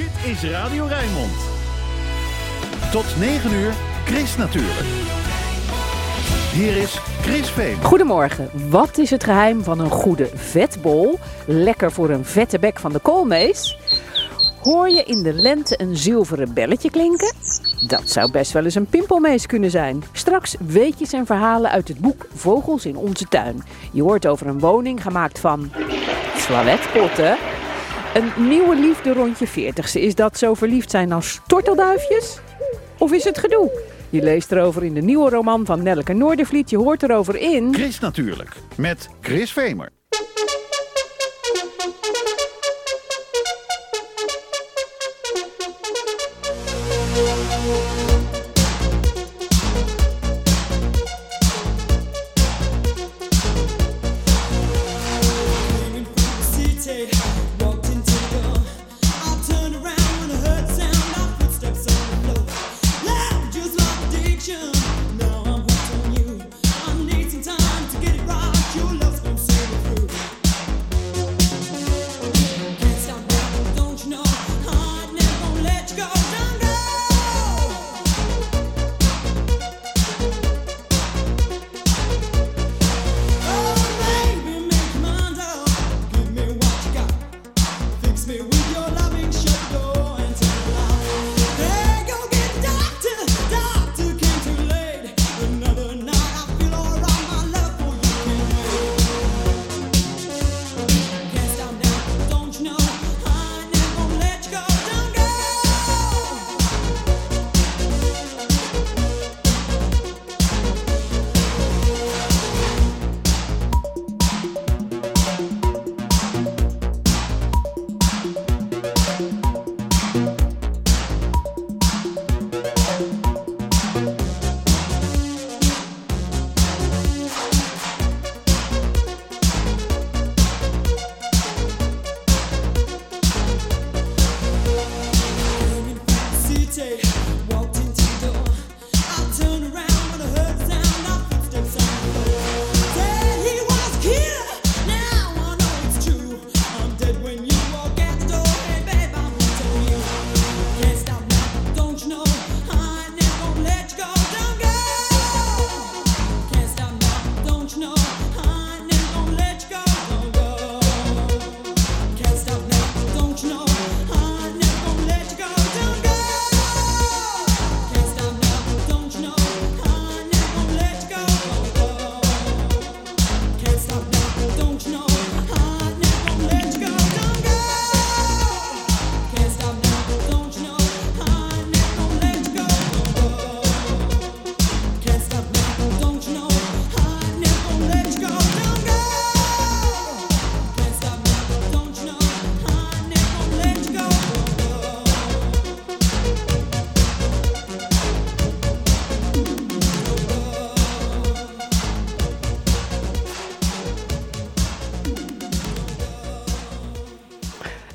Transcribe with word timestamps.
Dit 0.00 0.32
is 0.32 0.50
Radio 0.50 0.84
Rijnmond. 0.84 1.32
Tot 2.92 3.04
9 3.18 3.52
uur, 3.52 3.72
Chris 4.04 4.36
natuurlijk. 4.36 4.86
Hier 6.52 6.76
is 6.76 6.98
Chris 7.20 7.50
Veen. 7.50 7.82
Goedemorgen. 7.82 8.50
Wat 8.70 8.98
is 8.98 9.10
het 9.10 9.24
geheim 9.24 9.62
van 9.64 9.80
een 9.80 9.90
goede 9.90 10.30
vetbol? 10.34 11.18
Lekker 11.46 11.92
voor 11.92 12.10
een 12.10 12.24
vette 12.24 12.58
bek 12.58 12.78
van 12.78 12.92
de 12.92 12.98
koolmees? 12.98 13.78
Hoor 14.62 14.90
je 14.90 15.04
in 15.04 15.22
de 15.22 15.32
lente 15.32 15.80
een 15.80 15.96
zilveren 15.96 16.54
belletje 16.54 16.90
klinken? 16.90 17.34
Dat 17.86 18.08
zou 18.08 18.30
best 18.30 18.52
wel 18.52 18.64
eens 18.64 18.74
een 18.74 18.86
pimpelmees 18.86 19.46
kunnen 19.46 19.70
zijn. 19.70 20.02
Straks 20.12 20.56
weetjes 20.66 21.12
en 21.12 21.26
verhalen 21.26 21.70
uit 21.70 21.88
het 21.88 21.98
boek 21.98 22.26
Vogels 22.34 22.86
in 22.86 22.96
onze 22.96 23.24
tuin. 23.28 23.64
Je 23.92 24.02
hoort 24.02 24.26
over 24.26 24.46
een 24.46 24.60
woning 24.60 25.02
gemaakt 25.02 25.38
van 25.38 25.72
toiletpotten. 26.46 27.36
Een 28.14 28.48
nieuwe 28.48 28.76
liefde 28.76 29.12
rond 29.12 29.38
je 29.38 29.46
veertigste. 29.46 30.00
Is 30.00 30.14
dat 30.14 30.38
zo 30.38 30.54
verliefd 30.54 30.90
zijn 30.90 31.12
als 31.12 31.40
tortelduifjes? 31.46 32.38
Of 32.98 33.12
is 33.12 33.24
het 33.24 33.38
gedoe? 33.38 33.82
Je 34.10 34.22
leest 34.22 34.52
erover 34.52 34.84
in 34.84 34.94
de 34.94 35.00
nieuwe 35.00 35.30
roman 35.30 35.66
van 35.66 35.82
Nelleke 35.82 36.12
Noordervliet. 36.12 36.70
Je 36.70 36.76
hoort 36.76 37.02
erover 37.02 37.36
in... 37.36 37.74
Chris 37.74 37.98
natuurlijk, 38.00 38.56
met 38.76 39.08
Chris 39.20 39.52
Vemer. 39.52 39.88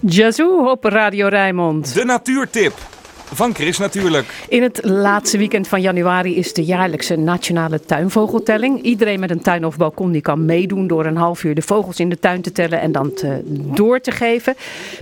Jazoo 0.08 0.70
op 0.70 0.84
Radio 0.84 1.28
Rijnmond. 1.28 1.94
De 1.94 2.06
natuurtip. 2.06 2.74
Van 3.36 3.56
Chris 3.56 3.78
natuurlijk. 3.78 4.46
In 4.50 4.64
het 4.64 4.80
laatste 4.84 5.38
weekend 5.38 5.68
van 5.68 5.82
januari 5.82 6.36
is 6.36 6.54
de 6.54 6.64
jaarlijkse 6.64 7.16
nationale 7.16 7.80
tuinvogeltelling. 7.80 8.82
Iedereen 8.82 9.20
met 9.20 9.30
een 9.30 9.42
tuin 9.42 9.66
of 9.66 9.78
balkon 9.78 10.12
die 10.12 10.22
kan 10.22 10.46
meedoen 10.46 10.88
door 10.88 11.06
een 11.06 11.18
half 11.18 11.44
uur 11.44 11.56
de 11.56 11.62
vogels 11.62 12.00
in 12.00 12.10
de 12.10 12.20
tuin 12.20 12.42
te 12.42 12.52
tellen 12.52 12.82
en 12.82 12.92
dan 12.92 13.14
te, 13.14 13.42
door 13.76 14.00
te 14.00 14.12
geven. 14.12 14.56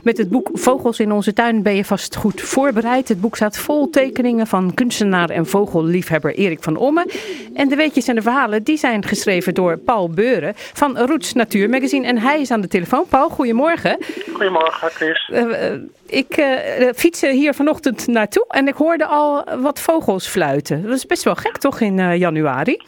Met 0.03 0.17
het 0.17 0.29
boek 0.29 0.49
Vogels 0.53 0.99
in 0.99 1.11
onze 1.11 1.33
tuin 1.33 1.61
ben 1.61 1.75
je 1.75 1.85
vast 1.85 2.15
goed 2.15 2.41
voorbereid. 2.41 3.07
Het 3.07 3.21
boek 3.21 3.35
staat 3.35 3.57
vol 3.57 3.89
tekeningen 3.89 4.47
van 4.47 4.73
kunstenaar 4.73 5.29
en 5.29 5.45
vogelliefhebber 5.45 6.35
Erik 6.35 6.63
van 6.63 6.77
Omme. 6.77 7.07
En 7.53 7.69
de 7.69 7.75
weetjes 7.75 8.07
en 8.07 8.15
de 8.15 8.21
verhalen 8.21 8.63
die 8.63 8.77
zijn 8.77 9.05
geschreven 9.05 9.53
door 9.53 9.77
Paul 9.77 10.09
Beuren 10.09 10.53
van 10.55 10.97
Roots 10.97 11.33
Natuurmagazine. 11.33 12.07
En 12.07 12.17
hij 12.17 12.41
is 12.41 12.51
aan 12.51 12.61
de 12.61 12.67
telefoon. 12.67 13.05
Paul, 13.09 13.29
goedemorgen. 13.29 13.97
Goedemorgen, 14.33 14.89
Chris. 14.89 15.29
Uh, 15.33 15.71
ik 16.13 16.37
uh, 16.37 16.91
fietste 16.91 17.27
hier 17.27 17.53
vanochtend 17.53 18.07
naartoe 18.07 18.45
en 18.47 18.67
ik 18.67 18.75
hoorde 18.75 19.05
al 19.05 19.43
wat 19.61 19.81
vogels 19.81 20.27
fluiten. 20.27 20.81
Dat 20.81 20.91
is 20.91 21.05
best 21.05 21.23
wel 21.23 21.35
gek 21.35 21.57
toch 21.57 21.79
in 21.79 21.97
uh, 21.97 22.17
januari? 22.17 22.81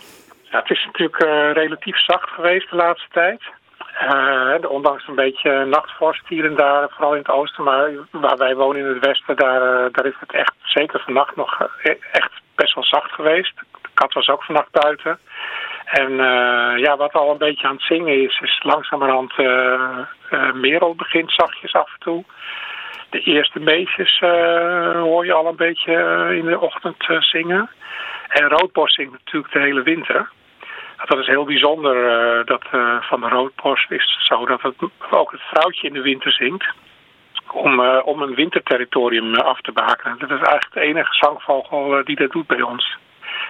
Ja, 0.52 0.60
het 0.60 0.70
is 0.70 0.86
natuurlijk 0.86 1.24
uh, 1.24 1.52
relatief 1.52 1.98
zacht 1.98 2.30
geweest 2.30 2.70
de 2.70 2.76
laatste 2.76 3.08
tijd. 3.12 3.42
ondanks 4.70 5.08
een 5.08 5.16
beetje 5.16 5.66
nachtvorst 5.66 6.28
hier 6.28 6.46
en 6.46 6.56
daar, 6.56 6.90
vooral 6.90 7.12
in 7.14 7.20
het 7.20 7.30
oosten. 7.30 7.64
Maar 7.64 7.90
waar 8.12 8.38
wij 8.38 8.56
wonen 8.56 8.82
in 8.82 8.88
het 8.88 9.06
westen, 9.06 9.36
daar, 9.36 9.92
daar 9.92 10.06
is 10.06 10.20
het 10.20 10.34
echt 10.34 10.54
zeker 10.64 11.00
vannacht 11.00 11.36
nog 11.36 11.70
echt 12.12 12.32
best 12.56 12.74
wel 12.76 12.84
zacht 12.84 13.12
geweest. 13.12 13.54
De 13.82 13.90
kat 13.94 14.14
was 14.14 14.30
ook 14.30 14.44
vannacht 14.44 14.72
buiten. 14.72 15.20
En 15.86 16.12
ja, 16.78 16.98
wat 16.98 17.14
al 17.14 17.32
een 17.32 17.38
beetje 17.38 17.68
aan 17.68 17.76
het 17.76 17.84
zingen 17.84 18.24
is, 18.24 18.40
is 18.40 18.64
langzamerhand 18.64 19.34
Merel 20.54 20.96
begint 20.96 21.32
zachtjes 21.32 21.74
af 21.74 21.94
en 21.94 22.00
toe 22.00 22.24
de 23.16 23.22
eerste 23.22 23.60
meisjes 23.60 24.22
uh, 24.22 25.02
hoor 25.02 25.26
je 25.26 25.34
al 25.34 25.48
een 25.48 25.56
beetje 25.56 25.92
uh, 25.92 26.38
in 26.38 26.46
de 26.46 26.60
ochtend 26.60 27.10
uh, 27.10 27.22
zingen. 27.22 27.70
En 28.28 28.48
roodborst 28.48 28.96
zingt 28.96 29.12
natuurlijk 29.12 29.54
de 29.54 29.60
hele 29.60 29.84
winter. 29.84 30.30
Dat 31.06 31.20
is 31.20 31.28
heel 31.28 31.46
bijzonder. 31.46 31.96
dat 32.46 32.64
van 33.00 33.22
de 33.22 33.28
roodborst 33.28 33.92
is 33.92 34.18
zo 34.20 34.46
dat 34.46 34.62
het 34.62 34.76
ook 35.10 35.32
het 35.32 35.42
vrouwtje 35.42 35.88
in 35.88 35.94
de 35.94 36.02
winter 36.02 36.32
zingt. 36.32 36.74
Om, 37.52 37.80
om 37.90 38.22
een 38.22 38.36
winterterritorium 38.36 39.36
af 39.36 39.62
te 39.62 39.72
bakenen. 39.72 40.18
Dat 40.20 40.30
is 40.30 40.38
eigenlijk 40.38 40.74
de 40.74 40.80
enige 40.80 41.14
zangvogel 41.14 42.04
die 42.04 42.16
dat 42.16 42.32
doet 42.32 42.48
bij 42.48 42.62
ons. 42.62 42.98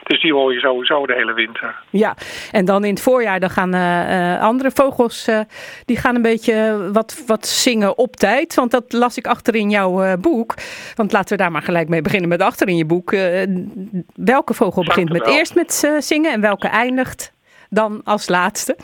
Dus 0.05 0.21
die 0.21 0.33
hoor 0.33 0.53
je 0.53 0.59
sowieso 0.59 1.05
de 1.05 1.13
hele 1.13 1.33
winter. 1.33 1.75
Ja, 1.89 2.15
en 2.51 2.65
dan 2.65 2.83
in 2.83 2.93
het 2.93 3.01
voorjaar 3.01 3.39
dan 3.39 3.49
gaan 3.49 3.75
uh, 3.75 4.41
andere 4.41 4.71
vogels 4.73 5.27
uh, 5.27 5.39
die 5.85 5.97
gaan 5.97 6.15
een 6.15 6.21
beetje 6.21 6.89
wat, 6.93 7.23
wat 7.27 7.47
zingen 7.47 7.97
op 7.97 8.15
tijd. 8.15 8.53
Want 8.53 8.71
dat 8.71 8.93
las 8.93 9.17
ik 9.17 9.27
achter 9.27 9.55
in 9.55 9.69
jouw 9.69 10.17
boek. 10.17 10.53
Want 10.95 11.11
laten 11.11 11.37
we 11.37 11.43
daar 11.43 11.51
maar 11.51 11.61
gelijk 11.61 11.89
mee 11.89 12.01
beginnen 12.01 12.29
met 12.29 12.41
achter 12.41 12.67
in 12.67 12.77
je 12.77 12.85
boek. 12.85 13.15
welke 14.15 14.53
vogel 14.53 14.83
begint 14.83 15.11
met 15.11 15.27
eerst 15.27 15.55
met 15.55 15.97
zingen 15.99 16.31
en 16.31 16.41
welke 16.41 16.67
eindigt 16.67 17.33
dan 17.69 18.01
als 18.03 18.29
laatste? 18.29 18.75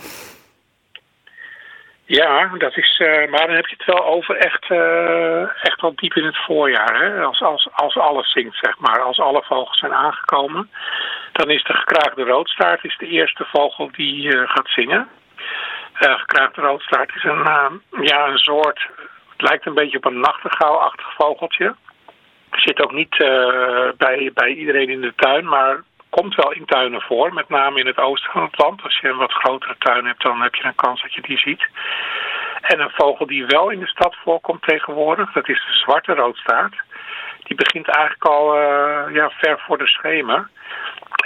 Ja, 2.11 2.51
dat 2.57 2.77
is, 2.77 2.99
uh, 2.99 3.29
maar 3.29 3.47
dan 3.47 3.55
heb 3.55 3.67
je 3.67 3.75
het 3.77 3.95
wel 3.95 4.05
over 4.05 4.35
echt, 4.35 4.69
uh, 4.69 5.41
echt 5.41 5.81
wel 5.81 5.95
diep 5.95 6.13
in 6.13 6.25
het 6.25 6.37
voorjaar. 6.37 7.01
Hè? 7.01 7.23
Als, 7.23 7.41
als, 7.41 7.69
als 7.73 7.97
alles 7.97 8.31
zingt, 8.31 8.57
zeg 8.61 8.79
maar. 8.79 9.01
Als 9.01 9.19
alle 9.19 9.43
vogels 9.43 9.79
zijn 9.79 9.93
aangekomen. 9.93 10.69
Dan 11.31 11.49
is 11.49 11.63
de 11.63 11.73
gekraagde 11.73 12.23
roodstaart 12.23 12.83
is 12.83 12.97
de 12.97 13.07
eerste 13.07 13.45
vogel 13.45 13.89
die 13.91 14.35
uh, 14.35 14.49
gaat 14.49 14.67
zingen. 14.69 15.07
gekraagde 15.93 16.61
roodstaart 16.61 17.15
is 17.15 17.23
een, 17.23 17.43
ja, 18.01 18.27
een 18.27 18.37
soort... 18.37 18.87
Het 19.29 19.49
lijkt 19.49 19.65
een 19.65 19.73
beetje 19.73 19.97
op 19.97 20.05
een 20.05 20.19
nachtegaalachtig 20.19 21.13
vogeltje. 21.13 21.75
Zit 22.51 22.83
ook 22.83 22.91
niet 22.91 23.17
bij, 23.97 24.31
bij 24.33 24.53
iedereen 24.53 24.89
in 24.89 25.01
de 25.01 25.13
tuin, 25.15 25.45
maar 25.45 25.83
komt 26.11 26.35
wel 26.35 26.51
in 26.51 26.65
tuinen 26.65 27.01
voor, 27.01 27.33
met 27.33 27.49
name 27.49 27.79
in 27.79 27.87
het 27.87 27.97
oosten 27.97 28.31
van 28.31 28.43
het 28.43 28.57
land. 28.57 28.83
Als 28.83 28.99
je 28.99 29.07
een 29.07 29.17
wat 29.17 29.33
grotere 29.33 29.75
tuin 29.77 30.05
hebt, 30.05 30.21
dan 30.21 30.41
heb 30.41 30.55
je 30.55 30.63
een 30.63 30.75
kans 30.75 31.01
dat 31.01 31.13
je 31.13 31.21
die 31.21 31.37
ziet. 31.37 31.67
En 32.61 32.79
een 32.79 32.91
vogel 32.93 33.25
die 33.25 33.45
wel 33.45 33.69
in 33.69 33.79
de 33.79 33.87
stad 33.87 34.15
voorkomt 34.23 34.61
tegenwoordig, 34.61 35.31
dat 35.31 35.49
is 35.49 35.65
de 35.67 35.73
zwarte 35.73 36.13
roodstaart. 36.13 36.75
Die 37.43 37.55
begint 37.55 37.87
eigenlijk 37.87 38.25
al 38.25 38.57
uh, 38.57 39.15
ja, 39.15 39.29
ver 39.29 39.59
voor 39.59 39.77
de 39.77 39.87
schemer. 39.87 40.49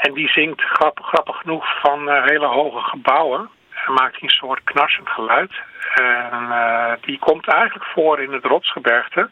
En 0.01 0.13
die 0.13 0.29
zingt 0.29 0.61
grappig, 0.61 1.37
genoeg 1.37 1.79
van 1.81 2.09
uh, 2.09 2.23
hele 2.23 2.45
hoge 2.45 2.81
gebouwen. 2.81 3.49
En 3.85 3.93
maakt 3.93 4.21
een 4.21 4.29
soort 4.29 4.63
knarsend 4.63 5.09
geluid. 5.09 5.51
En 5.95 6.43
uh, 6.49 6.91
die 7.01 7.19
komt 7.19 7.47
eigenlijk 7.47 7.85
voor 7.85 8.19
in 8.19 8.33
het 8.33 8.45
rotsgebergte. 8.45 9.29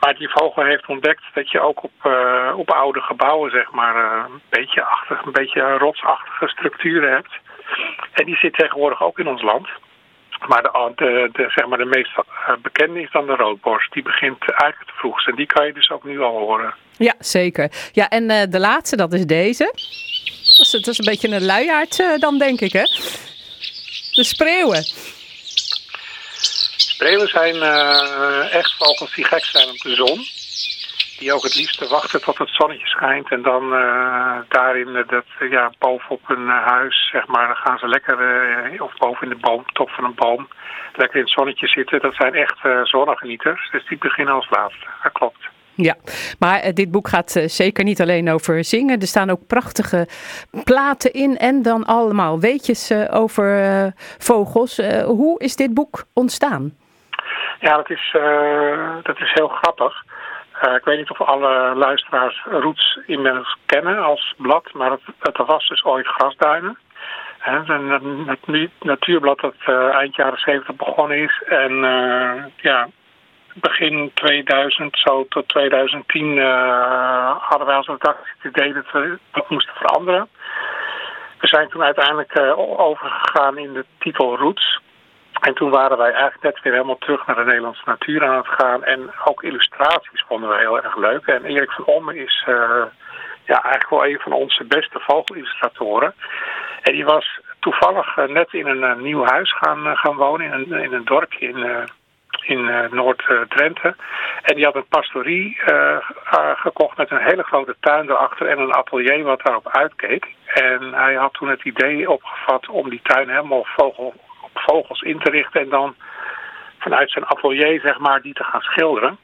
Maar 0.00 0.14
die 0.14 0.28
vogel 0.28 0.64
heeft 0.64 0.86
ontdekt 0.86 1.22
dat 1.34 1.50
je 1.50 1.60
ook 1.60 1.82
op, 1.82 1.92
uh, 2.06 2.52
op 2.56 2.70
oude 2.70 3.00
gebouwen, 3.00 3.50
zeg 3.50 3.70
maar, 3.70 3.96
uh, 3.96 4.24
een 4.32 4.40
beetje 4.48 4.82
achtig, 4.82 5.24
een 5.24 5.32
beetje 5.32 5.78
rotsachtige 5.78 6.48
structuren 6.48 7.12
hebt. 7.12 7.32
En 8.12 8.24
die 8.24 8.36
zit 8.36 8.54
tegenwoordig 8.54 9.02
ook 9.02 9.18
in 9.18 9.28
ons 9.28 9.42
land. 9.42 9.68
Maar 10.48 10.62
de, 10.62 11.28
de, 11.32 11.44
zeg 11.48 11.66
maar 11.66 11.78
de 11.78 11.84
meest 11.84 12.10
uh, 12.16 12.54
bekende 12.62 13.00
is 13.00 13.10
dan 13.10 13.26
de 13.26 13.36
roodborst. 13.36 13.92
Die 13.92 14.02
begint 14.02 14.50
eigenlijk 14.50 14.90
te 14.90 14.96
vroegst. 14.96 15.28
En 15.28 15.36
die 15.36 15.46
kan 15.46 15.66
je 15.66 15.72
dus 15.72 15.90
ook 15.90 16.04
nu 16.04 16.20
al 16.20 16.38
horen. 16.38 16.74
Ja, 16.96 17.14
zeker. 17.18 17.70
Ja, 17.92 18.08
en 18.08 18.50
de 18.50 18.60
laatste, 18.60 18.96
dat 18.96 19.12
is 19.12 19.26
deze. 19.26 19.64
Dat 19.64 20.66
is, 20.66 20.70
dat 20.70 20.86
is 20.86 20.98
een 20.98 21.04
beetje 21.04 21.28
een 21.28 21.44
luiaard 21.44 22.20
dan, 22.20 22.38
denk 22.38 22.60
ik, 22.60 22.72
hè? 22.72 22.82
De 24.14 24.24
spreeuwen. 24.24 24.82
Spreeuwen 27.00 27.28
zijn 27.28 27.54
uh, 27.54 28.54
echt 28.54 28.74
vogels 28.78 29.14
die 29.14 29.24
gek 29.24 29.44
zijn 29.44 29.68
op 29.68 29.78
de 29.78 29.94
zon. 29.94 30.18
Die 31.18 31.32
ook 31.32 31.42
het 31.42 31.54
liefste 31.56 31.88
wachten 31.88 32.20
tot 32.20 32.38
het 32.38 32.48
zonnetje 32.48 32.86
schijnt. 32.86 33.30
En 33.30 33.42
dan 33.42 33.64
uh, 33.72 34.36
daarin, 34.48 35.04
dat, 35.06 35.24
ja, 35.50 35.72
bovenop 35.78 36.20
een 36.28 36.48
huis, 36.48 37.08
zeg 37.12 37.26
maar, 37.26 37.46
dan 37.46 37.56
gaan 37.56 37.78
ze 37.78 37.88
lekker, 37.88 38.16
of 38.82 38.96
boven 38.96 39.22
in 39.22 39.28
de 39.28 39.46
boom, 39.46 39.64
top 39.72 39.90
van 39.90 40.04
een 40.04 40.14
boom, 40.14 40.48
lekker 40.94 41.16
in 41.16 41.24
het 41.24 41.32
zonnetje 41.32 41.66
zitten. 41.66 42.00
Dat 42.00 42.14
zijn 42.14 42.34
echt 42.34 42.58
zonnegenieters. 42.82 43.70
Dus 43.70 43.86
die 43.88 43.98
beginnen 43.98 44.34
als 44.34 44.50
laatste. 44.50 44.86
Dat 45.02 45.12
klopt. 45.12 45.48
Ja, 45.74 45.96
maar 46.38 46.74
dit 46.74 46.90
boek 46.90 47.08
gaat 47.08 47.42
zeker 47.46 47.84
niet 47.84 48.00
alleen 48.00 48.30
over 48.30 48.64
zingen. 48.64 49.00
Er 49.00 49.06
staan 49.06 49.30
ook 49.30 49.46
prachtige 49.46 50.08
platen 50.64 51.12
in 51.12 51.38
en 51.38 51.62
dan 51.62 51.84
allemaal 51.84 52.40
weetjes 52.40 52.92
over 53.10 53.92
vogels. 54.18 54.80
hoe 55.04 55.38
is 55.38 55.56
dit 55.56 55.74
boek 55.74 56.04
ontstaan? 56.12 56.79
Ja, 57.60 57.76
dat 57.76 57.90
is, 57.90 58.14
uh, 58.16 58.94
dat 59.02 59.20
is 59.20 59.32
heel 59.32 59.48
grappig. 59.48 60.04
Uh, 60.64 60.74
ik 60.74 60.84
weet 60.84 60.98
niet 60.98 61.10
of 61.10 61.20
alle 61.20 61.74
luisteraars 61.74 62.42
Roots 62.44 62.98
inmiddels 63.06 63.56
kennen 63.66 63.98
als 63.98 64.34
blad, 64.36 64.72
maar 64.72 64.90
het, 65.20 65.36
was 65.36 65.68
dus 65.68 65.84
ooit 65.84 66.06
Grasduinen. 66.06 66.78
En 67.40 67.64
het 68.26 68.70
natuurblad 68.80 69.40
dat 69.40 69.54
uh, 69.68 69.94
eind 69.94 70.16
jaren 70.16 70.38
70 70.38 70.76
begonnen 70.76 71.18
is. 71.18 71.42
En 71.46 71.72
ja, 72.56 72.88
begin 73.54 74.10
2000, 74.14 74.98
zo 74.98 75.26
tot 75.28 75.48
2010 75.48 76.38
hadden 77.38 77.66
wij 77.66 77.76
als 77.76 77.86
redactie 77.86 78.32
het 78.38 78.56
idee 78.56 78.72
dat 78.72 78.90
we 78.92 79.18
dat 79.32 79.50
moesten 79.50 79.74
veranderen. 79.74 80.28
We 81.38 81.46
zijn 81.46 81.68
toen 81.68 81.82
uiteindelijk 81.82 82.38
overgegaan 82.76 83.58
in 83.58 83.72
de 83.72 83.84
titel 83.98 84.36
Roots. 84.36 84.80
En 85.40 85.54
toen 85.54 85.70
waren 85.70 85.98
wij 85.98 86.12
eigenlijk 86.12 86.42
net 86.42 86.62
weer 86.62 86.72
helemaal 86.72 86.98
terug 86.98 87.26
naar 87.26 87.36
de 87.36 87.44
Nederlandse 87.44 87.82
natuur 87.84 88.24
aan 88.24 88.36
het 88.36 88.46
gaan. 88.46 88.84
En 88.84 89.10
ook 89.24 89.42
illustraties 89.42 90.24
vonden 90.28 90.48
we 90.48 90.56
heel 90.56 90.82
erg 90.82 90.96
leuk. 90.96 91.26
En 91.26 91.44
Erik 91.44 91.70
van 91.70 91.84
Omme 91.84 92.16
is 92.16 92.44
uh, 92.48 92.54
ja, 93.44 93.62
eigenlijk 93.62 93.90
wel 93.90 94.06
een 94.06 94.18
van 94.18 94.32
onze 94.32 94.64
beste 94.64 95.00
vogelillustratoren. 95.00 96.14
En 96.82 96.92
die 96.92 97.04
was 97.04 97.40
toevallig 97.58 98.16
uh, 98.16 98.24
net 98.26 98.52
in 98.52 98.66
een 98.66 98.82
uh, 98.82 98.94
nieuw 98.94 99.24
huis 99.24 99.52
gaan, 99.52 99.96
gaan 99.96 100.16
wonen, 100.16 100.46
in 100.46 100.52
een, 100.52 100.82
in 100.82 100.92
een 100.92 101.04
dorpje 101.04 101.48
in, 101.48 101.88
in 102.40 102.88
Noord-Drenthe. 102.90 103.94
En 104.42 104.54
die 104.54 104.64
had 104.64 104.74
een 104.74 104.88
pastorie 104.88 105.58
gekocht 106.54 106.96
met 106.96 107.10
een 107.10 107.24
hele 107.24 107.42
grote 107.42 107.76
tuin 107.80 108.10
erachter 108.10 108.46
en 108.46 108.58
een 108.58 108.74
atelier 108.74 109.24
wat 109.24 109.40
daarop 109.42 109.68
uitkeek. 109.68 110.34
En 110.44 110.94
hij 110.94 111.14
had 111.14 111.32
toen 111.32 111.48
het 111.48 111.64
idee 111.64 112.10
opgevat 112.10 112.68
om 112.68 112.90
die 112.90 113.00
tuin 113.02 113.28
helemaal 113.28 113.64
vogel 113.64 114.14
vogels 114.66 115.00
in 115.00 115.18
te 115.18 115.30
richten 115.30 115.60
en 115.60 115.68
dan 115.68 115.94
vanuit 116.78 117.10
zijn 117.10 117.26
atelier 117.26 117.80
zeg 117.80 117.98
maar 117.98 118.22
die 118.22 118.34
te 118.34 118.44
gaan 118.44 118.60
schilderen. 118.60 119.18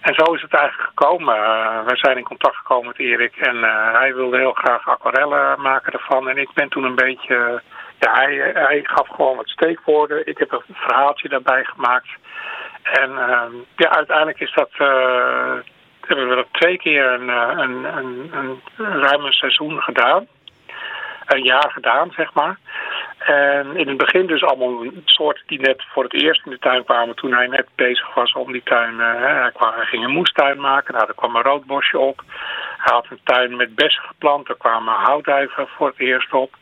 En 0.00 0.14
zo 0.14 0.32
is 0.32 0.42
het 0.42 0.54
eigenlijk 0.54 0.88
gekomen. 0.88 1.36
Uh, 1.36 1.84
wij 1.84 1.96
zijn 1.96 2.16
in 2.16 2.24
contact 2.24 2.56
gekomen 2.56 2.86
met 2.86 2.98
Erik 2.98 3.36
en 3.36 3.56
uh, 3.56 3.92
hij 3.92 4.14
wilde 4.14 4.36
heel 4.36 4.52
graag 4.52 4.88
aquarellen 4.88 5.60
maken 5.60 5.92
ervan. 5.92 6.28
En 6.28 6.38
ik 6.38 6.48
ben 6.54 6.68
toen 6.68 6.84
een 6.84 6.94
beetje, 6.94 7.62
ja, 7.98 8.12
hij, 8.12 8.50
hij 8.54 8.80
gaf 8.82 9.08
gewoon 9.08 9.36
wat 9.36 9.48
steekwoorden. 9.48 10.26
Ik 10.26 10.38
heb 10.38 10.52
een 10.52 10.74
verhaaltje 10.74 11.28
daarbij 11.28 11.64
gemaakt. 11.64 12.08
En 12.82 13.10
uh, 13.10 13.42
ja, 13.76 13.88
uiteindelijk 13.88 14.40
is 14.40 14.52
dat, 14.54 14.70
hebben 16.00 16.28
we 16.28 16.34
dat 16.34 16.52
twee 16.52 16.78
keer 16.78 17.06
een, 17.06 17.28
een, 17.28 17.84
een, 17.84 18.30
een 18.76 19.00
ruim 19.00 19.24
een 19.24 19.32
seizoen 19.32 19.82
gedaan. 19.82 20.26
Een 21.26 21.42
jaar 21.42 21.70
gedaan, 21.70 22.10
zeg 22.10 22.34
maar. 22.34 22.58
En 23.26 23.76
in 23.76 23.88
het 23.88 23.96
begin 23.96 24.26
dus 24.26 24.42
allemaal 24.42 24.84
soorten 25.04 25.42
die 25.46 25.60
net 25.60 25.84
voor 25.92 26.02
het 26.02 26.22
eerst 26.22 26.44
in 26.44 26.50
de 26.50 26.58
tuin 26.58 26.84
kwamen 26.84 27.16
toen 27.16 27.32
hij 27.32 27.46
net 27.46 27.66
bezig 27.74 28.14
was 28.14 28.32
om 28.32 28.52
die 28.52 28.62
tuin. 28.62 28.98
Hij, 28.98 29.50
kwam, 29.54 29.72
hij 29.74 29.84
ging 29.84 30.04
een 30.04 30.10
moestuin 30.10 30.60
maken, 30.60 30.94
nou, 30.94 31.06
daar 31.06 31.14
kwam 31.14 31.36
een 31.36 31.42
roodbosje 31.42 31.98
op. 31.98 32.22
Hij 32.78 32.94
had 32.94 33.06
een 33.10 33.20
tuin 33.24 33.56
met 33.56 33.74
bessen 33.74 34.02
geplant, 34.02 34.46
daar 34.46 34.56
kwamen 34.56 34.94
houtduiven 34.94 35.68
voor 35.68 35.86
het 35.86 35.98
eerst 35.98 36.32
op. 36.32 36.54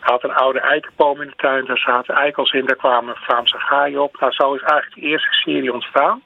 Hij 0.00 0.12
had 0.12 0.24
een 0.24 0.34
oude 0.34 0.60
eikenboom 0.60 1.20
in 1.20 1.28
de 1.28 1.36
tuin, 1.36 1.64
daar 1.64 1.78
zaten 1.78 2.14
eikels 2.14 2.52
in, 2.52 2.66
daar 2.66 2.76
kwamen 2.76 3.16
Vlaamse 3.16 3.58
gaaien 3.58 4.02
op. 4.02 4.20
Nou, 4.20 4.32
zo 4.32 4.54
is 4.54 4.62
eigenlijk 4.62 4.94
de 4.94 5.06
eerste 5.06 5.32
serie 5.32 5.72
ontstaan. 5.72 6.22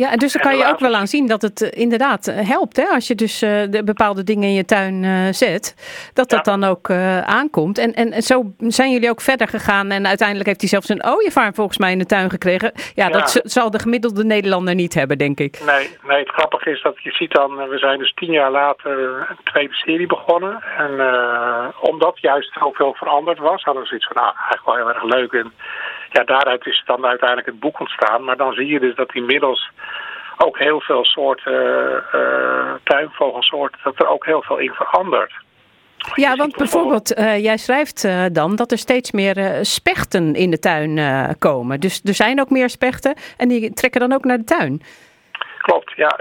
Ja, 0.00 0.10
en 0.10 0.18
dus 0.18 0.32
dan 0.32 0.42
kan 0.42 0.56
je 0.56 0.66
ook 0.66 0.78
wel 0.78 0.94
aan 0.94 1.06
zien 1.06 1.26
dat 1.26 1.42
het 1.42 1.62
eh, 1.62 1.80
inderdaad 1.80 2.26
eh, 2.26 2.48
helpt. 2.48 2.76
Hè? 2.76 2.84
Als 2.84 3.06
je 3.06 3.14
dus 3.14 3.42
uh, 3.42 3.62
de 3.70 3.84
bepaalde 3.84 4.24
dingen 4.24 4.48
in 4.48 4.54
je 4.54 4.64
tuin 4.64 5.34
zet, 5.34 5.74
dat 6.14 6.30
dat 6.30 6.44
dan 6.44 6.64
ook 6.64 6.90
aankomt. 7.24 7.78
En, 7.78 7.92
en 7.94 8.22
zo 8.22 8.52
zijn 8.58 8.92
jullie 8.92 9.10
ook 9.10 9.20
verder 9.20 9.48
gegaan. 9.48 9.90
En 9.90 10.06
uiteindelijk 10.06 10.48
heeft 10.48 10.60
hij 10.60 10.68
zelfs 10.68 10.88
een 10.88 11.04
ooievaar 11.06 11.54
volgens 11.54 11.78
mij 11.78 11.92
in 11.92 11.98
de 11.98 12.06
tuin 12.06 12.30
gekregen. 12.30 12.72
Ja, 12.94 13.08
dat 13.08 13.40
zal 13.44 13.70
de 13.70 13.78
gemiddelde 13.78 14.24
Nederlander 14.24 14.74
niet 14.74 14.94
hebben, 14.94 15.18
denk 15.18 15.40
ik. 15.40 15.60
Nee, 15.66 15.96
nee, 16.06 16.18
het 16.18 16.28
grappige 16.28 16.70
is 16.70 16.82
dat 16.82 17.02
je 17.02 17.12
ziet 17.12 17.32
dan, 17.32 17.68
we 17.68 17.78
zijn 17.78 17.98
dus 17.98 18.12
tien 18.14 18.32
jaar 18.32 18.50
later 18.50 18.98
een 19.28 19.44
tweede 19.44 19.74
serie 19.74 20.06
begonnen. 20.06 20.62
En 20.76 20.92
omdat 21.80 22.18
juist 22.20 22.52
zoveel 22.52 22.94
veranderd 22.94 23.38
was, 23.38 23.62
hadden 23.62 23.82
we 23.82 23.88
zoiets 23.88 24.06
van, 24.06 24.16
nou, 24.22 24.34
eigenlijk 24.34 24.64
wel 24.66 24.76
heel 24.76 24.94
erg 24.94 25.02
leuk. 25.02 25.32
En 25.32 25.52
ja, 26.10 26.24
daaruit 26.24 26.66
is 26.66 26.82
dan 26.86 27.06
uiteindelijk 27.06 27.48
het 27.48 27.60
boek 27.60 27.80
ontstaan. 27.80 28.24
Maar 28.24 28.36
dan 28.36 28.52
zie 28.52 28.66
je 28.66 28.80
dus 28.80 28.94
dat 28.94 29.14
inmiddels 29.14 29.70
ook 30.36 30.58
heel 30.58 30.80
veel 30.80 31.04
soorten 31.04 32.04
uh, 32.14 32.72
tuinvogelsoorten, 32.84 33.80
dat 33.84 34.00
er 34.00 34.08
ook 34.08 34.26
heel 34.26 34.42
veel 34.42 34.58
in 34.58 34.72
verandert. 34.72 35.32
Ja, 36.14 36.36
want 36.36 36.56
bijvoorbeeld, 36.56 37.18
uh, 37.18 37.42
jij 37.42 37.56
schrijft 37.56 38.04
uh, 38.04 38.24
dan 38.32 38.56
dat 38.56 38.70
er 38.70 38.78
steeds 38.78 39.10
meer 39.10 39.38
uh, 39.38 39.58
spechten 39.60 40.34
in 40.34 40.50
de 40.50 40.58
tuin 40.58 40.98
komen. 41.38 41.80
Dus 41.80 42.00
er 42.04 42.14
zijn 42.14 42.40
ook 42.40 42.50
meer 42.50 42.70
spechten 42.70 43.14
en 43.36 43.48
die 43.48 43.72
trekken 43.72 44.00
dan 44.00 44.12
ook 44.12 44.24
naar 44.24 44.38
de 44.38 44.44
tuin. 44.44 44.82
Klopt, 45.58 45.92
ja. 45.96 46.18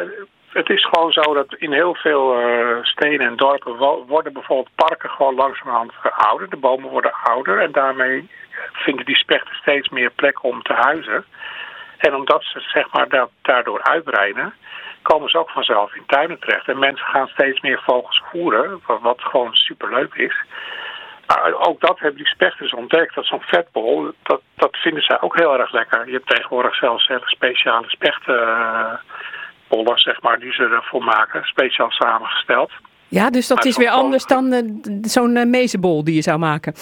Het 0.50 0.69
is 0.69 0.86
gewoon 0.86 1.12
zo 1.12 1.34
dat 1.34 1.55
in 1.58 1.72
heel 1.72 1.96
veel 1.96 2.36
steden 2.81 3.27
en 3.27 3.36
dorpen 3.36 3.75
worden 4.08 4.34
bijvoorbeeld 4.34 4.75
parken 4.75 5.10
gewoon 5.10 5.36
langzamerhand 5.36 5.91
ouder. 6.15 6.50
De 6.50 6.58
bomen 6.58 6.89
worden 6.89 7.13
ouder 7.24 7.60
en 7.60 7.72
daarmee 7.72 8.29
vinden 8.73 9.05
die 9.05 9.15
spechten 9.15 9.55
steeds 9.55 9.89
meer 9.89 10.11
plek 10.11 10.43
om 10.43 10.61
te 10.61 10.73
huizen. 10.73 11.25
En 11.97 12.15
omdat 12.15 12.43
ze 12.43 12.59
zeg 12.59 12.91
maar 12.91 13.27
daardoor 13.41 13.83
uitbreiden, 13.83 14.53
komen 15.01 15.29
ze 15.29 15.37
ook 15.37 15.49
vanzelf 15.49 15.95
in 15.95 16.03
tuinen 16.05 16.39
terecht. 16.39 16.67
En 16.67 16.79
mensen 16.79 17.05
gaan 17.05 17.27
steeds 17.27 17.61
meer 17.61 17.81
vogels 17.85 18.23
voeren, 18.31 18.81
wat, 19.01 19.21
gewoon 19.21 19.53
superleuk 19.53 20.13
is. 20.13 20.35
Maar 21.27 21.53
ook 21.53 21.79
dat 21.79 21.99
hebben 21.99 22.17
die 22.17 22.27
spechters 22.27 22.73
ontdekt. 22.73 23.15
Dat 23.15 23.25
zo'n 23.25 23.41
vetbol, 23.41 24.11
dat, 24.23 24.41
dat 24.55 24.75
vinden 24.75 25.03
zij 25.03 25.21
ook 25.21 25.39
heel 25.39 25.59
erg 25.59 25.71
lekker. 25.71 26.05
Je 26.05 26.13
hebt 26.13 26.27
tegenwoordig 26.27 26.75
zelfs 26.75 27.07
hele 27.07 27.27
speciale 27.27 27.89
spechtenbollen, 27.89 29.99
zeg 29.99 30.21
maar, 30.21 30.39
die 30.39 30.53
ze 30.53 30.63
ervoor 30.63 31.03
maken. 31.03 31.43
Speciaal 31.43 31.91
samengesteld. 31.91 32.71
Ja, 33.07 33.29
dus 33.29 33.47
dat 33.47 33.57
Maar 33.57 33.67
is 33.67 33.77
weer 33.77 33.89
anders 33.89 34.25
dan 34.25 34.53
eh, 34.53 34.63
zo'n 35.01 35.35
eh, 35.35 35.45
mezenbol 35.45 36.03
die 36.03 36.15
je 36.15 36.21
zou 36.21 36.37
maken. 36.37 36.73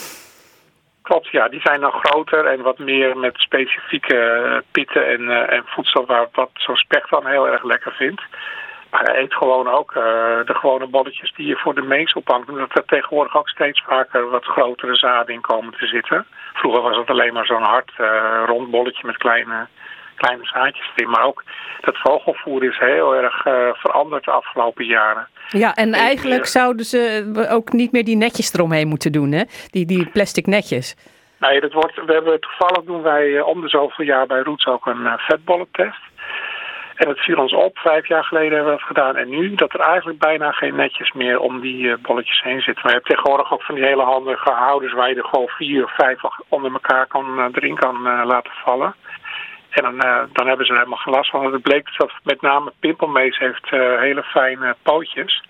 Klopt, 1.08 1.28
ja. 1.28 1.48
Die 1.48 1.62
zijn 1.62 1.82
dan 1.82 1.92
groter 1.92 2.46
en 2.46 2.62
wat 2.62 2.78
meer 2.78 3.18
met 3.18 3.34
specifieke 3.38 4.20
eh, 4.20 4.58
pitten 4.72 5.08
en, 5.08 5.30
eh, 5.30 5.58
en 5.58 5.64
voedsel 5.66 6.06
waar 6.06 6.28
wat 6.32 6.50
zo'n 6.54 6.76
specht 6.76 7.10
dan 7.10 7.28
heel 7.28 7.48
erg 7.48 7.64
lekker 7.64 7.92
vindt. 7.92 8.22
Maar 8.90 9.04
hij 9.04 9.22
eet 9.22 9.34
gewoon 9.34 9.68
ook 9.68 9.92
eh, 9.96 10.04
de 10.46 10.54
gewone 10.54 10.88
bolletjes 10.88 11.34
die 11.34 11.48
je 11.48 11.56
voor 11.56 11.76
de 11.76 11.82
mees 11.82 12.14
ophangt. 12.14 12.50
Omdat 12.50 12.78
er 12.78 12.86
tegenwoordig 12.86 13.38
ook 13.38 13.50
steeds 13.50 13.84
vaker 13.88 14.30
wat 14.30 14.46
grotere 14.46 14.96
zaden 14.96 15.34
in 15.34 15.42
komen 15.42 15.74
te 15.78 15.86
zitten. 15.86 16.26
Vroeger 16.54 16.82
was 16.82 16.98
het 16.98 17.10
alleen 17.10 17.34
maar 17.34 17.46
zo'n 17.46 17.72
hard 17.74 17.92
rond 18.46 18.72
bolletje 18.72 19.08
met 19.08 19.18
kleine, 19.18 19.68
kleine 20.18 20.46
zaadjes 20.46 20.92
erin. 20.96 21.10
Maar 21.10 21.24
ook 21.24 21.44
dat 21.82 21.98
vogelvoer 21.98 22.64
is 22.64 22.78
heel 22.78 23.16
erg 23.16 23.46
eh, 23.46 23.54
veranderd 23.74 24.24
de 24.26 24.32
afgelopen 24.32 24.86
jaren. 24.86 25.28
Ja, 25.50 25.74
en 25.74 25.94
eigenlijk 25.94 26.44
eh, 26.44 26.50
zouden 26.50 26.86
ze 26.86 27.32
eh, 27.36 27.54
ook 27.54 27.72
niet 27.72 27.92
meer 27.92 28.04
die 28.04 28.16
netjes 28.16 28.54
eromheen 28.54 28.88
moeten 28.88 29.12
doen, 29.12 29.32
hè? 29.32 29.44
Die, 29.70 29.86
die 29.86 30.06
plastic 30.06 30.46
netjes. 30.46 30.96
Nee, 31.40 31.60
dat 31.60 31.74
wordt, 31.74 31.96
we 32.06 32.14
hebben 32.14 32.40
toevallig 32.40 32.84
doen 32.84 33.02
wij 33.02 33.42
om 33.42 33.62
de 33.62 33.70
zoveel 33.70 34.06
jaar 34.06 34.28
bij 34.28 34.42
Roots 34.42 34.66
ook 34.66 34.86
een 34.86 35.08
vetbollentest. 35.18 36.02
En 36.96 37.10
het 37.10 37.20
viel 37.20 37.38
ons 37.38 37.54
op, 37.54 37.78
vijf 37.78 38.08
jaar 38.08 38.24
geleden 38.24 38.54
hebben 38.56 38.74
we 38.74 38.78
dat 38.78 38.88
gedaan. 38.88 39.16
En 39.16 39.30
nu 39.30 39.56
dat 39.56 39.74
er 39.74 39.80
eigenlijk 39.80 40.20
bijna 40.20 40.52
geen 40.52 40.76
netjes 40.76 41.12
meer 41.12 41.40
om 41.40 41.60
die 41.60 41.98
bolletjes 41.98 42.42
heen 42.44 42.62
zitten. 42.62 42.84
Maar 42.84 42.94
je 42.94 42.98
hebt 42.98 43.10
tegenwoordig 43.10 43.54
ook 43.54 43.64
van 43.64 43.76
die 43.76 43.84
hele 43.84 44.04
handige 44.04 44.52
houders 44.52 44.94
waar 44.94 45.10
je 45.10 45.16
er 45.16 45.24
gewoon 45.24 45.48
vier 45.48 45.84
of 45.84 45.96
vijf 45.96 46.20
onder 46.48 46.72
elkaar 46.72 47.08
kan, 47.08 47.52
erin 47.54 47.76
kan 47.76 48.02
laten 48.26 48.52
vallen. 48.64 48.96
En 49.78 49.84
dan, 49.84 50.00
eh, 50.02 50.24
dan 50.34 50.48
hebben 50.48 50.66
ze 50.66 50.72
er 50.72 50.78
helemaal 50.78 50.98
geen 50.98 51.14
last 51.14 51.30
van. 51.30 51.42
Want 51.42 51.54
Het 51.54 51.62
bleek 51.62 51.90
dat 51.98 52.12
met 52.24 52.42
name 52.42 52.74
pimpelmees 52.80 53.38
heeft 53.38 53.64
eh, 53.64 54.00
hele 54.00 54.24
fijne 54.24 54.76
pootjes. 54.82 55.44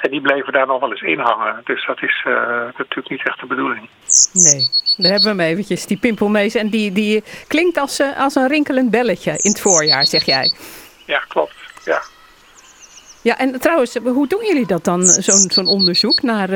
En 0.00 0.10
die 0.10 0.20
bleven 0.20 0.52
daar 0.52 0.66
nog 0.66 0.80
wel 0.80 0.90
eens 0.90 1.02
in 1.02 1.18
hangen. 1.18 1.60
Dus 1.64 1.86
dat 1.86 2.02
is 2.02 2.24
eh, 2.26 2.32
natuurlijk 2.78 3.08
niet 3.08 3.26
echt 3.26 3.40
de 3.40 3.46
bedoeling. 3.46 3.88
Nee, 4.32 4.68
daar 4.96 5.12
hebben 5.12 5.36
we 5.36 5.42
hem 5.42 5.52
eventjes, 5.52 5.86
die 5.86 5.98
pimpelmees. 5.98 6.54
En 6.54 6.68
die, 6.68 6.92
die 6.92 7.24
klinkt 7.48 7.78
als, 7.78 8.02
als 8.16 8.34
een 8.34 8.48
rinkelend 8.48 8.90
belletje 8.90 9.30
in 9.30 9.50
het 9.50 9.60
voorjaar, 9.60 10.04
zeg 10.04 10.24
jij. 10.24 10.52
Ja, 11.06 11.18
klopt. 11.28 11.54
Ja. 11.84 12.02
Ja, 13.22 13.38
en 13.38 13.60
trouwens, 13.60 13.94
hoe 13.94 14.28
doen 14.28 14.44
jullie 14.44 14.66
dat 14.66 14.84
dan, 14.84 15.06
zo'n 15.06 15.50
zo'n 15.50 15.66
onderzoek 15.66 16.22
naar 16.22 16.48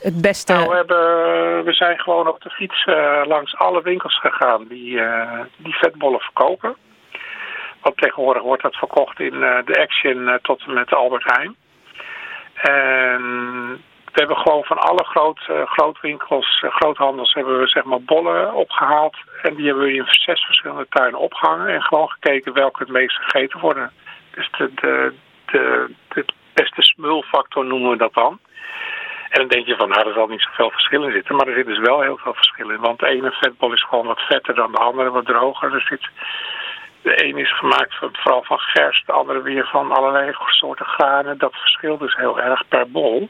het 0.00 0.20
beste? 0.20 0.52
Nou, 0.52 0.68
we, 0.68 0.74
hebben, 0.74 1.64
we 1.64 1.72
zijn 1.72 1.98
gewoon 1.98 2.28
op 2.28 2.40
de 2.42 2.50
fiets 2.50 2.84
eh, 2.84 3.22
langs 3.24 3.56
alle 3.56 3.82
winkels 3.82 4.20
gegaan 4.20 4.66
die, 4.68 5.00
eh, 5.00 5.40
die 5.56 5.74
vetbollen 5.74 6.20
verkopen. 6.20 6.76
Want 7.80 7.96
tegenwoordig 7.96 8.42
wordt 8.42 8.62
dat 8.62 8.74
verkocht 8.74 9.20
in 9.20 9.42
eh, 9.42 9.58
de 9.64 9.80
Action 9.80 10.38
tot 10.42 10.62
en 10.66 10.74
met 10.74 10.94
Albert 10.94 11.24
Heijn. 11.24 11.56
En 12.54 13.22
we 14.12 14.22
hebben 14.22 14.36
gewoon 14.36 14.64
van 14.64 14.78
alle 14.78 15.04
groot, 15.04 15.40
grootwinkels, 15.64 16.64
groothandels, 16.68 17.32
hebben 17.32 17.58
we 17.58 17.66
zeg 17.66 17.84
maar 17.84 18.02
bollen 18.02 18.54
opgehaald. 18.54 19.16
En 19.42 19.54
die 19.54 19.66
hebben 19.66 19.84
we 19.84 19.94
in 19.94 20.04
zes 20.06 20.44
verschillende 20.44 20.86
tuinen 20.88 21.20
opgehangen. 21.20 21.68
En 21.68 21.82
gewoon 21.82 22.08
gekeken 22.08 22.52
welke 22.52 22.82
het 22.82 22.92
meest 22.92 23.16
gegeten 23.16 23.60
worden. 23.60 23.90
Dus 24.30 24.50
de, 24.58 24.70
de, 24.74 25.12
de 26.08 26.24
beste 26.52 26.82
smulfactor 26.82 27.64
noemen 27.64 27.90
we 27.90 27.96
dat 27.96 28.14
dan. 28.14 28.38
En 29.36 29.42
dan 29.42 29.56
denk 29.56 29.66
je 29.66 29.76
van, 29.76 29.88
nou, 29.88 30.08
er 30.08 30.14
zal 30.14 30.26
niet 30.26 30.40
zoveel 30.40 30.70
verschil 30.70 31.02
in 31.02 31.12
zitten. 31.12 31.36
Maar 31.36 31.46
er 31.46 31.54
zit 31.54 31.66
dus 31.66 31.78
wel 31.78 32.00
heel 32.00 32.16
veel 32.16 32.34
verschil 32.34 32.70
in. 32.70 32.80
Want 32.80 32.98
de 32.98 33.06
ene 33.06 33.30
vetbol 33.30 33.72
is 33.72 33.84
gewoon 33.84 34.06
wat 34.06 34.20
vetter 34.20 34.54
dan 34.54 34.72
de 34.72 34.78
andere, 34.78 35.10
wat 35.10 35.26
droger. 35.26 35.74
Er 35.74 35.80
zit, 35.80 36.08
de 37.02 37.14
ene 37.14 37.40
is 37.40 37.56
gemaakt 37.58 37.98
van, 37.98 38.10
vooral 38.12 38.42
van 38.42 38.58
gerst, 38.58 39.06
de 39.06 39.12
andere 39.12 39.42
weer 39.42 39.66
van 39.66 39.92
allerlei 39.92 40.32
soorten 40.46 40.86
granen. 40.86 41.38
Dat 41.38 41.54
verschilt 41.54 42.00
dus 42.00 42.16
heel 42.16 42.40
erg 42.40 42.68
per 42.68 42.90
bol. 42.90 43.28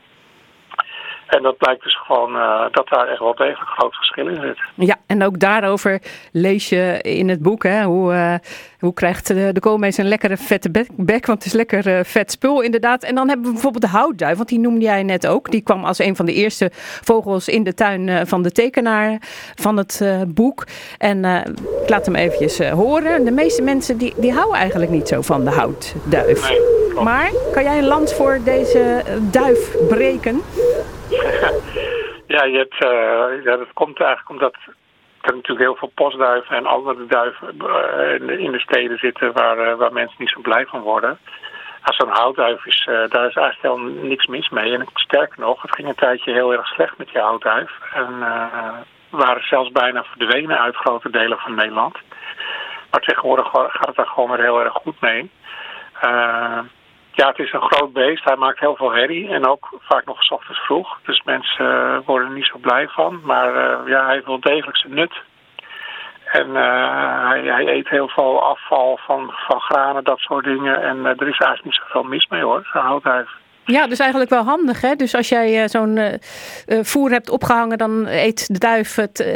En 1.27 1.43
dat 1.43 1.57
blijkt 1.57 1.83
dus 1.83 1.97
gewoon 2.07 2.37
eh, 2.37 2.65
dat 2.71 2.89
daar 2.89 3.09
echt 3.09 3.19
wel 3.19 3.35
degelijk 3.35 3.71
groot 3.71 3.95
verschil 3.95 4.29
in 4.29 4.41
zit. 4.41 4.59
Ja, 4.87 4.97
en 5.07 5.25
ook 5.25 5.39
daarover 5.41 6.01
lees 6.33 6.69
je 6.69 6.99
in 7.03 7.29
het 7.29 7.43
boek. 7.43 7.63
Hè, 7.63 7.83
hoe, 7.85 8.13
eh, 8.13 8.35
hoe 8.81 8.95
krijgt 8.95 9.27
de, 9.27 9.53
de 9.53 9.61
koolmees 9.61 9.97
een 9.97 10.09
lekkere 10.09 10.37
vette 10.37 10.71
bek, 10.71 10.87
bek, 10.97 11.27
Want 11.27 11.39
het 11.39 11.47
is 11.47 11.53
lekker 11.53 11.87
eh, 11.97 12.05
vet 12.05 12.31
spul 12.31 12.61
inderdaad. 12.61 13.03
En 13.03 13.15
dan 13.15 13.29
hebben 13.29 13.47
we 13.47 13.53
bijvoorbeeld 13.53 13.85
de 13.85 13.99
houtduif. 13.99 14.37
Want 14.37 14.49
die 14.49 14.59
noemde 14.59 14.85
jij 14.85 15.03
net 15.03 15.27
ook. 15.27 15.51
Die 15.51 15.61
kwam 15.61 15.85
als 15.85 15.99
een 15.99 16.17
van 16.17 16.27
de 16.27 16.33
eerste 16.33 16.71
vogels 17.03 17.49
in 17.49 17.65
de 17.65 17.75
tuin 17.75 18.09
eh, 18.09 18.21
van 18.25 18.43
de 18.43 18.53
tekenaar 18.53 19.19
van 19.55 19.77
het 19.77 20.01
eh, 20.01 20.21
boek. 20.29 20.65
En 20.99 21.25
eh, 21.25 21.41
ik 21.83 21.89
laat 21.89 22.07
hem 22.07 22.15
eventjes 22.15 22.59
eh, 22.59 22.73
horen. 22.73 23.25
De 23.25 23.31
meeste 23.31 23.63
mensen 23.63 23.99
die, 23.99 24.15
die 24.17 24.33
houden 24.33 24.59
eigenlijk 24.59 24.91
niet 24.91 25.09
zo 25.09 25.23
van 25.23 25.45
de 25.45 25.51
houtduif. 25.51 26.51
Nee. 26.51 27.05
Maar 27.05 27.31
kan 27.53 27.63
jij 27.63 27.79
een 27.79 27.87
lans 27.87 28.15
voor 28.15 28.41
deze 28.45 28.79
eh, 28.79 29.15
duif 29.31 29.77
breken? 29.89 30.43
Ja, 32.27 32.45
je 32.45 32.57
hebt, 32.57 32.85
eh, 32.85 33.45
ja, 33.45 33.57
dat 33.57 33.73
komt 33.73 34.01
eigenlijk 34.01 34.29
omdat 34.31 34.55
er 35.21 35.35
natuurlijk 35.35 35.59
heel 35.67 35.77
veel 35.77 35.91
postduiven 35.95 36.57
en 36.57 36.67
andere 36.67 37.07
duiven 37.07 37.49
eh, 37.49 38.39
in 38.39 38.53
de- 38.53 38.61
steden 38.61 38.99
zitten 38.99 39.33
waar, 39.33 39.59
eh, 39.59 39.75
waar 39.77 39.93
mensen 39.93 40.17
niet 40.19 40.29
zo 40.29 40.41
blij 40.41 40.67
van 40.67 40.81
worden. 40.81 41.19
Als 41.83 41.97
zo'n 41.97 42.09
houtduif 42.17 42.67
is, 42.67 42.83
daar 42.85 43.29
is 43.29 43.37
eigenlijk 43.37 43.63
helemaal 43.63 44.05
niks 44.05 44.27
mis 44.27 44.49
mee. 44.49 44.73
En 44.75 44.87
sterker 44.95 45.41
nog, 45.41 45.63
het 45.63 45.75
ging 45.75 45.89
een 45.89 45.95
tijdje 45.95 46.33
heel 46.33 46.53
erg 46.53 46.67
slecht 46.67 46.99
met 46.99 47.09
die 47.13 47.23
houtduif. 47.23 47.71
En 47.93 48.19
waren 49.11 49.47
zelfs 49.47 49.71
bijna 49.71 50.05
verdwenen 50.05 50.59
uit 50.61 50.77
grote 50.77 51.11
delen 51.11 51.39
van 51.39 51.55
Nederland. 51.55 51.99
Maar 52.91 53.01
tegenwoordig 53.01 53.49
gaat 53.51 53.87
het 53.87 53.97
daar 53.97 54.07
gewoon 54.07 54.31
weer 54.31 54.41
heel 54.43 54.61
erg 54.61 54.73
goed 54.73 55.01
mee. 55.01 55.31
Ja, 57.17 57.29
het 57.29 57.39
is 57.39 57.53
een 57.53 57.71
groot 57.71 57.93
beest. 57.93 58.25
Hij 58.25 58.37
maakt 58.37 58.59
heel 58.59 58.77
veel 58.77 58.93
herrie 58.93 59.29
en 59.29 59.47
ook 59.47 59.79
vaak 59.81 60.05
nog 60.05 60.23
's 60.23 60.31
ochtends 60.31 60.61
vroeg. 60.61 60.99
Dus 61.05 61.23
mensen 61.25 61.67
eh, 61.67 61.99
worden 62.07 62.29
er 62.29 62.35
niet 62.35 62.51
zo 62.53 62.59
blij 62.59 62.89
van. 62.89 63.21
Maar 63.23 63.55
eh, 63.55 63.89
ja, 63.89 64.05
hij 64.05 64.15
heeft 64.15 64.27
wel 64.27 64.41
degelijk 64.41 64.77
zijn 64.77 64.95
nut. 64.95 65.13
En 66.33 66.57
eh, 66.57 67.29
hij, 67.29 67.43
hij 67.43 67.67
eet 67.67 67.89
heel 67.89 68.09
veel 68.09 68.43
afval 68.43 68.99
van, 69.07 69.33
van 69.49 69.61
granen, 69.61 70.05
dat 70.05 70.19
soort 70.19 70.45
dingen. 70.45 70.83
En 70.83 71.05
er 71.05 71.29
is 71.29 71.39
eigenlijk 71.39 71.65
niet 71.65 71.81
zoveel 71.83 72.03
mis 72.03 72.27
mee 72.27 72.43
hoor, 72.43 72.69
zo'n 72.73 72.83
houtduif. 72.83 73.31
Ja, 73.65 73.87
dus 73.87 73.99
eigenlijk 73.99 74.31
wel 74.31 74.45
handig. 74.45 74.81
Hè? 74.81 74.95
Dus 74.95 75.15
als 75.15 75.29
jij 75.29 75.69
zo'n 75.69 75.99
voer 76.67 77.11
hebt 77.11 77.31
opgehangen, 77.31 77.79
dan 77.79 78.07
eet 78.07 78.47
de 78.53 78.59
duif 78.59 78.95
het 78.95 79.27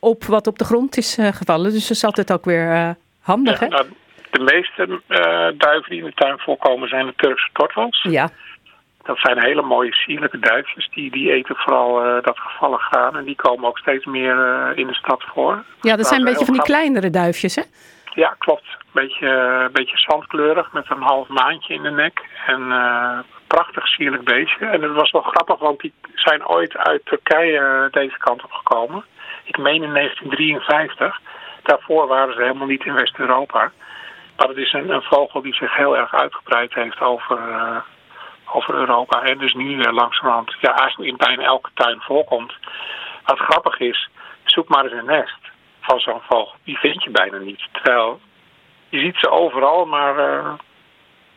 op 0.00 0.24
wat 0.24 0.46
op 0.46 0.58
de 0.58 0.64
grond 0.64 0.96
is 0.96 1.18
gevallen. 1.20 1.72
Dus 1.72 1.88
dat 1.88 1.96
is 1.96 2.04
altijd 2.04 2.32
ook 2.32 2.44
weer 2.44 2.96
handig. 3.20 3.60
Ja, 3.60 3.66
hè? 3.66 3.70
nou, 3.70 3.86
de 4.30 4.40
meeste 4.40 5.00
eh, 5.06 5.48
duiven 5.58 5.90
die 5.90 5.98
in 5.98 6.04
de 6.04 6.14
tuin 6.14 6.38
voorkomen 6.38 6.88
zijn 6.88 7.06
de 7.06 7.14
Turkse 7.16 7.48
tortels. 7.52 8.02
Ja, 8.02 8.28
Dat 9.02 9.18
zijn 9.18 9.42
hele 9.42 9.62
mooie 9.62 9.92
sierlijke 9.92 10.38
duifjes. 10.38 10.88
Die, 10.90 11.10
die 11.10 11.32
eten 11.32 11.56
vooral 11.56 12.04
eh, 12.04 12.22
dat 12.22 12.38
gevallen 12.38 12.78
graan. 12.78 13.16
En 13.16 13.24
die 13.24 13.36
komen 13.36 13.68
ook 13.68 13.78
steeds 13.78 14.04
meer 14.04 14.38
eh, 14.44 14.78
in 14.78 14.86
de 14.86 14.94
stad 14.94 15.24
voor. 15.34 15.64
ja 15.80 15.96
dat 15.96 16.06
zijn 16.06 16.20
een 16.20 16.26
beetje 16.26 16.44
van 16.44 16.54
die 16.54 16.62
kleinere 16.62 17.10
duifjes. 17.10 17.54
Hè? 17.54 17.62
Ja, 18.14 18.34
klopt. 18.38 18.66
Beetje, 18.92 19.28
een 19.28 19.72
beetje 19.72 19.98
zandkleurig 19.98 20.72
met 20.72 20.90
een 20.90 21.02
half 21.02 21.28
maandje 21.28 21.74
in 21.74 21.82
de 21.82 21.90
nek. 21.90 22.20
En 22.46 22.72
eh, 22.72 23.18
prachtig 23.46 23.86
sierlijk 23.86 24.24
beestje. 24.24 24.66
En 24.66 24.82
het 24.82 24.92
was 24.92 25.10
wel 25.10 25.22
grappig, 25.22 25.58
want 25.58 25.80
die 25.80 25.92
zijn 26.14 26.48
ooit 26.48 26.76
uit 26.76 27.00
Turkije 27.04 27.88
deze 27.90 28.18
kant 28.18 28.44
op 28.44 28.52
gekomen. 28.52 29.04
Ik 29.44 29.58
meen 29.58 29.82
in 29.82 29.92
1953. 29.92 31.20
Daarvoor 31.62 32.06
waren 32.06 32.34
ze 32.34 32.42
helemaal 32.42 32.66
niet 32.66 32.84
in 32.84 32.94
West-Europa. 32.94 33.72
Maar 34.38 34.48
het 34.48 34.56
is 34.56 34.72
een, 34.72 34.90
een 34.90 35.02
vogel 35.02 35.42
die 35.42 35.54
zich 35.54 35.76
heel 35.76 35.96
erg 35.96 36.14
uitgebreid 36.14 36.74
heeft 36.74 37.00
over, 37.00 37.38
eh, 37.38 37.76
over 38.52 38.74
Europa. 38.74 39.22
En 39.22 39.38
dus 39.38 39.54
nu 39.54 39.80
eh, 39.80 39.92
langzamerhand 39.92 40.54
ja, 40.60 40.76
eigenlijk 40.76 41.10
in 41.10 41.16
bijna 41.16 41.42
elke 41.42 41.70
tuin 41.74 42.00
voorkomt. 42.00 42.52
Wat 43.24 43.38
grappig 43.38 43.78
is, 43.78 44.08
zoek 44.44 44.68
maar 44.68 44.84
eens 44.84 44.92
een 44.92 45.04
nest 45.04 45.38
van 45.80 46.00
zo'n 46.00 46.20
vogel. 46.28 46.54
Die 46.64 46.78
vind 46.78 47.02
je 47.02 47.10
bijna 47.10 47.38
niet. 47.38 47.68
Terwijl 47.72 48.20
je 48.88 49.00
ziet 49.00 49.16
ze 49.16 49.30
overal, 49.30 49.84
maar 49.84 50.18
eh, 50.18 50.52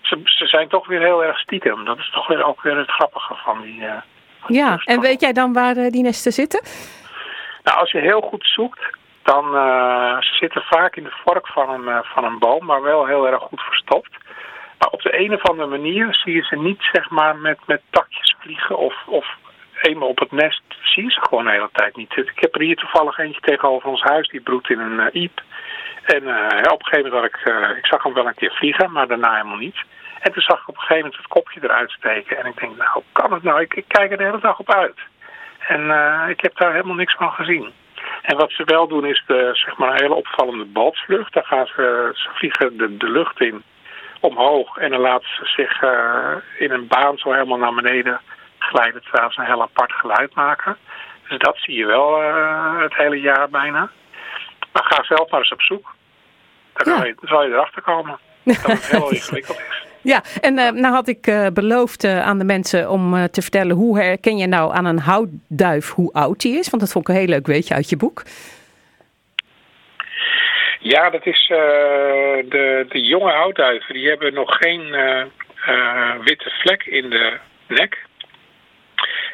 ze, 0.01 0.22
ze 0.24 0.48
zijn 0.48 0.67
toch 0.67 0.88
weer 0.88 1.01
heel 1.01 1.24
erg 1.24 1.39
stiekem. 1.39 1.86
Dat 1.86 1.98
is 1.98 2.12
toch 2.12 2.27
weer 2.27 2.43
ook 2.43 2.62
weer 2.62 2.77
het 2.77 2.91
grappige 2.91 3.36
van 3.36 3.62
die. 3.62 3.84
van 4.39 4.48
die 4.48 4.58
Ja, 4.58 4.81
en 4.84 5.00
weet 5.00 5.22
jij 5.22 5.34
dan 5.34 5.53
waar 5.53 5.74
die 5.74 6.03
nesten 6.03 6.31
zitten? 6.31 6.62
Nou, 7.63 7.79
als 7.79 7.91
je 7.91 8.00
heel 8.00 8.22
goed 8.22 8.46
zoekt, 8.46 9.00
dan 9.33 9.55
eh, 9.55 10.21
ze 10.21 10.33
zitten 10.35 10.61
vaak 10.61 10.95
in 10.95 11.03
de 11.03 11.21
vork 11.25 11.47
van 11.47 11.69
een, 11.69 11.88
eh, 11.88 12.00
van 12.03 12.23
een 12.23 12.39
boom, 12.39 12.65
maar 12.65 12.81
wel 12.81 13.05
heel 13.05 13.27
erg 13.27 13.41
goed 13.41 13.61
verstopt. 13.61 14.11
Maar 14.77 14.89
op 14.89 15.01
de 15.01 15.19
een 15.19 15.33
of 15.33 15.50
andere 15.50 15.69
manier 15.69 16.13
zie 16.13 16.33
je 16.35 16.43
ze 16.43 16.55
niet 16.55 16.89
zeg 16.91 17.09
maar 17.09 17.35
met, 17.35 17.59
met 17.65 17.81
takjes 17.89 18.35
vliegen 18.39 18.77
of, 18.77 18.95
of 19.05 19.25
eenmaal 19.81 20.07
op 20.07 20.19
het 20.19 20.31
nest 20.31 20.61
zie 20.83 21.03
je 21.03 21.11
ze 21.11 21.21
gewoon 21.21 21.45
de 21.45 21.51
hele 21.51 21.69
tijd 21.71 21.95
niet. 21.95 22.17
Ik 22.17 22.39
heb 22.39 22.55
er 22.55 22.61
hier 22.61 22.75
toevallig 22.75 23.17
eentje 23.17 23.41
tegenover 23.41 23.89
ons 23.89 24.01
huis, 24.01 24.27
die 24.27 24.41
broedt 24.41 24.69
in 24.69 24.79
een 24.79 25.00
uh, 25.00 25.21
iep. 25.21 25.41
En 26.03 26.23
op 26.71 26.79
een 26.79 26.85
gegeven 26.85 27.11
moment 27.11 27.25
ik, 27.25 27.38
ik 27.77 27.85
zag 27.85 28.03
hem 28.03 28.13
wel 28.13 28.27
een 28.27 28.41
keer 28.41 28.53
vliegen, 28.53 28.91
maar 28.91 29.07
daarna 29.07 29.35
helemaal 29.35 29.57
niet. 29.57 29.77
En 30.19 30.31
toen 30.31 30.41
zag 30.41 30.61
ik 30.61 30.67
op 30.67 30.75
een 30.75 30.81
gegeven 30.81 31.03
moment 31.03 31.17
het 31.17 31.27
kopje 31.27 31.59
eruit 31.63 31.91
steken. 31.91 32.38
En 32.38 32.45
ik 32.45 32.59
denk, 32.59 32.77
nou, 32.77 33.03
kan 33.11 33.33
het 33.33 33.43
nou? 33.43 33.61
Ik, 33.61 33.73
ik 33.73 33.85
kijk 33.88 34.11
er 34.11 34.17
de 34.17 34.23
hele 34.23 34.39
dag 34.39 34.59
op 34.59 34.73
uit. 34.73 35.00
En 35.67 35.81
ik 36.29 36.41
heb 36.41 36.57
daar 36.57 36.71
helemaal 36.71 36.95
niks 36.95 37.15
van 37.15 37.31
gezien. 37.31 37.73
En 38.21 38.37
wat 38.37 38.51
ze 38.51 38.63
wel 38.65 38.87
doen 38.87 39.05
is 39.05 39.23
de, 39.27 39.49
zeg 39.53 39.77
maar, 39.77 39.89
een 39.89 40.01
hele 40.01 40.15
opvallende 40.15 40.65
balsvlucht. 40.65 41.33
Daar 41.33 41.45
gaan 41.45 41.65
ze, 41.65 42.09
ze 42.13 42.29
vliegen 42.33 42.77
de, 42.77 42.97
de 42.97 43.09
lucht 43.09 43.41
in 43.41 43.63
omhoog 44.19 44.77
en 44.77 44.89
dan 44.89 44.99
laten 44.99 45.27
ze 45.29 45.45
zich 45.45 45.81
uh, 45.81 46.35
in 46.57 46.71
een 46.71 46.87
baan 46.87 47.17
zo 47.17 47.31
helemaal 47.31 47.57
naar 47.57 47.73
beneden 47.73 48.19
glijden 48.57 49.01
terwijl 49.01 49.31
ze 49.31 49.39
een 49.39 49.45
heel 49.45 49.61
apart 49.61 49.91
geluid 49.91 50.33
maken. 50.35 50.77
Dus 51.27 51.39
dat 51.39 51.57
zie 51.57 51.75
je 51.75 51.85
wel 51.85 52.23
uh, 52.23 52.81
het 52.81 52.95
hele 52.95 53.19
jaar 53.19 53.49
bijna. 53.49 53.89
Maar 54.71 54.83
ga 54.83 55.03
zelf 55.03 55.29
maar 55.29 55.39
eens 55.39 55.51
op 55.51 55.61
zoek. 55.61 55.95
Dan 56.73 56.97
ja. 56.97 57.05
je, 57.05 57.15
zal 57.21 57.43
je 57.43 57.49
erachter 57.49 57.81
komen 57.81 58.19
dat 58.43 58.55
het 58.55 58.89
heel 58.89 59.11
ingewikkeld 59.17 59.59
is. 59.59 59.80
Ja, 60.03 60.24
en 60.41 60.58
uh, 60.58 60.70
nou 60.70 60.93
had 60.93 61.08
ik 61.08 61.27
uh, 61.27 61.48
beloofd 61.53 62.03
uh, 62.03 62.27
aan 62.27 62.38
de 62.38 62.43
mensen 62.43 62.89
om 62.89 63.29
te 63.31 63.41
vertellen 63.41 63.75
hoe 63.75 64.00
herken 64.00 64.38
je 64.38 64.48
nou 64.48 64.74
aan 64.74 64.86
een 64.86 65.00
houtduif 65.00 65.89
hoe 65.89 66.13
oud 66.13 66.41
die 66.41 66.58
is? 66.58 66.70
Want 66.70 66.81
dat 66.81 66.91
vond 66.91 67.08
ik 67.08 67.13
een 67.13 67.22
heel 67.22 67.29
leuk 67.29 67.48
weetje 67.48 67.74
uit 67.74 67.89
je 67.89 67.98
boek. 67.98 68.24
Ja, 70.79 71.10
dat 71.10 71.25
is 71.25 71.46
de, 71.48 72.86
de 72.89 73.01
jonge 73.01 73.31
houtduiven. 73.31 73.93
Die 73.93 74.08
hebben 74.08 74.34
nog 74.34 74.55
geen 74.55 74.81
witte 76.24 76.50
vlek 76.50 76.84
in 76.84 77.10
de 77.10 77.38
nek. 77.67 78.05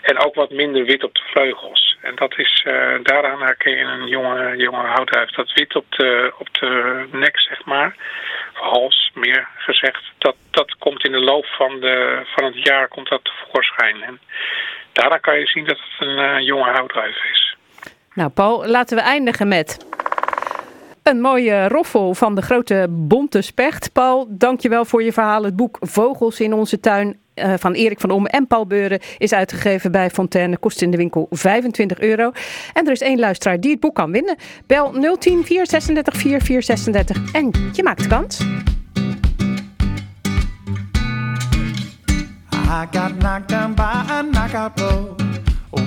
En 0.08 0.18
ook 0.26 0.36
wat 0.36 0.52
minder 0.52 0.86
wit 0.86 1.04
op 1.04 1.16
de 1.16 1.24
vleugels. 1.32 1.98
En 2.02 2.16
dat 2.16 2.38
is, 2.38 2.66
daaraan 3.04 3.42
herken 3.42 3.72
je 3.72 3.84
een 3.84 4.08
jonge, 4.08 4.58
jonge 4.58 4.86
houtduif. 4.88 5.30
Dat 5.30 5.54
wit 5.54 5.76
op 5.76 5.86
de, 5.90 6.34
op 6.38 6.54
de 6.54 7.04
nek, 7.12 7.40
zeg 7.40 7.66
maar 7.66 7.96
hals 8.60 9.12
meer 9.14 9.48
gezegd, 9.58 10.04
dat, 10.18 10.36
dat 10.50 10.76
komt 10.78 11.06
in 11.06 11.12
de 11.12 11.20
loop 11.20 11.46
van, 11.46 11.80
de, 11.80 12.22
van 12.26 12.46
het 12.46 12.64
jaar 12.64 12.88
komt 12.88 13.10
dat 13.10 13.24
tevoorschijn. 13.24 14.04
En 14.04 14.20
daarna 14.92 15.18
kan 15.18 15.40
je 15.40 15.48
zien 15.48 15.66
dat 15.66 15.78
het 15.78 16.08
een 16.08 16.18
uh, 16.18 16.40
jonge 16.40 16.72
houtduif 16.72 17.24
is. 17.32 17.56
Nou 18.14 18.30
Paul, 18.30 18.68
laten 18.68 18.98
we 18.98 19.04
eindigen 19.04 19.48
met 19.48 19.88
een 21.04 21.22
mooie 21.22 21.68
roffel 21.68 22.14
van 22.14 22.36
de 22.36 22.42
grote 22.42 22.86
bonte 22.90 23.42
specht. 23.42 23.94
Paul, 23.94 24.26
dankjewel 24.30 24.86
voor 24.86 25.04
je 25.04 25.14
verhaal. 25.14 25.44
Het 25.44 25.56
boek 25.56 25.78
Vogels 25.80 26.40
in 26.40 26.54
onze 26.54 26.80
tuin 26.80 27.20
uh, 27.38 27.54
van 27.58 27.74
Erik 27.74 28.00
van 28.00 28.12
Om 28.12 28.26
en 28.26 28.48
Paul 28.48 28.68
Beuren 28.68 29.00
is 29.18 29.34
uitgegeven 29.34 29.92
bij 29.92 30.10
Fontaine. 30.10 30.58
Kost 30.58 30.82
in 30.82 30.92
de 30.92 30.98
winkel 30.98 31.28
25 31.30 32.00
euro. 32.00 32.32
En 32.74 32.86
er 32.86 32.92
is 32.92 33.02
één 33.02 33.20
luisteraar 33.20 33.60
die 33.60 33.72
het 33.72 33.80
boek 33.80 33.96
kan 33.96 34.12
winnen. 34.12 34.36
Bel 34.68 34.92
010 34.92 35.46
436 35.46 36.16
4436 36.16 37.32
en 37.32 37.52
je 37.72 37.84
maakt 37.84 38.08
kans. 38.08 38.40
I 42.70 42.86
got 42.92 43.18
knocked 43.18 43.48
down 43.48 43.74
by 43.74 44.04
a 44.10 44.22
knockout 44.32 44.76
blow. 44.76 45.16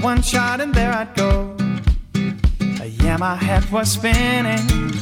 One 0.02 0.22
shot 0.22 0.60
and 0.60 0.74
there 0.74 0.92
I'd 0.92 1.20
go. 1.20 1.54
Yeah, 3.02 3.18
my 3.18 3.44
head 3.44 3.70
was 3.70 3.92
spinning. 3.92 4.92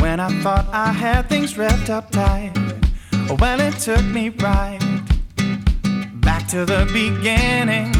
When 0.00 0.20
I 0.20 0.28
thought 0.42 0.66
I 0.72 0.92
had 0.92 1.28
things 1.28 1.56
wrapped 1.56 1.88
up 1.88 2.10
tight. 2.10 2.52
Well, 3.38 3.60
it 3.60 3.78
took 3.78 4.04
me 4.04 4.30
right 4.30 4.98
to 6.48 6.64
the 6.64 6.88
beginning. 6.94 7.92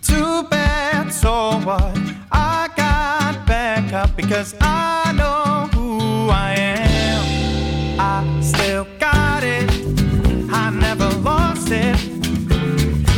Too 0.00 0.44
bad, 0.44 1.12
so 1.12 1.58
what? 1.64 1.98
I 2.30 2.68
got 2.76 3.44
back 3.46 3.92
up 3.92 4.14
because 4.14 4.54
I 4.60 5.12
know 5.16 5.66
who 5.74 6.28
I 6.30 6.54
am. 6.56 7.98
I 7.98 8.40
still 8.40 8.86
got 9.00 9.42
it, 9.42 9.68
I 10.52 10.70
never 10.70 11.08
lost 11.18 11.72
it. 11.72 11.98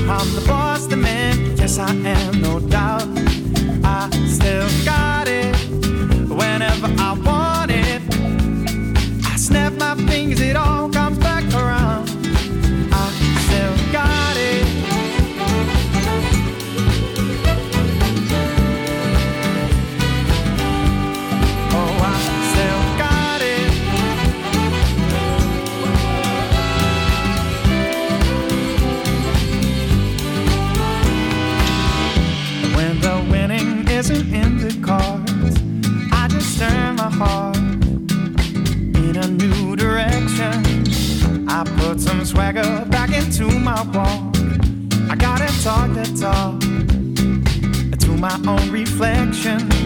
I'm 0.08 0.34
the 0.34 0.44
boss, 0.46 0.86
the 0.86 0.96
man, 0.96 1.58
yes, 1.58 1.78
I 1.78 1.90
am, 1.90 2.40
no 2.40 2.58
doubt. 2.58 2.87
American. 49.48 49.77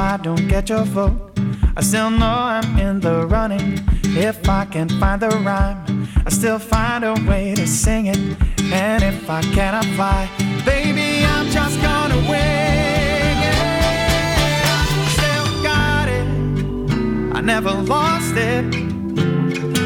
I 0.00 0.16
don't 0.16 0.48
get 0.48 0.70
your 0.70 0.84
vote, 0.84 1.38
I 1.76 1.82
still 1.82 2.10
know 2.10 2.26
I'm 2.26 2.78
in 2.78 3.00
the 3.00 3.26
running. 3.26 3.78
If 4.16 4.48
I 4.48 4.64
can 4.64 4.88
find 4.98 5.20
the 5.20 5.28
rhyme, 5.28 6.08
I 6.24 6.30
still 6.30 6.58
find 6.58 7.04
a 7.04 7.12
way 7.28 7.54
to 7.54 7.66
sing 7.66 8.06
it. 8.06 8.18
And 8.72 9.02
if 9.04 9.28
I 9.28 9.42
cannot 9.42 9.84
fly, 9.96 10.26
baby, 10.64 11.22
I'm 11.26 11.50
just 11.50 11.80
gonna 11.82 12.16
wing 12.30 13.38
it. 13.52 13.60
I 14.64 15.06
Still 15.16 15.62
got 15.62 16.08
it, 16.08 17.36
I 17.36 17.40
never 17.42 17.70
lost 17.70 18.34
it. 18.36 18.64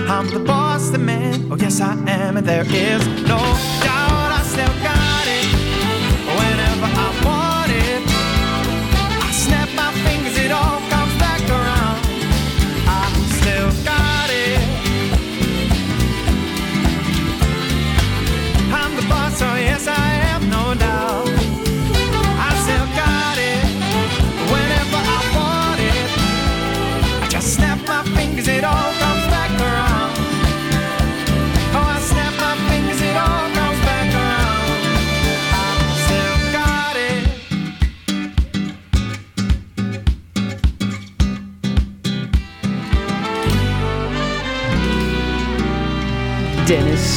I'm 0.09 0.31
the 0.31 0.45
boss, 0.47 0.91
the 0.91 0.99
man. 0.99 1.49
Oh, 1.51 1.57
yes, 1.57 1.81
I 1.81 1.93
am, 2.09 2.37
and 2.37 2.47
there 2.47 2.65
is 2.67 3.05
no 3.27 3.41
doubt 3.83 4.14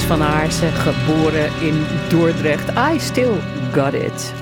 van 0.07 0.23
Aarsen, 0.23 0.71
geboren 0.73 1.49
in 1.61 1.85
Dordrecht. 2.09 2.69
I 2.93 2.99
still 2.99 3.33
got 3.73 3.93
it. 3.93 4.33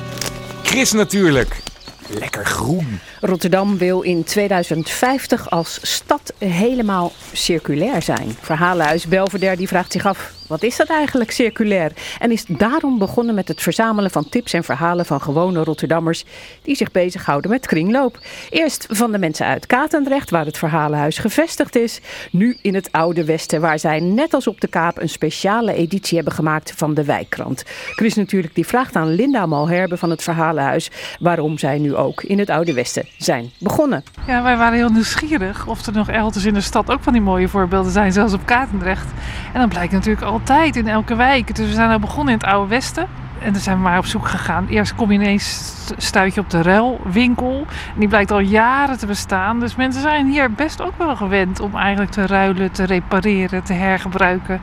Chris 0.64 0.92
natuurlijk. 0.92 1.62
Lekker 2.08 2.46
groen. 2.46 3.00
Rotterdam 3.26 3.78
wil 3.78 4.02
in 4.02 4.24
2050 4.24 5.50
als 5.50 5.80
stad 5.82 6.34
helemaal 6.38 7.12
circulair 7.34 8.02
zijn. 8.02 8.38
Verhalenhuis 8.42 9.08
Belvedere 9.08 9.56
die 9.56 9.68
vraagt 9.68 9.92
zich 9.92 10.06
af, 10.06 10.34
wat 10.48 10.64
is 10.64 10.78
dat 10.78 10.88
eigenlijk 10.88 11.32
circulair? 11.32 11.92
En 12.20 12.32
is 12.32 12.46
daarom 12.48 12.98
begonnen 12.98 13.36
met 13.36 13.48
het 13.48 13.62
verzamelen 13.62 14.12
van 14.12 14.30
tips 14.30 14.54
en 14.54 14.64
verhalen 14.64 15.06
van 15.06 15.22
gewone 15.22 15.64
Rotterdammers 15.64 16.26
die 16.62 16.76
zich 16.76 16.92
bezighouden 16.92 17.52
met 17.52 17.68
kringloop. 17.68 18.20
Eerst 18.50 18.88
van 18.90 19.12
de 19.12 19.18
mensen 19.18 19.46
uit 19.46 19.66
Katendrecht, 19.66 20.30
waar 20.30 20.46
het 20.46 20.58
verhalenhuis 20.58 21.18
gevestigd 21.18 21.76
is. 21.76 22.00
Nu 22.32 22.58
in 22.62 22.76
het 22.76 22.92
Oude 22.92 23.26
Westen, 23.26 23.62
waar 23.62 23.80
zij 23.80 24.00
net 24.00 24.34
als 24.34 24.48
op 24.48 24.62
de 24.62 24.68
Kaap 24.68 25.02
een 25.02 25.10
speciale 25.10 25.74
editie 25.74 26.16
hebben 26.16 26.34
gemaakt 26.34 26.74
van 26.76 26.94
de 26.94 27.04
Wijkkrant. 27.04 27.64
Chris 27.96 28.16
natuurlijk 28.16 28.56
die 28.56 28.66
vraagt 28.66 28.96
aan 28.96 29.16
Linda 29.16 29.46
Malherbe 29.46 29.98
van 29.98 30.10
het 30.10 30.24
verhalenhuis 30.24 30.92
waarom 31.20 31.58
zij 31.58 31.78
nu 31.78 31.96
ook 31.96 32.24
in 32.24 32.40
het 32.40 32.50
Oude 32.50 32.74
Westen 32.74 33.15
zijn 33.18 33.50
begonnen. 33.60 34.04
Ja, 34.28 34.44
wij 34.44 34.58
waren 34.58 34.78
heel 34.78 34.90
nieuwsgierig 34.90 35.68
of 35.68 35.86
er 35.86 35.94
nog 35.94 36.10
elders 36.10 36.46
in 36.46 36.54
de 36.54 36.62
stad 36.62 36.92
ook 36.92 37.04
van 37.04 37.14
die 37.14 37.22
mooie 37.22 37.48
voorbeelden 37.48 37.92
zijn, 37.92 38.12
zelfs 38.12 38.34
op 38.34 38.46
Katendrecht. 38.46 39.08
En 39.54 39.60
dat 39.60 39.70
blijkt 39.70 39.94
natuurlijk 39.94 40.26
altijd 40.26 40.76
in 40.76 40.88
elke 40.88 41.16
wijk. 41.16 41.56
Dus 41.56 41.68
we 41.68 41.74
zijn 41.74 41.92
al 41.92 42.00
begonnen 42.00 42.34
in 42.34 42.40
het 42.40 42.48
Oude 42.48 42.70
Westen. 42.70 43.08
En 43.40 43.54
dan 43.54 43.62
zijn 43.62 43.76
we 43.76 43.84
maar 43.84 43.98
op 43.98 44.06
zoek 44.06 44.28
gegaan. 44.28 44.68
Eerst 44.68 44.96
kom 44.96 45.12
je 45.12 45.20
ineens 45.20 45.74
stuit 45.98 46.34
je 46.34 46.42
op 46.42 46.50
de 46.50 46.62
ruilwinkel. 46.62 47.66
En 47.94 48.00
die 48.00 48.08
blijkt 48.08 48.32
al 48.32 48.40
jaren 48.40 48.98
te 48.98 49.06
bestaan. 49.06 49.60
Dus 49.60 49.76
mensen 49.76 50.02
zijn 50.02 50.28
hier 50.28 50.52
best 50.52 50.82
ook 50.82 50.98
wel 50.98 51.16
gewend 51.16 51.60
om 51.60 51.76
eigenlijk 51.76 52.12
te 52.12 52.28
ruilen, 52.28 52.72
te 52.72 52.84
repareren, 52.84 53.64
te 53.64 53.74
hergebruiken. 53.74 54.62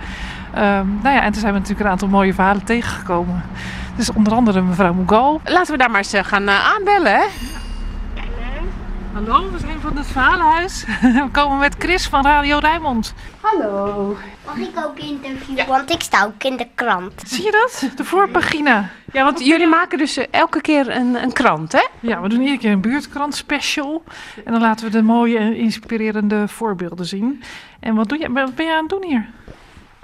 Um, 0.54 0.98
nou 1.02 1.14
ja, 1.14 1.22
en 1.22 1.32
toen 1.32 1.40
zijn 1.40 1.52
we 1.52 1.58
natuurlijk 1.58 1.86
een 1.86 1.92
aantal 1.92 2.08
mooie 2.08 2.34
verhalen 2.34 2.64
tegengekomen. 2.64 3.42
Dus 3.96 4.12
onder 4.12 4.32
andere 4.32 4.62
mevrouw 4.62 4.92
Mugal. 4.92 5.40
Laten 5.44 5.72
we 5.72 5.78
daar 5.78 5.90
maar 5.90 5.98
eens 5.98 6.12
eh, 6.12 6.24
gaan 6.24 6.42
uh, 6.42 6.74
aanbellen, 6.74 7.12
hè? 7.12 7.24
Hallo, 9.12 9.50
we 9.50 9.58
zijn 9.58 9.80
van 9.80 9.96
het 9.96 10.06
Verhalenhuis. 10.06 10.84
We 11.00 11.28
komen 11.32 11.58
met 11.58 11.74
Chris 11.78 12.08
van 12.08 12.24
Radio 12.24 12.58
Rijnmond. 12.58 13.14
Hallo. 13.40 14.16
Mag 14.46 14.56
ik 14.56 14.84
ook 14.86 14.98
interviewen? 14.98 15.66
Want 15.66 15.90
ik 15.90 16.00
sta 16.00 16.24
ook 16.24 16.42
in 16.42 16.56
de 16.56 16.66
krant. 16.74 17.22
Zie 17.26 17.44
je 17.44 17.50
dat? 17.50 17.96
De 17.96 18.04
voorpagina. 18.04 18.90
Ja, 19.12 19.24
want 19.24 19.44
jullie 19.46 19.66
maken 19.66 19.98
dus 19.98 20.16
eh, 20.16 20.26
elke 20.30 20.60
keer 20.60 20.90
een, 20.90 21.22
een 21.22 21.32
krant, 21.32 21.72
hè? 21.72 21.86
Ja, 22.00 22.20
we 22.20 22.28
doen 22.28 22.40
iedere 22.40 22.58
keer 22.58 22.72
een 22.72 22.80
buurtkrant 22.80 23.34
special. 23.34 24.02
En 24.44 24.52
dan 24.52 24.60
laten 24.60 24.86
we 24.86 24.90
de 24.90 25.02
mooie 25.02 25.38
en 25.38 25.56
inspirerende 25.56 26.48
voorbeelden 26.48 27.06
zien. 27.06 27.42
En 27.80 27.94
wat, 27.94 28.08
doe 28.08 28.18
je, 28.18 28.32
wat 28.32 28.54
ben 28.54 28.66
je 28.66 28.72
aan 28.72 28.80
het 28.80 28.88
doen 28.88 29.04
hier? 29.04 29.28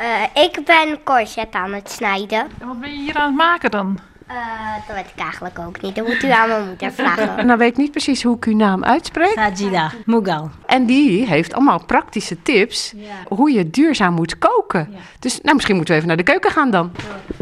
Uh, 0.01 0.42
ik 0.44 0.61
ben 0.64 1.03
corset 1.05 1.53
aan 1.55 1.73
het 1.73 1.90
snijden. 1.90 2.47
En 2.59 2.66
wat 2.66 2.81
ben 2.81 2.90
je 2.90 2.97
hier 2.97 3.16
aan 3.16 3.27
het 3.27 3.37
maken 3.37 3.71
dan? 3.71 3.99
Uh, 4.31 4.75
dat 4.87 4.97
weet 4.97 5.07
ik 5.14 5.23
eigenlijk 5.23 5.59
ook 5.59 5.81
niet. 5.81 5.95
Dat 5.95 6.07
moet 6.07 6.23
u 6.23 6.31
aan 6.31 6.49
mijn 6.49 6.67
moeder 6.69 6.93
vragen. 6.93 7.37
nou 7.47 7.59
weet 7.59 7.71
ik 7.71 7.77
niet 7.77 7.91
precies 7.91 8.23
hoe 8.23 8.37
ik 8.37 8.45
uw 8.45 8.57
naam 8.57 8.85
uitspreek. 8.85 9.33
Sajida 9.35 9.93
Mughal. 10.05 10.51
En 10.67 10.87
die 10.87 11.27
heeft 11.27 11.55
allemaal 11.55 11.85
praktische 11.85 12.43
tips 12.43 12.93
ja. 12.97 13.14
hoe 13.29 13.53
je 13.53 13.71
duurzaam 13.71 14.14
moet 14.14 14.38
koken. 14.38 14.88
Ja. 14.91 14.99
Dus 15.19 15.41
nou, 15.41 15.55
misschien 15.55 15.77
moeten 15.77 15.95
we 15.95 16.01
even 16.01 16.17
naar 16.17 16.25
de 16.25 16.33
keuken 16.33 16.51
gaan 16.51 16.71
dan. 16.71 16.91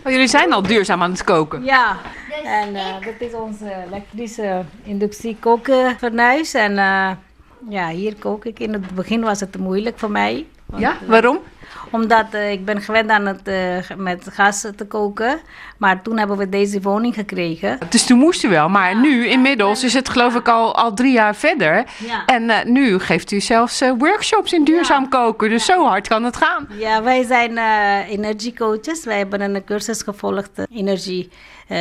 Oh, 0.04 0.12
jullie 0.12 0.26
zijn 0.26 0.52
al 0.52 0.62
duurzaam 0.62 1.02
aan 1.02 1.10
het 1.10 1.24
koken. 1.24 1.64
Ja, 1.64 1.96
dus 2.28 2.44
en 2.44 2.74
uh, 2.74 2.96
ik... 3.00 3.18
dit 3.18 3.28
is 3.28 3.34
onze 3.34 3.84
elektrische 3.86 4.64
inductiekokenfornuis. 4.82 6.54
En 6.54 6.70
uh, 6.70 7.10
ja, 7.68 7.88
hier 7.88 8.16
kook 8.16 8.44
ik. 8.44 8.58
In 8.58 8.72
het 8.72 8.94
begin 8.94 9.20
was 9.20 9.40
het 9.40 9.58
moeilijk 9.58 9.98
voor 9.98 10.10
mij. 10.10 10.46
Want, 10.66 10.82
ja, 10.82 10.96
waarom? 11.06 11.38
Omdat 11.90 12.26
uh, 12.34 12.50
ik 12.50 12.64
ben 12.64 12.80
gewend 12.80 13.10
aan 13.10 13.26
het 13.26 13.48
uh, 13.48 13.96
met 13.96 14.28
gas 14.32 14.66
te 14.76 14.86
koken. 14.86 15.40
Maar 15.78 16.02
toen 16.02 16.18
hebben 16.18 16.36
we 16.36 16.48
deze 16.48 16.80
woning 16.80 17.14
gekregen. 17.14 17.78
Dus 17.88 18.06
toen 18.06 18.18
moest 18.18 18.44
u 18.44 18.48
wel. 18.48 18.68
Maar 18.68 18.90
ja. 18.90 19.00
nu 19.00 19.26
inmiddels 19.26 19.84
is 19.84 19.94
het 19.94 20.08
geloof 20.08 20.34
ik 20.34 20.48
al, 20.48 20.74
al 20.74 20.94
drie 20.94 21.12
jaar 21.12 21.34
verder. 21.34 21.84
Ja. 22.06 22.24
En 22.26 22.42
uh, 22.42 22.64
nu 22.64 22.98
geeft 22.98 23.30
u 23.30 23.40
zelfs 23.40 23.82
workshops 23.98 24.52
in 24.52 24.64
duurzaam 24.64 25.08
koken. 25.08 25.48
Dus 25.48 25.64
zo 25.64 25.86
hard 25.86 26.08
kan 26.08 26.24
het 26.24 26.36
gaan. 26.36 26.68
Ja, 26.78 27.02
wij 27.02 27.24
zijn 27.24 27.58
energiecoaches. 28.08 29.04
Wij 29.04 29.18
hebben 29.18 29.40
een 29.40 29.64
cursus 29.64 30.02
gevolgd. 30.02 30.50
energie 30.70 31.30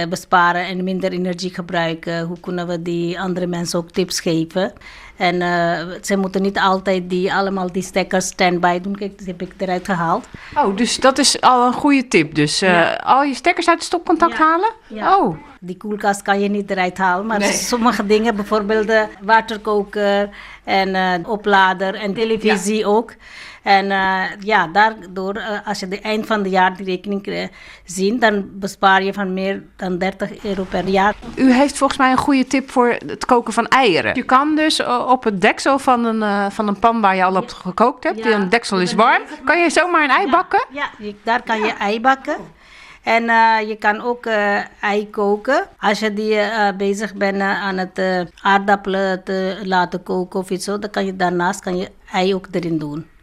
besparen 0.09 0.65
en 0.65 0.83
minder 0.83 1.11
energie 1.11 1.53
gebruiken. 1.53 2.21
Hoe 2.21 2.39
kunnen 2.39 2.67
we 2.67 2.81
die 2.81 3.19
andere 3.19 3.47
mensen 3.47 3.79
ook 3.79 3.91
tips 3.91 4.19
geven? 4.19 4.73
En 5.17 5.35
uh, 5.35 5.95
ze 6.01 6.17
moeten 6.17 6.41
niet 6.41 6.59
altijd 6.59 7.09
die, 7.09 7.33
allemaal 7.33 7.71
die 7.71 7.83
stekkers 7.83 8.25
standby 8.25 8.79
doen. 8.79 8.95
Kijk, 8.95 9.17
dat 9.17 9.27
heb 9.27 9.41
ik 9.41 9.53
eruit 9.57 9.85
gehaald. 9.85 10.27
Oh, 10.55 10.77
dus 10.77 10.97
dat 10.97 11.17
is 11.17 11.41
al 11.41 11.65
een 11.65 11.73
goede 11.73 12.07
tip. 12.07 12.35
Dus 12.35 12.63
uh, 12.63 12.69
ja. 12.69 12.93
al 12.93 13.23
je 13.23 13.33
stekkers 13.33 13.67
uit 13.67 13.77
het 13.77 13.85
stopcontact 13.85 14.37
ja. 14.37 14.43
halen? 14.43 14.71
Ja. 14.87 15.17
Oh. 15.17 15.37
Die 15.59 15.77
koelkast 15.77 16.21
kan 16.21 16.39
je 16.39 16.49
niet 16.49 16.71
eruit 16.71 16.97
halen. 16.97 17.25
Maar 17.25 17.39
nee. 17.39 17.51
sommige 17.51 18.05
dingen, 18.05 18.35
bijvoorbeeld 18.35 18.87
de 18.87 19.07
waterkoker 19.21 20.29
en 20.63 20.89
uh, 20.89 21.29
oplader 21.29 21.95
en 21.95 22.13
televisie 22.13 22.85
ook. 22.85 23.13
En 23.65 23.85
uh, 23.85 24.23
ja, 24.39 24.67
daardoor, 24.67 25.35
uh, 25.35 25.67
als 25.67 25.79
je 25.79 25.87
de 25.87 26.01
eind 26.01 26.25
van 26.25 26.39
het 26.39 26.51
jaar 26.51 26.77
die 26.77 26.85
rekening 26.85 27.27
uh, 27.27 27.47
ziet, 27.85 28.21
dan 28.21 28.45
bespaar 28.51 29.03
je 29.03 29.13
van 29.13 29.33
meer 29.33 29.63
dan 29.75 29.97
30 29.97 30.43
euro 30.43 30.63
per 30.63 30.87
jaar. 30.87 31.15
U 31.35 31.53
heeft 31.53 31.77
volgens 31.77 31.99
mij 31.99 32.11
een 32.11 32.17
goede 32.17 32.47
tip 32.47 32.71
voor 32.71 32.95
het 33.07 33.25
koken 33.25 33.53
van 33.53 33.67
eieren. 33.67 34.15
Je 34.15 34.23
kan 34.23 34.55
dus 34.55 34.83
op 35.07 35.23
het 35.23 35.41
deksel 35.41 35.79
van 35.79 36.05
een, 36.05 36.51
van 36.51 36.67
een 36.67 36.79
pan 36.79 37.01
waar 37.01 37.15
je 37.15 37.23
al 37.23 37.35
op 37.35 37.49
gekookt 37.49 38.03
hebt, 38.03 38.23
ja. 38.23 38.31
een 38.31 38.49
deksel 38.49 38.79
is 38.79 38.93
warm, 38.93 39.21
kan 39.45 39.59
je 39.59 39.69
zomaar 39.69 40.03
een 40.03 40.09
ei 40.09 40.29
bakken? 40.29 40.65
Ja, 40.69 40.89
daar 41.23 41.43
kan 41.43 41.59
je 41.59 41.73
ei 41.79 42.01
bakken. 42.01 42.35
En 43.03 43.23
uh, 43.23 43.67
je 43.67 43.75
kan 43.75 44.01
ook 44.01 44.25
uh, 44.25 44.83
ei 44.83 45.09
koken. 45.09 45.67
Als 45.79 45.99
je 45.99 46.13
die 46.13 46.33
uh, 46.33 46.69
bezig 46.77 47.13
bent 47.13 47.41
aan 47.41 47.77
het 47.77 48.01
aardappelen 48.41 49.23
te 49.23 49.59
laten 49.63 50.03
koken 50.03 50.39
of 50.39 50.49
iets 50.49 50.65
zo, 50.65 50.79
dan 50.79 50.89
kan 50.89 51.05
je 51.05 51.15
daarnaast 51.15 51.59
kan 51.59 51.77
je 51.77 51.91
ei 52.11 52.35
ook 52.35 52.47
erin 52.51 52.77
doen. 52.77 53.13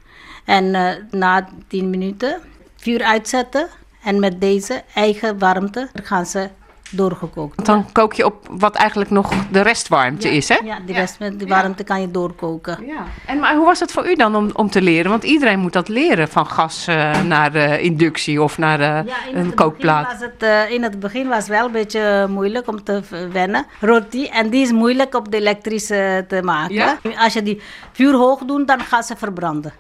En 0.45 0.65
uh, 0.65 0.91
na 1.11 1.49
10 1.69 1.91
minuten 1.91 2.41
vuur 2.77 3.03
uitzetten. 3.03 3.69
En 4.03 4.21
met 4.21 4.41
deze 4.41 4.83
eigen 4.95 5.39
warmte 5.39 5.89
gaan 6.03 6.27
ze 6.27 6.49
doorgekookt. 6.93 7.65
Dan 7.67 7.93
kook 7.93 8.13
je 8.13 8.25
op 8.25 8.49
wat 8.51 8.75
eigenlijk 8.75 9.11
nog 9.11 9.33
de 9.51 9.61
restwarmte 9.61 10.29
ja, 10.29 10.35
is, 10.35 10.49
hè? 10.49 10.59
Ja, 10.65 10.79
de 10.87 10.93
rest 10.93 11.19
met 11.19 11.39
de 11.39 11.47
warmte 11.47 11.85
kan 11.85 12.01
je 12.01 12.11
doorkoken. 12.11 12.87
Ja. 12.87 13.05
En 13.27 13.39
maar 13.39 13.57
hoe 13.57 13.65
was 13.65 13.81
het 13.81 13.93
voor 13.93 14.11
u 14.11 14.15
dan 14.15 14.37
om, 14.37 14.51
om 14.53 14.71
te 14.71 14.83
leren? 14.83 15.11
Want 15.11 15.25
iedereen 15.25 15.59
moet 15.59 15.73
dat 15.73 15.89
leren, 15.89 16.29
van 16.29 16.47
gas 16.47 16.89
uh, 16.89 17.23
naar 17.23 17.57
uh, 17.57 17.83
inductie 17.83 18.43
of 18.43 18.59
naar 18.59 18.81
uh, 18.81 18.87
ja, 18.87 19.17
een 19.35 19.55
kookplaat. 19.55 20.07
Was 20.07 20.31
het, 20.31 20.71
in 20.71 20.83
het 20.83 21.01
begin 21.01 21.29
was 21.29 21.39
het 21.39 21.47
wel 21.47 21.67
een 21.67 21.73
beetje 21.73 22.27
moeilijk 22.29 22.69
om 22.69 22.85
te 22.85 23.03
wennen. 23.33 23.67
Roti, 23.81 24.27
en 24.27 24.51
die 24.51 24.63
is 24.63 24.73
moeilijk 24.73 25.15
op 25.15 25.31
de 25.31 25.37
elektrische 25.37 26.25
te 26.29 26.43
maken. 26.43 26.75
Ja? 26.75 26.99
Als 27.19 27.33
je 27.33 27.43
die 27.43 27.61
vuur 27.93 28.15
hoog 28.15 28.41
doet, 28.41 28.67
dan 28.67 28.81
gaat 28.81 29.07
ze 29.07 29.17
verbranden. 29.17 29.73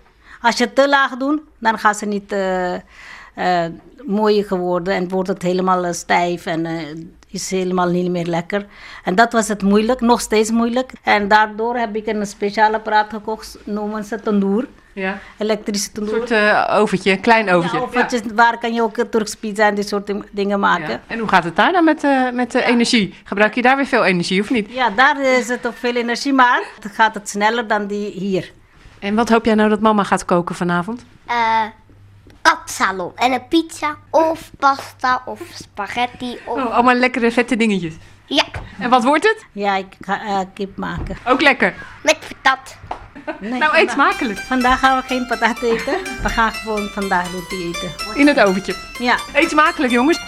Als 0.42 0.58
je 0.58 0.64
het 0.64 0.74
te 0.74 0.88
laag 0.88 1.16
doet, 1.16 1.40
dan 1.58 1.78
gaat 1.78 1.98
ze 1.98 2.06
niet 2.06 2.32
uh, 2.32 2.74
uh, 2.74 3.64
mooi 4.06 4.42
geworden 4.42 4.94
en 4.94 5.08
wordt 5.08 5.28
het 5.28 5.42
helemaal 5.42 5.92
stijf 5.92 6.46
en 6.46 6.66
is 7.32 7.50
helemaal 7.50 7.88
niet 7.88 8.10
meer 8.10 8.26
lekker. 8.26 8.66
En 9.04 9.14
dat 9.14 9.32
was 9.32 9.48
het 9.48 9.62
moeilijk, 9.62 10.00
nog 10.00 10.20
steeds 10.20 10.50
moeilijk. 10.50 10.92
En 11.02 11.28
daardoor 11.28 11.76
heb 11.76 11.96
ik 11.96 12.06
een 12.06 12.26
speciaal 12.26 12.74
apparaat 12.74 13.10
gekocht, 13.10 13.58
noemen 13.64 14.04
ze 14.04 14.20
tandoor. 14.20 14.66
Ja. 14.92 15.18
Elektrische 15.38 15.92
tandoor. 15.92 16.14
Een 16.20 16.26
soort 16.26 16.40
uh, 16.40 16.76
oventje, 16.78 17.10
een 17.10 17.20
klein 17.20 17.50
oventje. 17.50 17.78
Ja, 17.78 17.84
oventjes, 17.84 18.20
ja. 18.20 18.34
waar 18.34 18.58
kan 18.58 18.74
je 18.74 18.82
ook 18.82 18.96
Turks 18.96 19.34
pizza 19.34 19.66
en 19.66 19.74
dit 19.74 19.88
soort 19.88 20.12
dingen 20.30 20.60
maken. 20.60 20.90
Ja. 20.90 21.00
En 21.06 21.18
hoe 21.18 21.28
gaat 21.28 21.44
het 21.44 21.56
daar 21.56 21.72
nou 21.72 21.84
met, 21.84 22.04
uh, 22.04 22.30
met 22.30 22.52
de 22.52 22.64
energie? 22.64 23.14
Gebruik 23.24 23.54
je 23.54 23.62
daar 23.62 23.76
weer 23.76 23.86
veel 23.86 24.04
energie 24.04 24.40
of 24.40 24.50
niet? 24.50 24.72
Ja, 24.72 24.90
daar 24.90 25.22
is 25.22 25.48
het 25.48 25.66
ook 25.66 25.76
veel 25.76 25.94
energie, 25.94 26.32
maar 26.32 26.62
het 26.80 26.92
gaat 26.92 27.14
het 27.14 27.28
sneller 27.28 27.66
dan 27.66 27.86
die 27.86 28.10
hier. 28.10 28.52
En 29.02 29.14
wat 29.14 29.28
hoop 29.28 29.44
jij 29.44 29.54
nou 29.54 29.68
dat 29.68 29.80
mama 29.80 30.04
gaat 30.04 30.24
koken 30.24 30.54
vanavond? 30.54 31.04
Uh, 31.28 31.62
katsalon 32.42 33.12
en 33.16 33.32
een 33.32 33.48
pizza 33.48 33.96
of 34.10 34.50
pasta 34.58 35.22
of 35.24 35.40
spaghetti. 35.54 36.38
Of... 36.46 36.56
Oh, 36.56 36.74
allemaal 36.74 36.94
lekkere 36.94 37.32
vette 37.32 37.56
dingetjes. 37.56 37.94
Ja. 38.26 38.44
En 38.78 38.90
wat 38.90 39.04
wordt 39.04 39.24
het? 39.24 39.46
Ja, 39.52 39.76
ik 39.76 39.96
ga 40.00 40.24
uh, 40.24 40.38
kip 40.54 40.76
maken. 40.76 41.16
Ook 41.26 41.40
lekker? 41.40 41.74
Met 42.02 42.18
patat. 42.28 42.76
Nee, 43.40 43.58
nou, 43.58 43.76
eet 43.76 43.90
smakelijk. 43.90 44.38
Vandaag 44.38 44.78
gaan 44.78 45.00
we 45.00 45.06
geen 45.06 45.26
patat 45.26 45.62
eten. 45.62 45.94
We 46.22 46.28
gaan 46.28 46.52
gewoon 46.52 46.88
vandaag 46.88 47.32
roti 47.32 47.66
eten. 47.68 47.90
In 48.14 48.26
het 48.26 48.40
oventje? 48.40 48.76
Ja. 48.98 49.16
Eet 49.32 49.50
smakelijk, 49.50 49.92
jongens. 49.92 50.20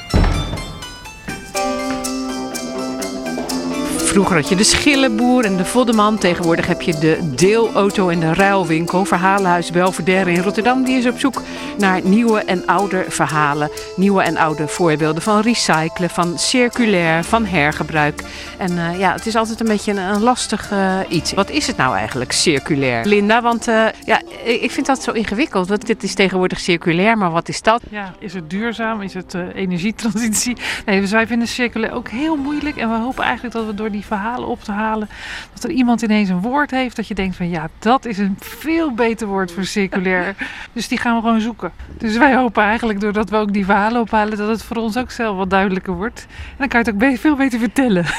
Vroeger 4.15 4.37
had 4.37 4.49
je 4.49 4.57
de 4.57 4.65
schillenboer 4.65 5.45
en 5.45 5.57
de 5.57 5.65
voddeman. 5.65 6.19
Tegenwoordig 6.19 6.67
heb 6.67 6.83
je 6.83 6.99
de 6.99 7.33
deelauto 7.35 8.09
en 8.09 8.21
de 8.21 8.35
ruilwinkel. 8.35 9.05
Verhalenhuis 9.05 9.71
Belvedere 9.71 10.33
in 10.33 10.43
Rotterdam. 10.43 10.85
Die 10.85 10.97
is 10.97 11.07
op 11.07 11.19
zoek 11.19 11.43
naar 11.79 12.01
nieuwe 12.05 12.41
en 12.41 12.67
oude 12.67 13.05
verhalen. 13.09 13.71
Nieuwe 13.97 14.23
en 14.23 14.37
oude 14.37 14.69
voorbeelden 14.69 15.23
van 15.23 15.41
recyclen, 15.41 16.11
van 16.11 16.39
circulair, 16.39 17.25
van 17.25 17.45
hergebruik. 17.47 18.23
En 18.59 18.79
eh, 18.79 18.99
ja, 18.99 19.13
het 19.13 19.27
is 19.27 19.37
altijd 19.37 19.61
een 19.61 19.67
beetje 19.67 19.93
een, 19.93 20.23
lastig 20.23 20.71
eh, 20.71 20.99
iets. 21.09 21.33
Wat 21.33 21.51
is 21.51 21.67
het 21.67 21.77
nou 21.77 21.97
eigenlijk, 21.97 22.33
circulair? 22.33 23.07
Linda, 23.07 23.43
want 23.43 23.69
eh, 23.69 23.87
ja, 24.05 24.23
ik 24.45 24.71
vind 24.71 24.87
dat 24.87 25.03
zo 25.03 25.11
ingewikkeld. 25.11 25.69
Want 25.69 25.87
dit 25.87 26.03
is 26.03 26.15
tegenwoordig 26.15 26.61
circulair, 26.61 27.19
maar 27.19 27.31
wat 27.31 27.49
is 27.49 27.63
dat? 27.63 27.83
Ja, 27.91 28.15
is 28.19 28.35
het 28.35 28.51
duurzaam? 28.51 29.03
Is 29.03 29.15
het 29.15 29.35
energietransitie? 29.55 30.57
Nee, 30.87 31.01
dus 31.01 31.11
wij 31.11 31.27
vinden 31.27 31.49
circulair 31.49 31.93
ook 31.93 32.09
heel 32.09 32.37
moeilijk. 32.37 32.77
En 32.77 32.91
we 32.91 32.97
hopen 32.97 33.25
eigenlijk 33.25 33.55
dat 33.55 33.67
we 33.67 33.75
door 33.75 33.91
die 33.91 34.04
verhalen 34.05 34.49
op 34.49 34.63
te 34.63 34.73
halen, 34.73 35.09
dat 35.53 35.65
er 35.65 35.71
iemand 35.71 36.03
ineens 36.03 36.29
een 36.29 36.41
woord 36.41 36.71
heeft 36.71 36.97
dat 36.97 37.09
je 37.09 37.15
denkt 37.15 37.37
van 37.37 37.49
ja, 37.49 37.69
dat 37.79 38.05
is 38.05 38.19
een 38.19 38.37
veel 38.39 38.93
beter 38.93 39.27
woord 39.27 39.53
voor 39.53 39.65
circulair. 39.65 40.37
dus 40.73 40.89
die 40.89 40.99
gaan 40.99 41.15
we 41.15 41.21
gewoon 41.21 41.41
zoeken. 41.41 41.73
Dus 41.99 42.17
wij 42.17 42.35
hopen 42.35 42.63
eigenlijk 42.63 43.01
doordat 43.01 43.31
we 43.31 43.37
ook 43.37 43.53
die 43.53 43.65
verhalen 43.65 44.01
ophalen, 44.01 44.39
dat 44.39 44.49
het 44.49 44.63
voor 44.63 44.77
ons 44.77 44.97
ook 44.97 45.11
zelf 45.11 45.37
wat 45.37 45.51
duidelijker 45.51 45.95
wordt. 45.95 46.27
En 46.29 46.57
dan 46.59 46.69
kan 46.69 46.81
je 46.81 46.91
het 46.91 47.03
ook 47.03 47.19
veel 47.19 47.37
beter 47.37 47.59
vertellen. 47.59 48.05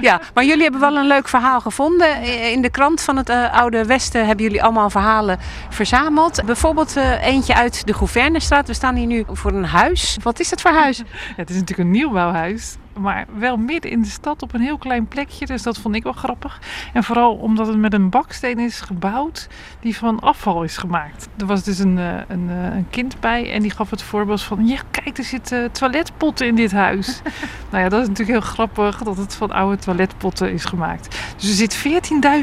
Ja, 0.00 0.20
maar 0.34 0.44
jullie 0.44 0.62
hebben 0.62 0.80
wel 0.80 0.96
een 0.96 1.06
leuk 1.06 1.28
verhaal 1.28 1.60
gevonden. 1.60 2.22
In 2.52 2.62
de 2.62 2.70
krant 2.70 3.02
van 3.02 3.16
het 3.16 3.28
eh, 3.28 3.52
Oude 3.52 3.84
Westen 3.84 4.26
hebben 4.26 4.44
jullie 4.44 4.62
allemaal 4.62 4.90
verhalen 4.90 5.38
verzameld. 5.68 6.42
Bijvoorbeeld 6.46 6.96
eh, 6.96 7.26
eentje 7.26 7.54
uit 7.54 7.86
de 7.86 7.94
Gouvernestraat. 7.94 8.66
We 8.66 8.74
staan 8.74 8.94
hier 8.94 9.06
nu 9.06 9.24
voor 9.26 9.52
een 9.52 9.64
huis. 9.64 10.16
Wat 10.22 10.40
is 10.40 10.50
het 10.50 10.60
voor 10.60 10.70
huis? 10.70 10.98
Ja, 11.26 11.42
het 11.42 11.50
is 11.50 11.56
natuurlijk 11.56 11.88
een 11.88 11.94
nieuwbouwhuis, 11.94 12.76
maar 12.98 13.26
wel 13.38 13.56
midden 13.56 13.90
in 13.90 14.02
de 14.02 14.08
stad 14.08 14.42
op 14.42 14.54
een 14.54 14.60
heel 14.60 14.78
klein 14.78 15.06
plekje. 15.08 15.46
Dus 15.46 15.62
dat 15.62 15.78
vond 15.78 15.94
ik 15.94 16.02
wel 16.02 16.12
grappig. 16.12 16.60
En 16.92 17.04
vooral 17.04 17.34
omdat 17.34 17.66
het 17.66 17.76
met 17.76 17.92
een 17.92 18.10
baksteen 18.10 18.58
is 18.58 18.80
gebouwd 18.80 19.48
die 19.80 19.96
van 19.96 20.20
afval 20.20 20.62
is 20.62 20.76
gemaakt. 20.76 21.28
Er 21.38 21.46
was 21.46 21.62
dus 21.62 21.78
een, 21.78 21.98
eh, 21.98 22.18
een, 22.28 22.50
eh, 22.50 22.76
een 22.76 22.86
kind 22.90 23.20
bij 23.20 23.52
en 23.52 23.62
die 23.62 23.70
gaf 23.70 23.90
het 23.90 24.02
voorbeeld 24.02 24.42
van... 24.42 24.66
Ja, 24.66 24.80
kijk, 24.90 25.18
er 25.18 25.24
zitten 25.24 25.72
toiletpotten 25.72 26.46
in 26.46 26.54
dit 26.54 26.72
huis. 26.72 27.20
nou 27.70 27.82
ja, 27.82 27.88
dat 27.88 28.02
is 28.02 28.08
natuurlijk 28.08 28.38
heel 28.38 28.48
grappig 28.50 29.02
dat 29.02 29.16
het 29.16 29.34
van 29.34 29.50
oude 29.50 29.76
toiletpotten 29.76 30.52
is 30.52 30.64
gemaakt. 30.64 31.34
Dus 31.36 31.48
er 31.48 31.54
zit 31.54 31.74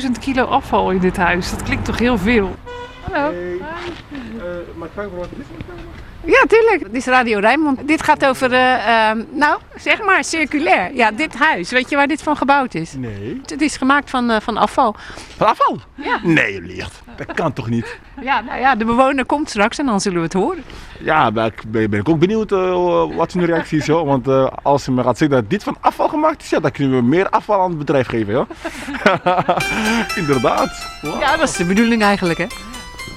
14.000 0.03 0.19
kilo 0.19 0.43
afval 0.43 0.91
in 0.91 0.99
dit 0.99 1.17
huis. 1.17 1.49
Dat 1.49 1.63
klinkt 1.63 1.85
toch 1.85 1.99
heel 1.99 2.17
veel? 2.17 2.55
Hallo. 3.11 3.33
Ja, 6.25 6.43
tuurlijk. 6.47 6.83
Dit 6.83 6.95
is 6.95 7.05
Radio 7.05 7.39
Rijnmond. 7.39 7.87
Dit 7.87 8.03
gaat 8.03 8.25
over, 8.25 8.53
eh, 8.53 9.09
ehm, 9.09 9.23
nou, 9.31 9.59
zeg 9.75 10.03
maar, 10.03 10.23
circulair. 10.23 10.93
Ja, 10.93 11.11
dit 11.11 11.37
huis. 11.37 11.71
Weet 11.71 11.89
je 11.89 11.95
waar 11.95 12.07
dit 12.07 12.23
van 12.23 12.37
gebouwd 12.37 12.73
is? 12.73 12.93
Nee. 12.93 13.41
Het 13.45 13.61
is 13.61 13.77
gemaakt 13.77 14.09
van, 14.09 14.31
eh, 14.31 14.41
van 14.41 14.57
afval. 14.57 14.95
Van 15.37 15.47
afval? 15.47 15.79
Ja. 15.95 16.19
Nee, 16.23 16.61
licht. 16.61 17.01
Dat 17.15 17.33
kan 17.33 17.53
toch 17.53 17.69
niet? 17.69 17.99
Ja, 18.21 18.41
nou 18.41 18.59
ja, 18.59 18.75
de 18.75 18.85
bewoner 18.85 19.25
komt 19.25 19.49
straks 19.49 19.77
en 19.77 19.85
dan 19.85 20.01
zullen 20.01 20.17
we 20.17 20.23
het 20.23 20.33
horen. 20.33 20.63
Ja, 20.99 21.31
ben 21.31 21.45
ik, 21.45 21.61
ben, 21.67 21.93
ik 21.93 22.09
ook 22.09 22.19
benieuwd 22.19 22.51
eh, 22.51 23.05
wat 23.15 23.31
zijn 23.31 23.45
reactie 23.45 23.77
is. 23.79 23.87
Hoor. 23.87 24.05
Want 24.05 24.27
als 24.63 24.83
ze 24.83 24.91
me 24.91 25.03
gaat 25.03 25.17
zeggen 25.17 25.37
dat 25.37 25.49
dit 25.49 25.63
van 25.63 25.77
afval 25.79 26.07
gemaakt 26.07 26.41
is, 26.41 26.49
ja, 26.49 26.59
dan 26.59 26.71
kunnen 26.71 26.97
we 26.97 27.03
meer 27.03 27.29
afval 27.29 27.61
aan 27.61 27.69
het 27.69 27.77
bedrijf 27.77 28.07
geven. 28.07 28.33
Hoor. 28.33 28.47
Inderdaad. 30.21 30.87
Wow. 31.01 31.19
Ja, 31.19 31.37
dat 31.37 31.49
is 31.49 31.55
de 31.55 31.65
bedoeling 31.65 32.01
eigenlijk, 32.01 32.39
hè? 32.39 32.45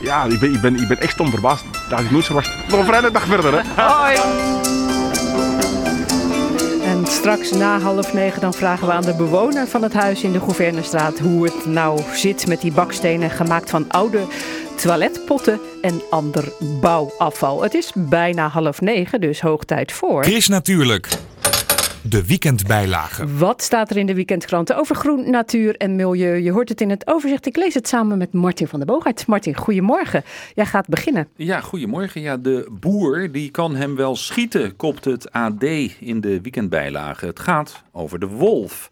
Ja, 0.01 0.25
ik 0.25 0.41
ben, 0.41 0.55
ik, 0.55 0.61
ben, 0.61 0.77
ik 0.77 0.89
ben 0.89 1.01
echt 1.01 1.13
stom 1.13 1.31
verbaasd. 1.31 1.65
Dat 1.73 1.99
had 1.99 2.01
ik 2.01 2.11
nooit 2.11 2.25
verwacht. 2.25 2.69
Nog 2.69 2.79
een 2.79 2.87
vrijdag 2.87 3.27
verder, 3.27 3.53
hè? 3.53 3.63
Hoi. 3.83 4.17
En 6.85 7.07
straks 7.07 7.53
na 7.53 7.81
half 7.81 8.13
negen 8.13 8.41
dan 8.41 8.55
vragen 8.55 8.87
we 8.87 8.93
aan 8.93 9.03
de 9.03 9.15
bewoner 9.15 9.67
van 9.67 9.83
het 9.83 9.95
huis 9.95 10.23
in 10.23 10.33
de 10.33 10.41
Gouvernestraat 10.41 11.19
hoe 11.19 11.45
het 11.45 11.67
nou 11.67 12.01
zit 12.15 12.47
met 12.47 12.61
die 12.61 12.73
bakstenen 12.73 13.31
gemaakt 13.31 13.71
van 13.71 13.85
oude 13.89 14.21
toiletpotten 14.77 15.61
en 15.83 16.03
ander 16.11 16.53
bouwafval. 16.81 17.63
Het 17.63 17.75
is 17.75 17.93
bijna 17.95 18.49
half 18.49 18.81
negen, 18.81 19.21
dus 19.21 19.41
hoog 19.41 19.65
tijd 19.65 19.93
voor. 19.93 20.25
Chris 20.25 20.49
Natuurlijk. 20.49 21.09
De 22.09 22.27
weekendbijlage. 22.27 23.37
Wat 23.37 23.63
staat 23.63 23.91
er 23.91 23.97
in 23.97 24.07
de 24.07 24.15
weekendkranten 24.15 24.77
over 24.77 24.97
groen, 24.97 25.31
natuur 25.31 25.77
en 25.77 25.97
milieu? 25.97 26.37
Je 26.37 26.51
hoort 26.51 26.69
het 26.69 26.81
in 26.81 26.91
het 26.91 27.07
overzicht. 27.07 27.47
Ik 27.47 27.57
lees 27.57 27.75
het 27.75 27.89
samen 27.89 28.19
met 28.19 28.33
Martin 28.33 28.69
van 28.69 28.79
der 28.79 28.89
Boogaert. 28.89 29.27
Martin, 29.27 29.57
goedemorgen. 29.57 30.25
Jij 30.55 30.67
gaat 30.67 30.89
beginnen. 30.89 31.29
Ja, 31.37 31.61
goedemorgen. 31.61 32.21
Ja, 32.21 32.37
de 32.37 32.69
boer 32.81 33.33
die 33.33 33.51
kan 33.51 33.75
hem 33.75 33.97
wel 33.97 34.17
schieten, 34.17 34.77
kopt 34.77 35.05
het 35.05 35.33
AD 35.33 35.63
in 36.01 36.21
de 36.21 36.41
weekendbijlage. 36.41 37.27
Het 37.27 37.41
gaat 37.41 37.83
over 37.93 38.19
de 38.19 38.27
wolf. 38.27 38.91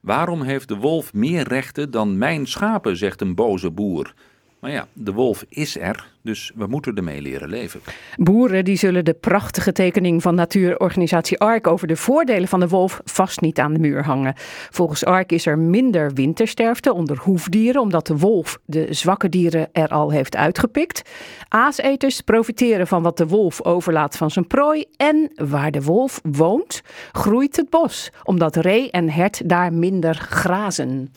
Waarom 0.00 0.42
heeft 0.42 0.68
de 0.68 0.76
wolf 0.76 1.12
meer 1.12 1.48
rechten 1.48 1.90
dan 1.90 2.18
mijn 2.18 2.46
schapen, 2.46 2.96
zegt 2.96 3.20
een 3.20 3.34
boze 3.34 3.70
boer. 3.70 4.14
Maar 4.60 4.70
ja, 4.70 4.86
de 4.92 5.12
wolf 5.12 5.44
is 5.48 5.78
er, 5.78 6.08
dus 6.22 6.52
we 6.54 6.66
moeten 6.66 6.94
ermee 6.94 7.22
leren 7.22 7.48
leven. 7.48 7.80
Boeren 8.16 8.64
die 8.64 8.76
zullen 8.76 9.04
de 9.04 9.14
prachtige 9.14 9.72
tekening 9.72 10.22
van 10.22 10.34
natuurorganisatie 10.34 11.38
ARK 11.38 11.66
over 11.66 11.86
de 11.86 11.96
voordelen 11.96 12.48
van 12.48 12.60
de 12.60 12.68
wolf 12.68 13.00
vast 13.04 13.40
niet 13.40 13.58
aan 13.58 13.72
de 13.72 13.78
muur 13.78 14.04
hangen. 14.04 14.34
Volgens 14.70 15.04
ARK 15.04 15.32
is 15.32 15.46
er 15.46 15.58
minder 15.58 16.12
wintersterfte 16.12 16.92
onder 16.92 17.18
hoefdieren 17.18 17.80
omdat 17.80 18.06
de 18.06 18.16
wolf 18.16 18.58
de 18.64 18.86
zwakke 18.90 19.28
dieren 19.28 19.68
er 19.72 19.88
al 19.88 20.10
heeft 20.10 20.36
uitgepikt. 20.36 21.02
Aaseters 21.48 22.20
profiteren 22.20 22.86
van 22.86 23.02
wat 23.02 23.16
de 23.16 23.26
wolf 23.26 23.64
overlaat 23.64 24.16
van 24.16 24.30
zijn 24.30 24.46
prooi 24.46 24.84
en 24.96 25.30
waar 25.34 25.70
de 25.70 25.82
wolf 25.82 26.20
woont 26.22 26.82
groeit 27.12 27.56
het 27.56 27.70
bos 27.70 28.10
omdat 28.22 28.56
ree 28.56 28.90
en 28.90 29.10
hert 29.10 29.48
daar 29.48 29.72
minder 29.72 30.14
grazen. 30.14 31.12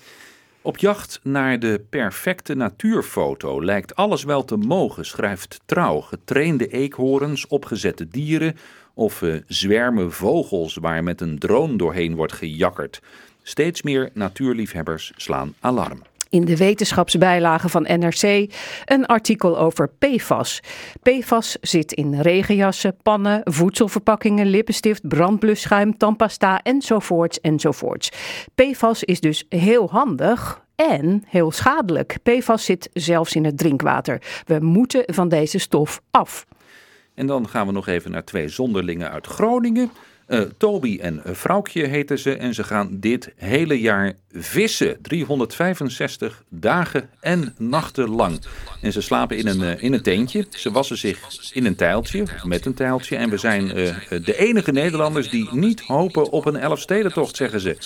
Op 0.66 0.78
jacht 0.78 1.20
naar 1.24 1.60
de 1.60 1.86
perfecte 1.90 2.54
natuurfoto 2.54 3.64
lijkt 3.64 3.96
alles 3.96 4.24
wel 4.24 4.46
te 4.46 4.58
mogen, 4.58 5.06
schrijft 5.06 5.62
Trouw. 5.66 6.00
Getrainde 6.00 6.68
eekhoorns, 6.68 7.48
opgezette 7.48 8.08
dieren 8.08 8.56
of 8.94 9.22
eh, 9.22 9.36
zwermen 9.48 10.12
vogels 10.12 10.76
waar 10.76 11.04
met 11.04 11.22
een 11.22 11.40
drone 11.40 11.76
doorheen 11.76 12.16
wordt 12.16 12.34
gejakkerd. 12.34 13.02
Steeds 13.42 13.82
meer 13.82 14.10
natuurliefhebbers 14.14 15.12
slaan 15.16 15.54
alarm. 15.60 16.02
In 16.34 16.46
de 16.46 16.58
wetenschapsbijlage 16.58 17.70
van 17.70 17.82
NRC 17.82 18.54
een 18.86 19.06
artikel 19.06 19.60
over 19.60 19.90
PFAS. 20.00 20.60
PFAS 21.02 21.58
zit 21.62 21.94
in 21.94 22.22
regenjassen, 22.22 22.96
pannen, 23.02 23.42
voedselverpakkingen, 23.44 24.46
lippenstift, 24.46 25.08
brandblusschuim, 25.08 25.98
tandpasta 25.98 26.62
enzovoorts 26.62 27.42
enzovoorts. 27.42 28.12
PFAS 28.56 29.04
is 29.04 29.20
dus 29.20 29.46
heel 29.50 29.90
handig. 29.90 30.62
En 30.76 31.24
heel 31.28 31.52
schadelijk. 31.52 32.18
PFAS 32.24 32.66
zit 32.66 32.90
zelfs 32.94 33.36
in 33.36 33.46
het 33.46 33.58
drinkwater. 33.58 34.22
We 34.46 34.60
moeten 34.60 35.04
van 35.06 35.30
deze 35.30 35.58
stof 35.58 36.02
af. 36.12 36.46
En 37.14 37.28
dan 37.28 37.50
gaan 37.50 37.68
we 37.68 37.74
nog 37.74 37.88
even 37.88 38.12
naar 38.12 38.24
twee 38.24 38.48
zonderlingen 38.48 39.12
uit 39.12 39.28
Groningen. 39.28 39.92
Eh, 40.26 40.42
Toby 40.58 41.00
en 41.02 41.22
Vrouwtje 41.26 41.86
heten 41.86 42.20
ze 42.20 42.36
en 42.36 42.54
ze 42.54 42.64
gaan 42.64 43.00
dit 43.00 43.34
hele 43.36 43.80
jaar 43.80 44.14
vissen. 44.32 45.02
365 45.02 46.44
dagen 46.50 47.10
en 47.20 47.56
nachten 47.58 48.10
lang. 48.10 48.40
En 48.82 48.92
ze 48.92 49.02
slapen 49.02 49.38
in 49.38 49.48
een, 49.48 49.62
eh, 49.62 49.84
in 49.84 49.94
een 49.94 50.02
tentje. 50.02 50.46
Ze 50.50 50.72
wassen 50.72 50.98
zich 50.98 51.20
in 51.54 51.66
een 51.66 51.76
tijltje, 51.76 52.24
met 52.44 52.66
een 52.66 52.74
tijltje. 52.74 53.16
En 53.16 53.30
we 53.30 53.38
zijn 53.38 53.72
eh, 53.72 53.96
de 54.26 54.38
enige 54.38 54.72
Nederlanders 54.72 55.30
die 55.30 55.50
niet 55.52 55.82
hopen 55.82 56.32
op 56.32 56.46
een 56.46 56.58
Elfstedentocht, 56.58 57.36
zeggen 57.36 57.60
ze. 57.60 57.78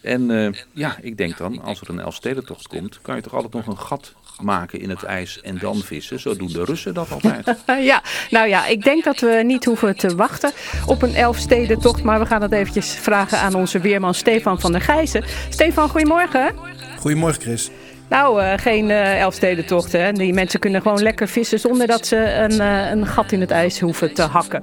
En 0.00 0.54
ja, 0.72 0.98
ik 1.00 1.16
denk 1.16 1.36
dan, 1.36 1.62
als 1.62 1.80
er 1.80 1.90
een 1.90 2.00
Elfstedentocht 2.00 2.66
komt, 2.66 2.98
kan 3.02 3.16
je 3.16 3.22
toch 3.22 3.34
altijd 3.34 3.52
nog 3.52 3.66
een 3.66 3.78
gat 3.78 4.14
maken 4.40 4.80
in 4.80 4.90
het 4.90 5.02
ijs 5.02 5.40
en 5.40 5.58
dan 5.58 5.76
vissen. 5.76 6.20
Zo 6.20 6.36
doen 6.36 6.52
de 6.52 6.64
Russen 6.64 6.94
dat 6.94 7.10
altijd. 7.22 7.56
ja, 7.80 8.02
nou 8.30 8.48
ja, 8.48 8.66
ik 8.66 8.82
denk 8.84 9.04
dat 9.04 9.20
we 9.20 9.42
niet 9.44 9.64
hoeven 9.64 9.96
te 9.96 10.16
wachten 10.16 10.52
op 10.86 11.02
een 11.02 11.14
Elfstedentocht. 11.14 12.02
Maar 12.02 12.18
we 12.18 12.26
gaan 12.26 12.42
het 12.42 12.52
eventjes 12.52 12.92
vragen 12.92 13.38
aan 13.38 13.54
onze 13.54 13.78
weerman 13.78 14.14
Stefan 14.14 14.60
van 14.60 14.72
der 14.72 14.80
Gijzen. 14.80 15.24
Stefan, 15.48 15.88
goedemorgen. 15.88 16.54
Goedemorgen 16.98 17.42
Chris. 17.42 17.70
Nou, 18.08 18.42
eh, 18.42 18.52
geen 18.56 18.90
eh 18.90 19.20
Elfstedentocht. 19.20 19.92
Hè. 19.92 20.12
Die 20.12 20.32
mensen 20.32 20.60
kunnen 20.60 20.82
gewoon 20.82 21.02
lekker 21.02 21.28
vissen 21.28 21.60
zonder 21.60 21.86
dat 21.86 22.06
ze 22.06 22.16
een, 22.16 22.60
eh, 22.60 22.90
een 22.90 23.06
gat 23.06 23.32
in 23.32 23.40
het 23.40 23.50
ijs 23.50 23.80
hoeven 23.80 24.14
te 24.14 24.22
hakken. 24.22 24.62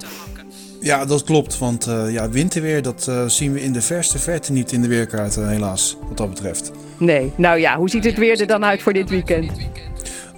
Ja, 0.81 1.05
dat 1.05 1.23
klopt, 1.23 1.57
want 1.57 1.87
eh, 1.87 2.11
ja, 2.11 2.29
winterweer 2.29 2.81
dat 2.81 3.11
zien 3.27 3.53
we 3.53 3.61
in 3.61 3.73
de 3.73 3.81
verste 3.81 4.19
verte 4.19 4.51
niet 4.51 4.71
in 4.71 4.81
de 4.81 4.87
weerkaarten 4.87 5.49
helaas, 5.49 5.97
wat 6.07 6.17
dat 6.17 6.29
betreft. 6.29 6.71
Nee, 7.01 7.31
nou 7.35 7.59
ja, 7.59 7.77
hoe 7.77 7.89
ziet 7.89 8.03
het 8.03 8.17
weer 8.17 8.41
er 8.41 8.47
dan 8.47 8.65
uit 8.65 8.81
voor 8.81 8.93
dit 8.93 9.09
weekend? 9.09 9.51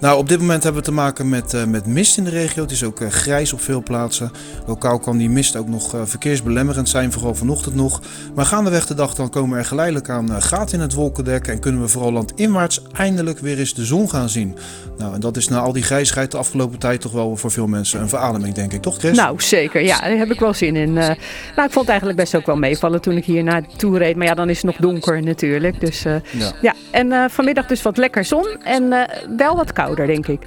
Nou, 0.04 0.18
op 0.18 0.28
dit 0.28 0.40
moment 0.40 0.62
hebben 0.62 0.82
we 0.82 0.88
te 0.88 0.94
maken 0.94 1.28
met, 1.28 1.54
eh, 1.54 1.64
met 1.64 1.86
mist 1.86 2.16
in 2.16 2.24
de 2.24 2.30
regio. 2.30 2.62
Het 2.62 2.70
is 2.70 2.84
ook 2.84 3.00
eh, 3.00 3.08
grijs 3.08 3.52
op 3.52 3.60
veel 3.60 3.82
plaatsen. 3.82 4.30
Lokaal 4.66 4.98
kan 4.98 5.16
die 5.16 5.30
mist 5.30 5.56
ook 5.56 5.68
nog 5.68 5.94
eh, 5.94 6.00
verkeersbelemmerend 6.04 6.88
zijn, 6.88 7.12
vooral 7.12 7.34
vanochtend 7.34 7.74
nog. 7.74 8.00
Maar 8.34 8.46
gaandeweg 8.46 8.86
de 8.86 8.94
dag 8.94 9.14
dan 9.14 9.30
komen 9.30 9.58
er 9.58 9.64
geleidelijk 9.64 10.08
aan 10.08 10.42
gaten 10.42 10.74
in 10.74 10.80
het 10.80 10.92
wolkendek. 10.92 11.46
En 11.46 11.60
kunnen 11.60 11.80
we 11.80 11.88
vooral 11.88 12.12
landinwaarts 12.12 12.82
eindelijk 12.92 13.38
weer 13.38 13.58
eens 13.58 13.74
de 13.74 13.84
zon 13.84 14.10
gaan 14.10 14.28
zien. 14.28 14.56
Nou, 14.98 15.14
en 15.14 15.20
dat 15.20 15.36
is 15.36 15.48
na 15.48 15.58
al 15.58 15.72
die 15.72 15.82
grijsheid 15.82 16.30
de 16.30 16.36
afgelopen 16.36 16.78
tijd 16.78 17.00
toch 17.00 17.12
wel 17.12 17.36
voor 17.36 17.50
veel 17.50 17.66
mensen 17.66 18.00
een 18.00 18.08
verademing, 18.08 18.54
denk 18.54 18.72
ik. 18.72 18.82
Toch, 18.82 18.98
Chris? 18.98 19.16
Nou, 19.16 19.40
zeker. 19.40 19.82
Ja, 19.82 20.00
daar 20.00 20.16
heb 20.16 20.30
ik 20.30 20.40
wel 20.40 20.54
zin 20.54 20.76
in. 20.76 20.92
Nou, 20.92 21.12
ik 21.56 21.56
vond 21.56 21.74
het 21.74 21.88
eigenlijk 21.88 22.18
best 22.18 22.36
ook 22.36 22.46
wel 22.46 22.56
meevallen 22.56 23.00
toen 23.00 23.16
ik 23.16 23.24
hier 23.24 23.42
naartoe 23.42 23.98
reed. 23.98 24.16
Maar 24.16 24.26
ja, 24.26 24.34
dan 24.34 24.50
is 24.50 24.56
het 24.56 24.66
nog 24.66 24.76
donker 24.76 25.22
natuurlijk. 25.22 25.80
Dus 25.80 26.02
Ja. 26.02 26.20
ja. 26.62 26.74
En 26.90 27.30
vanmiddag 27.30 27.66
dus 27.66 27.82
wat 27.82 27.96
lekker 27.96 28.24
zon 28.24 28.46
en 28.64 29.08
wel 29.36 29.56
wat 29.56 29.72
denk 29.96 30.26
ik. 30.26 30.46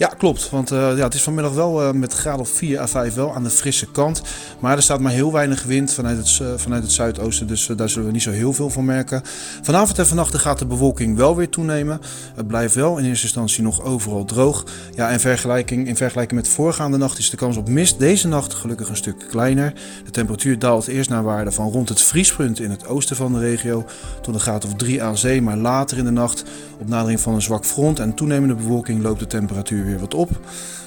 Ja, 0.00 0.06
klopt. 0.06 0.50
Want 0.50 0.70
eh, 0.70 0.78
ja, 0.78 1.04
het 1.04 1.14
is 1.14 1.22
vanmiddag 1.22 1.52
wel 1.52 1.82
eh, 1.82 1.92
met 1.92 2.12
graad 2.12 2.38
of 2.38 2.48
4 2.48 2.80
à 2.80 2.86
5 2.86 3.14
wel 3.14 3.34
aan 3.34 3.42
de 3.42 3.50
frisse 3.50 3.90
kant. 3.90 4.22
Maar 4.58 4.76
er 4.76 4.82
staat 4.82 5.00
maar 5.00 5.12
heel 5.12 5.32
weinig 5.32 5.62
wind 5.62 5.92
vanuit 5.92 6.16
het, 6.16 6.38
eh, 6.42 6.46
vanuit 6.56 6.82
het 6.82 6.92
zuidoosten. 6.92 7.46
Dus 7.46 7.66
daar 7.76 7.88
zullen 7.88 8.06
we 8.06 8.12
niet 8.12 8.22
zo 8.22 8.30
heel 8.30 8.52
veel 8.52 8.70
van 8.70 8.84
merken. 8.84 9.22
Vanavond 9.62 9.98
en 9.98 10.06
vannacht 10.06 10.34
gaat 10.34 10.58
de 10.58 10.66
bewolking 10.66 11.16
wel 11.16 11.36
weer 11.36 11.48
toenemen. 11.48 12.00
Het 12.34 12.46
blijft 12.46 12.74
wel 12.74 12.98
in 12.98 13.04
eerste 13.04 13.24
instantie 13.24 13.62
nog 13.62 13.82
overal 13.82 14.24
droog. 14.24 14.64
Ja, 14.94 15.08
in 15.08 15.20
vergelijking, 15.20 15.86
in 15.86 15.96
vergelijking 15.96 16.40
met 16.40 16.50
voorgaande 16.50 16.96
nacht 16.96 17.18
is 17.18 17.30
de 17.30 17.36
kans 17.36 17.56
op 17.56 17.68
mist 17.68 17.98
deze 17.98 18.28
nacht 18.28 18.54
gelukkig 18.54 18.88
een 18.88 18.96
stuk 18.96 19.24
kleiner. 19.28 19.72
De 20.04 20.10
temperatuur 20.10 20.58
daalt 20.58 20.86
eerst 20.86 21.10
naar 21.10 21.22
waarde 21.22 21.52
van 21.52 21.70
rond 21.70 21.88
het 21.88 22.02
vriespunt 22.02 22.60
in 22.60 22.70
het 22.70 22.86
oosten 22.86 23.16
van 23.16 23.32
de 23.32 23.38
regio. 23.38 23.84
Tot 24.22 24.34
een 24.34 24.40
graad 24.40 24.64
of 24.64 24.74
3 24.74 25.02
aan 25.02 25.18
zee. 25.18 25.42
Maar 25.42 25.56
later 25.56 25.98
in 25.98 26.04
de 26.04 26.10
nacht, 26.10 26.44
op 26.80 26.88
nadering 26.88 27.20
van 27.20 27.34
een 27.34 27.42
zwak 27.42 27.64
front 27.64 27.98
en 27.98 28.14
toenemende 28.14 28.54
bewolking, 28.54 29.02
loopt 29.02 29.20
de 29.20 29.26
temperatuur 29.26 29.84
weer 29.84 29.98
wat 29.98 30.14
op. 30.14 30.30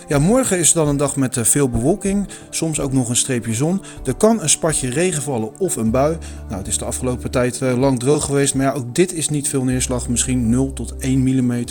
Ja, 0.08 0.20
morgen 0.20 0.60
is 0.60 0.74
dan 0.74 0.88
een 0.88 0.98
dag 0.98 1.16
met 1.16 1.38
eh, 1.38 1.44
veel 1.44 1.70
bewolking, 1.70 2.28
soms 2.50 2.80
ook 2.80 2.94
nog 2.94 3.10
een 3.10 3.16
streepje 3.16 3.54
zon. 3.54 3.82
Er 4.06 4.16
kan 4.16 4.42
een 4.42 4.50
spatje 4.50 4.90
regen 4.90 5.22
vallen 5.22 5.60
of 5.60 5.76
een 5.76 5.92
bui. 5.92 6.18
Nou, 6.48 6.58
het 6.58 6.68
is 6.68 6.78
de 6.78 6.86
afgelopen 6.86 7.32
tijd 7.32 7.62
eh, 7.62 7.78
lang 7.78 8.00
droog 8.00 8.26
geweest, 8.26 8.56
maar 8.56 8.66
ja, 8.66 8.72
ook 8.72 8.96
dit 8.96 9.14
is 9.14 9.30
niet 9.30 9.50
veel 9.50 9.64
neerslag, 9.64 10.10
misschien 10.10 10.50
0 10.50 10.74
tot 10.74 10.96
1 10.98 11.20
mm. 11.20 11.64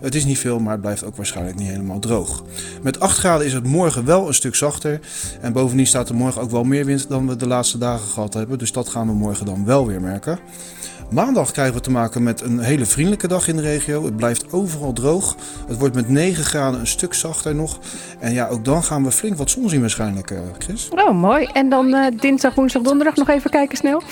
Het 0.00 0.14
is 0.14 0.24
niet 0.24 0.38
veel, 0.38 0.58
maar 0.58 0.72
het 0.72 0.80
blijft 0.80 1.04
ook 1.04 1.16
waarschijnlijk 1.16 1.58
niet 1.58 1.68
helemaal 1.68 1.98
droog. 1.98 2.44
Met 2.82 3.00
8 3.00 3.18
graden 3.18 3.46
is 3.46 3.52
het 3.52 3.66
morgen 3.66 4.04
wel 4.04 4.26
een 4.26 4.34
stuk 4.34 4.54
zachter. 4.54 5.00
En 5.40 5.52
bovendien 5.52 5.86
staat 5.86 6.08
er 6.08 6.14
morgen 6.14 6.42
ook 6.42 6.50
wel 6.50 6.64
meer 6.64 6.84
wind 6.84 7.08
dan 7.08 7.28
we 7.28 7.36
de 7.36 7.46
laatste 7.46 7.78
dagen 7.78 8.08
gehad 8.08 8.34
hebben, 8.34 8.58
dus 8.58 8.72
dat 8.72 8.88
gaan 8.88 9.06
we 9.06 9.12
morgen 9.12 9.46
dan 9.46 9.64
wel 9.64 9.86
weer 9.86 10.00
merken. 10.00 10.38
Maandag 11.10 11.50
krijgen 11.50 11.74
we 11.74 11.80
te 11.80 11.90
maken 11.90 12.22
met 12.22 12.40
een 12.40 12.58
hele 12.58 12.86
vriendelijke 12.86 13.28
dag 13.28 13.48
in 13.48 13.56
de 13.56 13.62
regio. 13.62 14.04
Het 14.04 14.16
blijft 14.16 14.52
overal 14.52 14.92
droog. 14.92 15.36
Het 15.68 15.78
wordt 15.78 15.94
met 15.94 16.08
9 16.08 16.44
graden 16.44 16.80
een 16.80 16.86
stuk 16.86 17.14
zachter 17.14 17.54
nog. 17.54 17.78
En 18.18 18.32
ja, 18.32 18.48
ook 18.48 18.64
dan 18.64 18.82
gaan 18.82 19.04
we 19.04 19.10
flink 19.10 19.36
wat 19.36 19.50
zon 19.50 19.68
zien 19.68 19.80
waarschijnlijk, 19.80 20.30
eh, 20.30 20.38
Chris. 20.58 20.88
Oh, 20.90 21.10
mooi. 21.10 21.44
En 21.52 21.68
dan 21.68 21.94
eh, 21.94 22.18
dinsdag, 22.20 22.54
woensdag, 22.54 22.82
donderdag 22.82 23.16
nog 23.16 23.28
even 23.28 23.50
kijken 23.50 23.76
snel. 23.76 24.02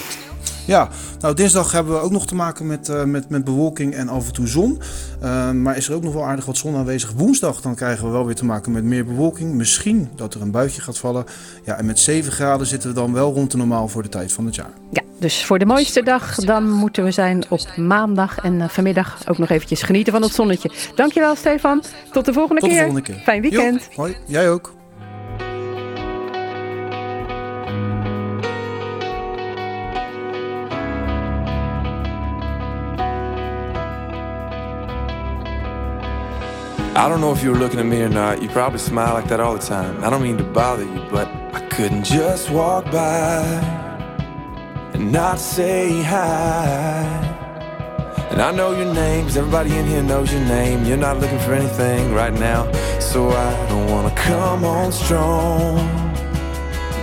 Ja, 0.66 0.88
nou 1.20 1.35
dinsdag 1.35 1.72
hebben 1.72 1.92
we 1.92 2.00
ook 2.00 2.11
nog 2.11 2.27
te 2.27 2.35
maken 2.35 2.66
met, 2.66 2.88
eh, 2.88 3.05
met, 3.05 3.29
met 3.29 3.44
bewolking 3.44 3.94
en 3.94 4.09
af 4.09 4.27
en 4.27 4.33
toe 4.33 4.46
zon. 4.46 4.81
Eh, 5.20 5.50
maar 5.50 5.77
is 5.77 5.88
er 5.88 5.94
ook 5.94 6.03
nog 6.03 6.12
wel 6.12 6.24
aardig 6.24 6.44
wat 6.44 6.57
zon 6.57 6.77
aanwezig. 6.77 7.12
Woensdag 7.16 7.61
dan 7.61 7.74
krijgen 7.74 8.05
we 8.05 8.11
wel 8.11 8.27
weer 8.27 8.35
te 8.35 8.44
maken 8.44 8.72
met 8.72 8.85
meer 8.85 9.05
bewolking. 9.05 9.55
Misschien 9.55 10.11
dat 10.16 10.35
er 10.35 10.42
een 10.42 10.50
buitje 10.50 10.81
gaat 10.81 10.98
vallen. 10.98 11.24
Ja, 11.64 11.79
en 11.79 11.87
met 11.87 11.98
7 11.98 12.33
graden 12.33 12.66
zitten 12.66 12.88
we 12.88 12.94
dan 12.94 13.12
wel 13.12 13.33
rond 13.33 13.50
de 13.50 13.57
normaal 13.57 13.88
voor 13.88 14.03
de 14.03 14.09
tijd 14.09 14.33
van 14.33 14.44
het 14.46 14.55
jaar. 14.55 14.70
Ja, 14.90 15.03
dus 15.18 15.44
voor 15.44 15.59
de 15.59 15.66
mooiste 15.66 16.03
dag 16.03 16.35
dan 16.35 16.70
moeten 16.70 17.05
we 17.05 17.11
zijn 17.11 17.44
op 17.48 17.77
maandag. 17.77 18.38
En 18.38 18.61
eh, 18.61 18.68
vanmiddag 18.68 19.18
ook 19.29 19.38
nog 19.38 19.48
eventjes 19.48 19.83
genieten 19.83 20.12
van 20.12 20.22
het 20.22 20.35
zonnetje. 20.35 20.70
Dankjewel 20.94 21.37
Stefan. 21.37 21.83
Tot 22.12 22.24
de 22.24 22.33
volgende 22.33 22.61
Tot 22.61 22.70
de 22.70 22.77
keer. 22.77 22.85
volgende 22.85 23.12
keer. 23.12 23.22
Fijn 23.22 23.42
weekend. 23.42 23.81
Jo, 23.90 23.96
hoi, 23.96 24.16
jij 24.27 24.50
ook. 24.50 24.74
I 36.96 37.09
don't 37.09 37.20
know 37.20 37.33
if 37.33 37.42
you 37.42 37.50
were 37.50 37.59
looking 37.59 37.80
at 37.80 37.87
me 37.87 38.02
or 38.02 38.09
not. 38.09 38.40
You 38.40 38.48
probably 38.48 38.78
smile 38.78 39.14
like 39.14 39.26
that 39.26 39.40
all 39.40 39.54
the 39.54 39.66
time. 39.66 40.04
I 40.04 40.11
don't 40.11 40.22
mean 40.22 40.38
to 40.38 40.44
bother 40.44 40.85
you, 40.85 41.02
but 41.11 41.26
I 41.52 41.61
couldn't 41.68 42.04
just 42.04 42.50
walk 42.50 42.85
by 42.92 43.42
and 44.94 45.11
not 45.11 45.40
say 45.40 46.02
hi. 46.02 47.02
And 48.30 48.40
I 48.40 48.52
know 48.52 48.70
your 48.70 48.94
name, 48.94 49.24
'cause 49.24 49.37
everybody 49.37 49.76
in 49.76 49.87
here 49.87 50.02
knows 50.02 50.33
your 50.33 50.42
name. 50.42 50.85
You're 50.85 51.04
not 51.09 51.18
looking 51.18 51.40
for 51.40 51.52
anything 51.52 52.14
right 52.14 52.33
now, 52.33 52.68
so 53.00 53.28
I 53.30 53.50
don't 53.68 53.90
wanna 53.90 54.14
come 54.14 54.64
on 54.64 54.92
strong. 54.92 55.80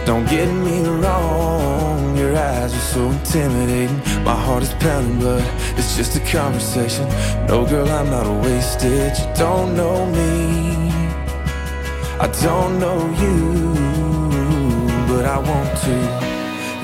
Don't 0.06 0.25
get 0.30 0.47
me 0.67 0.77
wrong, 1.01 1.80
your 2.31 2.39
eyes 2.39 2.73
are 2.73 2.87
so 2.95 3.11
intimidating. 3.11 3.97
My 4.23 4.35
heart 4.35 4.63
is 4.63 4.73
pounding, 4.75 5.19
but 5.19 5.43
it's 5.77 5.97
just 5.97 6.15
a 6.15 6.19
conversation. 6.31 7.05
No, 7.47 7.65
girl, 7.65 7.89
I'm 7.89 8.09
not 8.09 8.25
a 8.25 8.33
wasted. 8.45 9.17
You 9.17 9.27
don't 9.35 9.75
know 9.75 10.05
me, 10.05 10.91
I 12.25 12.27
don't 12.41 12.79
know 12.79 12.99
you, 13.23 13.39
but 15.09 15.25
I 15.25 15.37
want 15.49 15.71
to. 15.85 15.97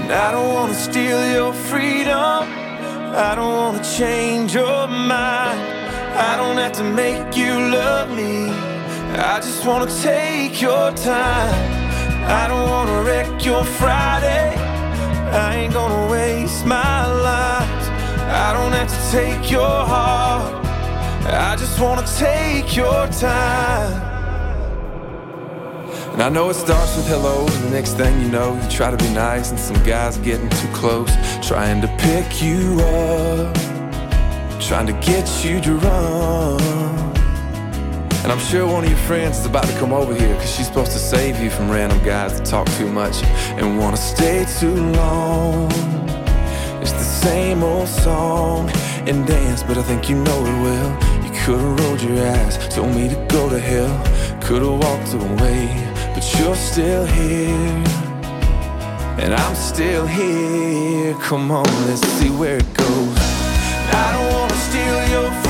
And 0.01 0.11
I 0.11 0.31
don't 0.31 0.53
wanna 0.53 0.73
steal 0.73 1.21
your 1.31 1.53
freedom, 1.53 2.43
I 3.27 3.33
don't 3.35 3.55
wanna 3.61 3.83
change 3.83 4.53
your 4.53 4.87
mind. 4.87 5.59
I 6.29 6.35
don't 6.35 6.57
have 6.57 6.73
to 6.73 6.83
make 6.83 7.37
you 7.37 7.53
love 7.79 8.09
me, 8.09 8.49
I 9.33 9.39
just 9.39 9.65
wanna 9.65 9.91
take 10.01 10.61
your 10.61 10.91
time. 10.91 11.55
I 12.39 12.47
don't 12.49 12.69
wanna 12.69 13.03
wreck 13.03 13.45
your 13.45 13.63
Friday. 13.63 14.66
I 15.33 15.55
ain't 15.55 15.73
gonna 15.73 16.11
waste 16.11 16.65
my 16.65 17.05
life. 17.05 17.89
I 18.29 18.53
don't 18.53 18.71
have 18.73 18.89
to 18.89 19.11
take 19.11 19.51
your 19.51 19.61
heart. 19.61 20.65
I 21.25 21.55
just 21.57 21.79
wanna 21.79 22.05
take 22.17 22.75
your 22.75 23.07
time. 23.07 24.03
And 26.13 26.23
I 26.23 26.29
know 26.29 26.49
it 26.49 26.55
starts 26.55 26.95
with 26.95 27.07
hello, 27.07 27.41
and 27.41 27.63
the 27.65 27.69
next 27.69 27.93
thing 27.93 28.19
you 28.21 28.29
know, 28.29 28.59
you 28.59 28.69
try 28.69 28.89
to 28.89 28.97
be 28.97 29.09
nice, 29.13 29.51
and 29.51 29.59
some 29.59 29.81
guys 29.83 30.17
getting 30.17 30.49
too 30.49 30.67
close, 30.73 31.11
trying 31.47 31.79
to 31.81 31.87
pick 31.99 32.41
you 32.41 32.79
up, 32.81 33.53
trying 34.59 34.87
to 34.87 34.93
get 34.93 35.27
you 35.45 35.59
run. 35.77 36.76
And 38.27 38.33
I'm 38.33 38.45
sure 38.45 38.67
one 38.67 38.83
of 38.83 38.89
your 38.89 38.99
friends 38.99 39.39
is 39.39 39.45
about 39.45 39.63
to 39.67 39.79
come 39.79 39.93
over 39.93 40.13
here 40.13 40.35
Cause 40.35 40.53
she's 40.53 40.67
supposed 40.67 40.91
to 40.91 40.99
save 40.99 41.39
you 41.39 41.49
from 41.49 41.71
random 41.71 42.03
guys 42.03 42.37
that 42.37 42.45
talk 42.45 42.67
too 42.71 42.91
much 42.91 43.23
And 43.55 43.79
wanna 43.79 43.95
stay 43.95 44.45
too 44.59 44.75
long. 44.75 45.71
It's 46.81 46.91
the 46.91 47.09
same 47.23 47.63
old 47.63 47.87
song 47.87 48.69
and 49.07 49.25
dance 49.25 49.63
But 49.63 49.77
I 49.77 49.83
think 49.83 50.09
you 50.09 50.17
know 50.21 50.39
it 50.45 50.61
well. 50.61 50.89
You 51.23 51.31
could've 51.39 51.79
rolled 51.79 52.01
your 52.01 52.27
eyes 52.27 52.57
Told 52.67 52.93
me 52.93 53.07
to 53.07 53.15
go 53.29 53.47
to 53.49 53.59
hell. 53.59 53.95
Could've 54.41 54.77
walked 54.77 55.13
away 55.13 55.69
But 56.13 56.25
you're 56.37 56.57
still 56.57 57.05
here. 57.05 57.83
And 59.23 59.33
I'm 59.33 59.55
still 59.55 60.05
here. 60.05 61.13
Come 61.21 61.49
on, 61.49 61.63
let's 61.87 62.05
see 62.19 62.29
where 62.29 62.57
it 62.57 62.73
goes. 62.73 63.17
I 64.03 64.11
don't 64.11 64.33
wanna 64.33 64.53
steal 64.53 65.07
your 65.11 65.46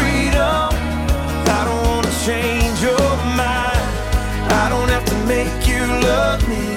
don't 4.77 4.89
have 4.89 5.05
to 5.05 5.17
make 5.25 5.67
you 5.67 5.83
love 6.09 6.41
me. 6.47 6.67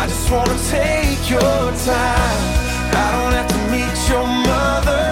I 0.00 0.06
just 0.08 0.30
wanna 0.30 0.58
take 0.70 1.22
your 1.28 1.62
time. 1.92 2.42
I 3.04 3.06
don't 3.14 3.34
have 3.38 3.50
to 3.54 3.60
meet 3.74 3.96
your 4.12 4.26
mother. 4.50 5.06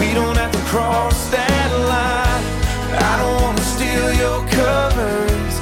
We 0.00 0.08
don't 0.14 0.38
have 0.42 0.52
to 0.58 0.62
cross 0.72 1.18
that 1.36 1.70
line. 1.92 2.44
I 3.10 3.12
don't 3.20 3.38
wanna 3.44 3.66
steal 3.74 4.08
your 4.24 4.40
covers. 4.58 5.54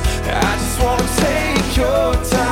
I 0.47 0.51
just 0.63 0.77
wanna 0.85 1.09
take 1.27 1.77
your 1.77 2.15
time. 2.31 2.50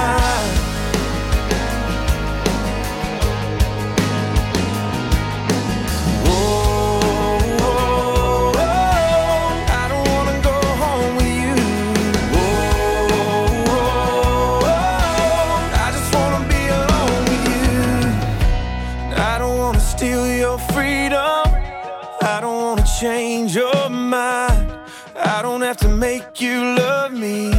Make 25.99 26.41
you 26.41 26.77
love 26.77 27.13
me. 27.13 27.51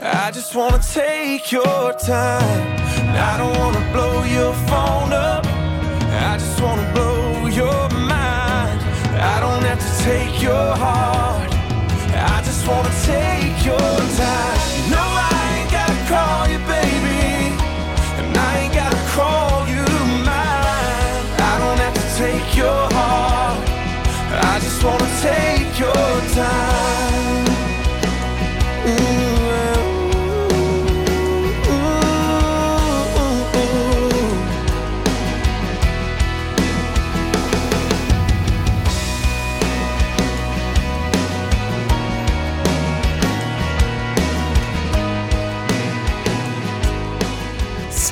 I 0.00 0.30
just 0.32 0.54
wanna 0.54 0.78
take 0.78 1.50
your 1.50 1.92
time. 1.94 2.76
I 3.28 3.36
don't 3.38 3.58
wanna 3.58 3.84
blow 3.92 4.22
your 4.22 4.54
phone 4.70 5.12
up. 5.12 5.44
I 5.46 6.36
just 6.38 6.60
wanna 6.60 6.88
blow 6.94 7.46
your 7.46 7.88
mind. 7.90 8.78
I 9.34 9.40
don't 9.40 9.64
have 9.64 9.80
to 9.80 9.92
take 10.04 10.40
your 10.40 10.76
heart. 10.84 11.50
I 12.14 12.40
just 12.44 12.66
wanna 12.68 12.92
take 13.04 13.21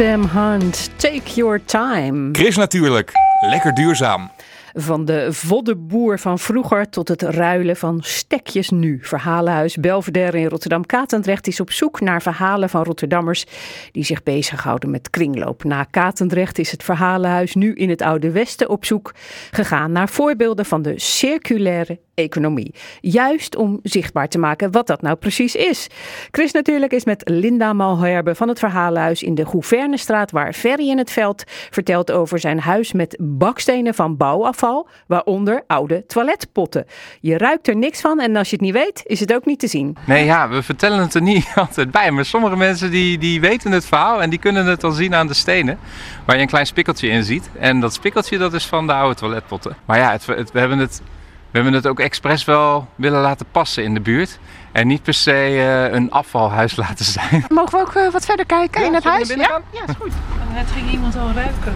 Sam 0.01 0.27
Hunt, 0.27 0.91
Take 0.97 1.35
Your 1.35 1.65
Time. 1.65 2.29
Chris 2.33 2.57
natuurlijk. 2.57 3.13
Lekker 3.41 3.75
duurzaam. 3.75 4.31
Van 4.73 5.05
de 5.05 5.33
voddenboer 5.33 6.19
van 6.19 6.39
vroeger 6.39 6.91
tot 6.91 7.09
het 7.09 7.23
ruilen 7.23 7.77
van 7.77 7.99
stekjes 8.03 8.71
nu. 8.71 8.99
Verhalenhuis 9.03 9.77
Belvedere 9.77 10.39
in 10.39 10.47
Rotterdam-Katendrecht 10.47 11.47
is 11.47 11.61
op 11.61 11.71
zoek 11.71 12.01
naar 12.01 12.23
verhalen 12.23 12.69
van 12.69 12.83
Rotterdammers 12.83 13.45
die 13.93 14.05
zich 14.05 14.23
bezighouden 14.23 14.91
met 14.91 15.11
kringloop. 15.11 15.65
Na 15.65 15.85
Katendrecht 15.85 16.59
is 16.59 16.71
het 16.71 16.83
Verhalenhuis 16.83 17.55
nu 17.55 17.75
in 17.75 17.91
het 17.91 18.03
Oude 18.03 18.31
Westen 18.31 18.69
op 18.69 18.85
zoek 18.85 19.15
gegaan 19.51 19.93
naar 19.93 20.09
voorbeelden 20.09 20.65
van 20.65 20.83
de 20.83 20.99
circulaire 20.99 21.99
economie. 22.21 22.75
Juist 23.01 23.57
om 23.57 23.79
zichtbaar 23.83 24.29
te 24.29 24.39
maken 24.39 24.71
wat 24.71 24.87
dat 24.87 25.03
nou 25.03 25.17
precies 25.17 25.55
is. 25.55 25.87
Chris 26.31 26.53
natuurlijk 26.53 26.93
is 26.93 27.05
met 27.05 27.23
Linda 27.29 27.73
Malherbe 27.73 28.35
van 28.35 28.49
het 28.49 28.59
Verhalenhuis 28.59 29.23
in 29.23 29.35
de 29.35 29.47
Gouvernestraat, 29.47 30.31
waar 30.31 30.53
Ferry 30.53 30.89
in 30.89 30.99
het 30.99 31.11
veld 31.11 31.45
vertelt 31.47 32.11
over 32.11 32.39
zijn 32.39 32.61
huis 32.61 32.93
met 32.93 33.17
bakstenen 33.21 33.95
van 33.95 34.17
bouwafval, 34.17 34.89
waaronder 35.07 35.63
oude 35.67 36.05
toiletpotten. 36.07 36.87
Je 37.21 37.39
ruikt 37.39 37.69
er 37.69 37.77
niks 37.77 38.01
van 38.01 38.21
en 38.21 38.37
als 38.37 38.51
je 38.51 38.57
het 38.57 38.65
niet 38.65 38.75
weet, 38.75 39.03
is 39.05 39.21
het 39.21 39.35
ook 39.35 39.47
niet 39.47 39.59
te 39.59 39.67
zien. 39.67 39.97
Nee, 40.07 40.25
ja, 40.25 40.49
we 40.49 40.63
vertellen 40.63 40.99
het 40.99 41.15
er 41.15 41.23
niet 41.23 41.53
altijd 41.57 41.91
bij. 41.91 42.11
Maar 42.11 42.25
sommige 42.25 42.57
mensen 42.57 42.91
die, 42.91 43.19
die 43.19 43.41
weten 43.41 43.73
het 43.73 43.87
verhaal 43.87 44.23
en 44.23 44.31
die 44.31 44.39
kunnen 44.39 44.67
het 44.67 44.81
dan 44.81 44.93
zien 44.93 45.15
aan 45.15 45.27
de 45.27 45.35
stenen. 45.35 45.79
Waar 46.27 46.37
je 46.37 46.43
een 46.43 46.49
klein 46.49 46.67
spikkeltje 46.67 47.09
in 47.09 47.25
ziet. 47.25 47.51
En 47.59 47.81
dat 47.81 47.93
spikkeltje 47.95 48.39
dat 48.39 48.53
is 48.53 48.67
van 48.67 48.87
de 48.87 48.93
oude 48.93 49.15
toiletpotten. 49.15 49.77
Maar 49.85 49.99
ja, 49.99 50.11
het- 50.11 50.25
we, 50.25 50.59
hebben 50.59 50.79
het, 50.79 51.03
we 51.51 51.59
hebben 51.59 51.73
het 51.73 51.87
ook 51.87 52.01
expres 52.01 52.45
wel 52.45 52.89
willen 52.95 53.21
laten 53.21 53.47
passen 53.51 53.85
in 53.85 53.95
de 53.95 54.01
buurt. 54.01 54.39
En 54.73 54.87
niet 54.87 55.03
per 55.03 55.15
se 55.15 55.33
eh, 55.33 55.93
een 55.93 56.11
afvalhuis 56.11 56.77
laten 56.87 57.05
zijn. 57.05 57.45
Mogen 57.49 57.79
we 57.79 57.85
ook 57.85 57.95
eh, 57.95 58.13
wat 58.13 58.25
verder 58.25 58.47
kijken 58.47 58.85
in 58.85 58.95
het 58.95 59.05
huis? 59.05 59.29
Ja? 59.29 59.45
gaan? 59.45 59.63
ja, 59.71 59.81
is 59.87 59.95
goed. 59.99 60.13
Net 60.53 60.71
ging 60.71 60.91
iemand 60.91 61.17
al 61.17 61.33
ruiken. 61.33 61.75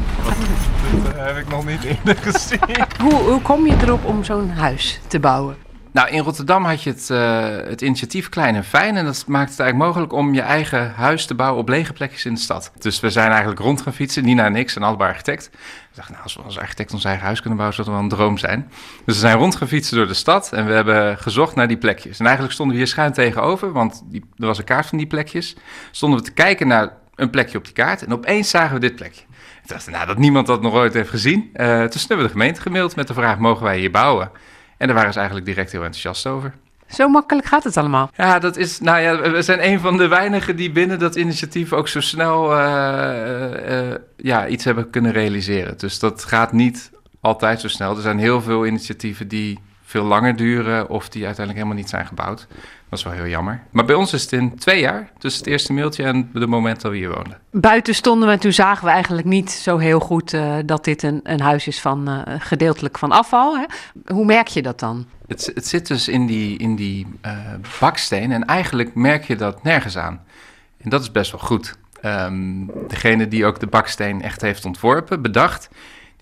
Dat 1.05 1.15
heb 1.17 1.37
ik 1.37 1.49
nog 1.49 1.67
niet 1.67 1.83
eerder 1.83 2.17
gezien. 2.33 2.59
Hoe, 3.01 3.15
hoe 3.15 3.43
kom 3.43 3.67
je 3.67 3.77
erop 3.83 4.05
om 4.05 4.25
zo'n 4.25 4.51
huis 4.51 5.01
te 5.07 5.21
bouwen? 5.21 5.57
Nou, 5.95 6.09
in 6.09 6.23
Rotterdam 6.23 6.65
had 6.65 6.83
je 6.83 6.91
het, 6.91 7.11
eh, 7.11 7.69
het 7.69 7.81
initiatief 7.81 8.29
Klein 8.29 8.55
en 8.55 8.65
Fijn. 8.65 8.97
En 8.97 9.05
dat 9.05 9.25
maakt 9.27 9.51
het 9.51 9.61
eigenlijk 9.61 9.89
mogelijk 9.89 10.13
om 10.13 10.35
je 10.35 10.41
eigen 10.41 10.93
huis 10.95 11.27
te 11.27 11.35
bouwen 11.35 11.61
op 11.61 11.69
lege 11.69 11.93
plekjes 11.93 12.25
in 12.25 12.35
de 12.35 12.41
stad. 12.41 12.73
Dus 12.79 13.01
we 13.01 13.11
zijn 13.11 13.31
eigenlijk 13.31 13.61
rond 13.61 13.81
gaan 13.81 13.93
fietsen. 13.93 14.25
Nina 14.25 14.45
en 14.45 14.57
ik 14.57 14.71
zijn 14.71 14.85
allebei 14.85 15.11
architect. 15.11 15.51
We 15.53 15.59
dachten, 15.95 16.13
nou, 16.13 16.25
als 16.25 16.35
we 16.35 16.43
als 16.43 16.59
architect 16.59 16.93
ons 16.93 17.05
eigen 17.05 17.25
huis 17.25 17.41
kunnen 17.41 17.57
bouwen, 17.59 17.77
zou 17.77 17.89
dat 17.89 17.97
wel 17.97 18.11
een 18.11 18.17
droom 18.17 18.39
zijn. 18.39 18.71
Dus 19.05 19.15
we 19.15 19.21
zijn 19.21 19.37
rond 19.37 19.57
gaan 19.57 19.69
fietsen 19.69 19.97
door 19.97 20.07
de 20.07 20.15
stad 20.15 20.53
en 20.53 20.67
we 20.67 20.73
hebben 20.73 21.19
gezocht 21.19 21.55
naar 21.55 21.69
die 21.69 21.77
plekjes. 21.77 22.19
En 22.19 22.25
eigenlijk 22.25 22.55
stonden 22.55 22.77
we 22.77 22.83
hier 22.83 22.91
schuin 22.91 23.13
tegenover, 23.13 23.73
want 23.73 24.03
die, 24.05 24.25
er 24.37 24.47
was 24.47 24.59
een 24.59 24.65
kaart 24.65 24.87
van 24.87 24.99
die 24.99 25.07
plekjes. 25.07 25.57
Stonden 25.91 26.19
we 26.19 26.25
te 26.25 26.33
kijken 26.33 26.67
naar 26.67 26.93
een 27.15 27.31
plekje 27.31 27.59
op 27.59 27.65
die 27.65 27.75
kaart 27.75 28.05
en 28.05 28.13
opeens 28.13 28.51
zagen 28.51 28.75
we 28.75 28.81
dit 28.81 28.97
plekje. 28.97 29.23
Dachten 29.67 29.91
we, 29.91 29.97
nou, 29.97 30.07
dat 30.07 30.19
niemand 30.19 30.47
dat 30.47 30.63
nog 30.63 30.75
ooit 30.75 30.95
heeft 30.95 31.11
gezien. 31.11 31.51
Eh, 31.53 31.67
toen 31.67 32.01
hebben 32.01 32.17
we 32.17 32.23
de 32.23 32.29
gemeente 32.29 32.61
gemaild 32.61 32.97
met 32.97 33.07
de 33.09 33.15
vraag, 33.15 33.39
mogen 33.39 33.65
wij 33.65 33.79
hier 33.79 33.91
bouwen? 33.91 34.31
En 34.85 34.91
daar 34.91 34.99
waren 34.99 35.13
ze 35.13 35.19
eigenlijk 35.19 35.49
direct 35.49 35.73
heel 35.73 35.83
enthousiast 35.83 36.27
over. 36.27 36.55
Zo 36.89 37.09
makkelijk 37.09 37.47
gaat 37.47 37.65
het 37.65 37.77
allemaal. 37.77 38.11
Ja, 38.17 38.39
dat 38.39 38.57
is, 38.57 38.81
nou 38.81 39.01
ja, 39.01 39.31
we 39.31 39.43
zijn 39.43 39.67
een 39.67 39.81
van 39.81 39.97
de 39.97 40.09
weinigen 40.09 40.57
die 40.57 40.71
binnen 40.71 40.99
dat 40.99 41.15
initiatief 41.15 41.73
ook 41.73 41.89
zo 41.89 42.01
snel 42.01 42.57
eh, 42.57 43.91
eh, 43.93 44.01
ja, 44.17 44.47
iets 44.47 44.65
hebben 44.65 44.91
kunnen 44.91 45.13
realiseren. 45.13 45.79
Dus 45.79 45.99
dat 45.99 46.25
gaat 46.25 46.53
niet 46.53 46.91
altijd 47.21 47.61
zo 47.61 47.69
snel. 47.69 47.97
Er 47.97 48.03
zijn 48.03 48.19
heel 48.19 48.43
veel 48.43 48.67
initiatieven 48.67 49.29
die 49.29 49.59
veel 49.85 50.05
langer 50.05 50.37
duren 50.37 50.89
of 50.89 51.09
die 51.09 51.27
uiteindelijk 51.27 51.59
helemaal 51.59 51.83
niet 51.83 51.91
zijn 51.91 52.07
gebouwd. 52.07 52.47
Dat 52.95 53.03
is 53.07 53.13
wel 53.13 53.23
heel 53.23 53.31
jammer. 53.31 53.63
Maar 53.71 53.85
bij 53.85 53.95
ons 53.95 54.13
is 54.13 54.23
het 54.23 54.33
in 54.33 54.57
twee 54.57 54.81
jaar, 54.81 55.11
tussen 55.19 55.43
het 55.43 55.53
eerste 55.53 55.73
mailtje 55.73 56.03
en 56.03 56.31
de 56.33 56.47
moment 56.47 56.81
dat 56.81 56.91
we 56.91 56.97
hier 56.97 57.15
woonden. 57.15 57.39
Buiten 57.51 57.95
stonden 57.95 58.29
we 58.29 58.35
en 58.35 58.41
toen 58.41 58.53
zagen 58.53 58.85
we 58.85 58.91
eigenlijk 58.91 59.27
niet 59.27 59.51
zo 59.51 59.79
heel 59.79 60.01
goed 60.01 60.33
eh, 60.33 60.55
dat 60.67 60.85
dit 60.85 61.03
een, 61.03 61.21
een 61.23 61.41
huis 61.41 61.67
is 61.67 61.81
van 61.81 62.09
eh, 62.09 62.35
gedeeltelijk 62.39 62.99
van 62.99 63.13
afval. 63.13 63.57
Hè? 63.57 63.65
Hoe 64.15 64.25
merk 64.25 64.49
je 64.49 64.63
dat 64.63 64.81
dan? 64.81 65.07
Het, 65.27 65.51
het 65.55 65.67
zit 65.67 65.87
dus 65.87 66.09
in 66.09 66.27
die, 66.27 66.59
in 66.59 66.77
die 66.77 67.07
eh, 67.21 67.39
baksteen 67.81 68.33
en 68.33 68.45
eigenlijk 68.45 68.95
merk 68.95 69.25
je 69.25 69.37
dat 69.37 69.63
nergens 69.63 69.97
aan. 69.97 70.25
En 70.79 70.91
dat 70.91 71.01
is 71.01 71.11
best 71.11 71.31
wel 71.31 71.41
goed. 71.41 71.75
Ehm, 72.01 72.67
degene 72.89 73.29
die 73.29 73.45
ook 73.45 73.61
de 73.61 73.67
baksteen 73.67 74.23
echt 74.23 74.41
heeft 74.41 74.65
ontworpen, 74.65 75.23
bedacht, 75.23 75.69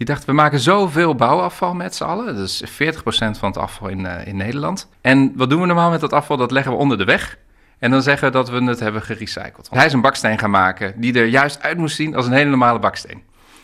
die 0.02 0.14
dacht 0.14 0.24
we 0.26 0.32
maken 0.32 0.60
zoveel 0.60 1.14
bouwafval 1.14 1.74
met 1.74 1.94
z'n 1.94 2.04
allen. 2.04 2.26
Dat 2.26 2.48
is 2.48 2.64
40% 2.64 3.38
van 3.38 3.48
het 3.48 3.56
afval 3.56 3.88
in, 3.88 4.06
eh, 4.06 4.26
in 4.26 4.36
Nederland. 4.36 4.88
En 5.00 5.32
wat 5.36 5.50
doen 5.50 5.60
we 5.60 5.66
normaal 5.66 5.90
met 5.90 6.00
dat 6.00 6.12
afval? 6.12 6.36
Dat 6.36 6.50
leggen 6.50 6.72
we 6.72 6.78
onder 6.78 6.98
de 6.98 7.04
weg. 7.04 7.38
En 7.78 7.90
dan 7.90 8.02
zeggen 8.02 8.26
we 8.26 8.32
dat 8.32 8.50
we 8.50 8.64
het 8.64 8.80
hebben 8.80 9.02
gerecycled. 9.02 9.68
Hij 9.70 9.86
is 9.86 9.92
een 9.92 10.00
baksteen 10.00 10.38
gaan 10.38 10.50
maken 10.50 10.94
die 10.96 11.14
er 11.14 11.26
juist 11.26 11.62
uit 11.62 11.78
moest 11.78 11.96
zien 11.96 12.16
als 12.16 12.26
een 12.26 12.32
hele 12.32 12.50
normale 12.50 12.78
baksteen. 12.78 13.22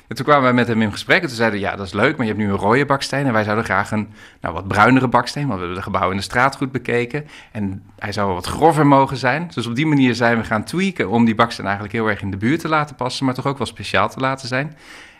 En 0.09 0.17
toen 0.17 0.25
kwamen 0.25 0.43
wij 0.43 0.53
met 0.53 0.69
hem 0.69 0.83
in 0.83 0.93
gesprek 0.93 1.23
en 1.23 1.27
toen 1.27 1.37
zeiden 1.37 1.61
we, 1.61 1.67
ja, 1.67 1.77
dat 1.77 1.87
is 1.87 1.93
leuk, 1.93 2.17
maar 2.17 2.27
je 2.27 2.33
hebt 2.33 2.45
nu 2.45 2.51
een 2.51 2.59
rode 2.59 2.87
baksteen 2.87 3.27
en 3.27 3.33
wij 3.33 3.45
zouden 3.45 3.65
graag 3.65 3.91
een 3.91 4.09
nou, 4.41 4.55
wat 4.55 4.69
bruinere 4.69 5.09
baksteen, 5.09 5.47
want 5.47 5.55
we 5.55 5.61
hebben 5.61 5.77
de 5.77 5.83
gebouwen 5.83 6.13
in 6.13 6.19
de 6.19 6.25
straat 6.25 6.57
goed 6.57 6.73
bekeken. 6.73 7.27
En 7.53 7.83
hij 7.99 8.13
zou 8.13 8.33
wat 8.33 8.47
grover 8.47 8.87
mogen 8.87 9.17
zijn. 9.17 9.51
Dus 9.55 9.67
op 9.67 9.75
die 9.75 9.87
manier 9.87 10.15
zijn 10.15 10.39
we 10.39 10.45
gaan 10.45 10.65
tweaken 10.65 11.09
om 11.09 11.25
die 11.25 11.35
baksteen 11.35 11.65
eigenlijk 11.65 11.95
heel 11.95 12.09
erg 12.09 12.23
in 12.23 12.31
de 12.31 12.37
buurt 12.37 12.61
te 12.61 12.69
laten 12.69 12.97
passen, 12.97 13.25
maar 13.25 13.35
toch 13.35 13.47
ook 13.47 13.59
wel 13.59 13.67
speciaal 13.67 14.09
te 14.09 14.21
laten 14.21 14.49
zijn. 14.49 14.77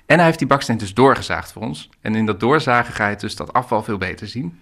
En 0.09 0.17
hij 0.17 0.27
heeft 0.27 0.39
die 0.39 0.49
baksteen 0.49 0.79
dus 0.79 0.95
doorgezaagd 0.95 1.53
voor 1.53 1.63
ons. 1.63 1.89
En 2.01 2.15
in 2.15 2.27
dat 2.27 2.41
doorzagen 2.41 2.95
ga 2.95 3.09
je 3.09 3.17
dus 3.17 3.37
dat 3.37 3.53
afval 3.53 3.83
veel 3.83 3.99
beter 3.99 4.27
zien. 4.27 4.61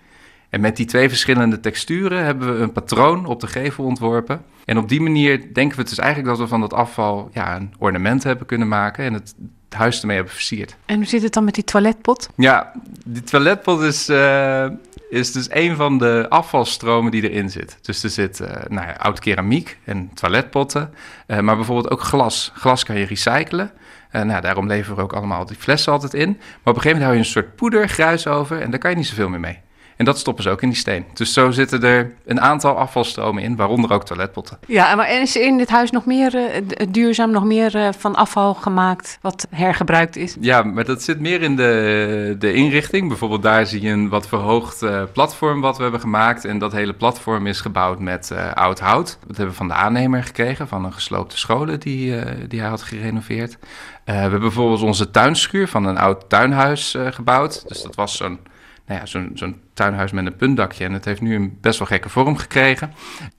En 0.51 0.61
met 0.61 0.77
die 0.77 0.87
twee 0.87 1.09
verschillende 1.09 1.61
texturen 1.61 2.25
hebben 2.25 2.57
we 2.57 2.63
een 2.63 2.73
patroon 2.73 3.27
op 3.27 3.41
de 3.41 3.47
gevel 3.47 3.85
ontworpen. 3.85 4.43
En 4.65 4.79
op 4.79 4.89
die 4.89 5.01
manier 5.01 5.55
denken 5.55 5.79
we 5.79 5.85
dus 5.85 5.99
eigenlijk 5.99 6.29
dat 6.29 6.39
we 6.39 6.47
van 6.47 6.61
dat 6.61 6.73
afval 6.73 7.31
ja, 7.33 7.57
een 7.57 7.75
ornament 7.79 8.23
hebben 8.23 8.47
kunnen 8.47 8.69
maken 8.69 9.05
en 9.05 9.13
het 9.13 9.35
huis 9.69 10.01
ermee 10.01 10.17
hebben 10.17 10.35
versierd. 10.35 10.77
En 10.85 10.97
hoe 10.97 11.05
zit 11.05 11.23
het 11.23 11.33
dan 11.33 11.45
met 11.45 11.55
die 11.55 11.65
toiletpot? 11.65 12.29
Ja, 12.37 12.73
die 13.05 13.23
toiletpot 13.23 13.81
is, 13.81 14.09
eh, 14.09 14.67
is 15.11 15.33
dus 15.33 15.47
een 15.51 15.77
van 15.77 15.99
de 15.99 16.27
afvalstromen 16.29 17.11
die 17.11 17.31
erin 17.31 17.51
zit. 17.51 17.79
Dus 17.83 18.03
er 18.03 18.11
zit 18.11 18.41
eh, 18.41 18.63
nou 18.69 18.87
ja, 18.87 18.93
oud 18.93 19.19
keramiek 19.19 19.79
en 19.85 20.11
toiletpotten, 20.15 20.95
eh, 21.27 21.41
maar 21.41 21.57
bijvoorbeeld 21.57 21.91
ook 21.91 22.03
glas. 22.03 22.53
Glas 22.55 22.85
kan 22.85 22.99
je 22.99 23.07
recyclen. 23.07 23.71
Eh, 24.17 24.23
nou, 24.23 24.41
daarom 24.41 24.67
leveren 24.67 24.97
we 24.97 25.03
ook 25.03 25.13
allemaal 25.13 25.47
die 25.47 25.57
flessen 25.57 25.93
altijd 25.93 26.15
in. 26.15 26.29
Maar 26.29 26.39
op 26.39 26.77
een 26.77 26.83
gegeven 26.83 26.91
moment 26.91 27.03
hou 27.03 27.13
je 27.13 27.19
een 27.19 27.25
soort 27.25 27.57
poeder, 27.57 27.89
gruis 27.89 28.27
over 28.27 28.61
en 28.61 28.71
daar 28.71 28.79
kan 28.79 28.91
je 28.91 28.97
niet 28.97 29.07
zoveel 29.07 29.29
meer 29.29 29.41
mee. 29.41 29.59
En 29.97 30.05
dat 30.05 30.19
stoppen 30.19 30.43
ze 30.43 30.51
ook 30.51 30.63
in 30.63 30.69
die 30.69 30.79
steen. 30.79 31.05
Dus 31.15 31.33
zo 31.33 31.51
zitten 31.51 31.83
er 31.83 32.15
een 32.25 32.41
aantal 32.41 32.77
afvalstromen 32.77 33.43
in, 33.43 33.57
waaronder 33.57 33.93
ook 33.93 34.05
toiletpotten. 34.05 34.59
Ja, 34.67 34.95
maar 34.95 35.21
is 35.21 35.37
in 35.37 35.59
dit 35.59 35.69
huis 35.69 35.91
nog 35.91 36.07
meer 36.07 36.35
eh, 36.35 36.87
duurzaam, 36.91 37.31
nog 37.31 37.45
meer 37.45 37.77
eh, 37.77 37.89
van 37.99 38.15
afval 38.15 38.55
gemaakt 38.55 39.19
wat 39.21 39.47
hergebruikt 39.51 40.17
is? 40.17 40.37
Ja, 40.41 40.63
maar 40.63 40.85
dat 40.85 41.03
zit 41.03 41.21
meer 41.21 41.43
in 41.43 41.57
de, 41.57 42.37
de 42.39 42.53
inrichting. 42.53 43.09
Bijvoorbeeld 43.09 43.43
daar 43.43 43.67
zie 43.67 43.81
je 43.81 43.91
een 43.91 44.09
wat 44.09 44.29
verhoogd 44.29 44.83
eh, 44.83 45.03
platform 45.13 45.61
wat 45.61 45.77
we 45.77 45.83
hebben 45.83 46.01
gemaakt. 46.01 46.45
En 46.45 46.59
dat 46.59 46.73
hele 46.73 46.93
platform 46.93 47.47
is 47.47 47.61
gebouwd 47.61 47.99
met 47.99 48.33
oud 48.55 48.81
hout. 48.81 49.19
Dat 49.27 49.37
hebben 49.37 49.49
we 49.55 49.59
van 49.59 49.69
de 49.69 49.75
aannemer 49.75 50.23
gekregen, 50.23 50.69
van 50.69 50.85
een 50.85 50.93
gesloopte 50.93 51.39
scholen 51.39 51.81
die, 51.81 52.15
die 52.49 52.61
hij 52.61 52.69
had 52.69 52.83
gerenoveerd. 52.83 53.57
We 54.05 54.13
hebben 54.13 54.41
bijvoorbeeld 54.41 54.83
onze 54.83 55.11
tuinschuur 55.11 55.69
van 55.69 55.85
een 55.85 55.99
oud 55.99 56.29
tuinhuis 56.29 56.97
gebouwd. 57.11 57.69
Dus 57.69 57.83
dat 57.83 57.95
was 57.95 58.17
zo'n 58.17 58.39
nou 58.87 59.01
ja, 59.01 59.07
zo'n 59.35 59.61
tuinhuis 59.75 60.13
met 60.13 60.27
een 60.27 60.37
puntdakje. 60.37 60.85
En 60.85 60.93
het 60.93 61.05
heeft 61.05 61.21
nu 61.21 61.35
een 61.35 61.59
best 61.61 61.79
wel 61.79 61.89
gekke 61.89 62.09
vorm 62.09 62.37
gekregen. 62.37 62.93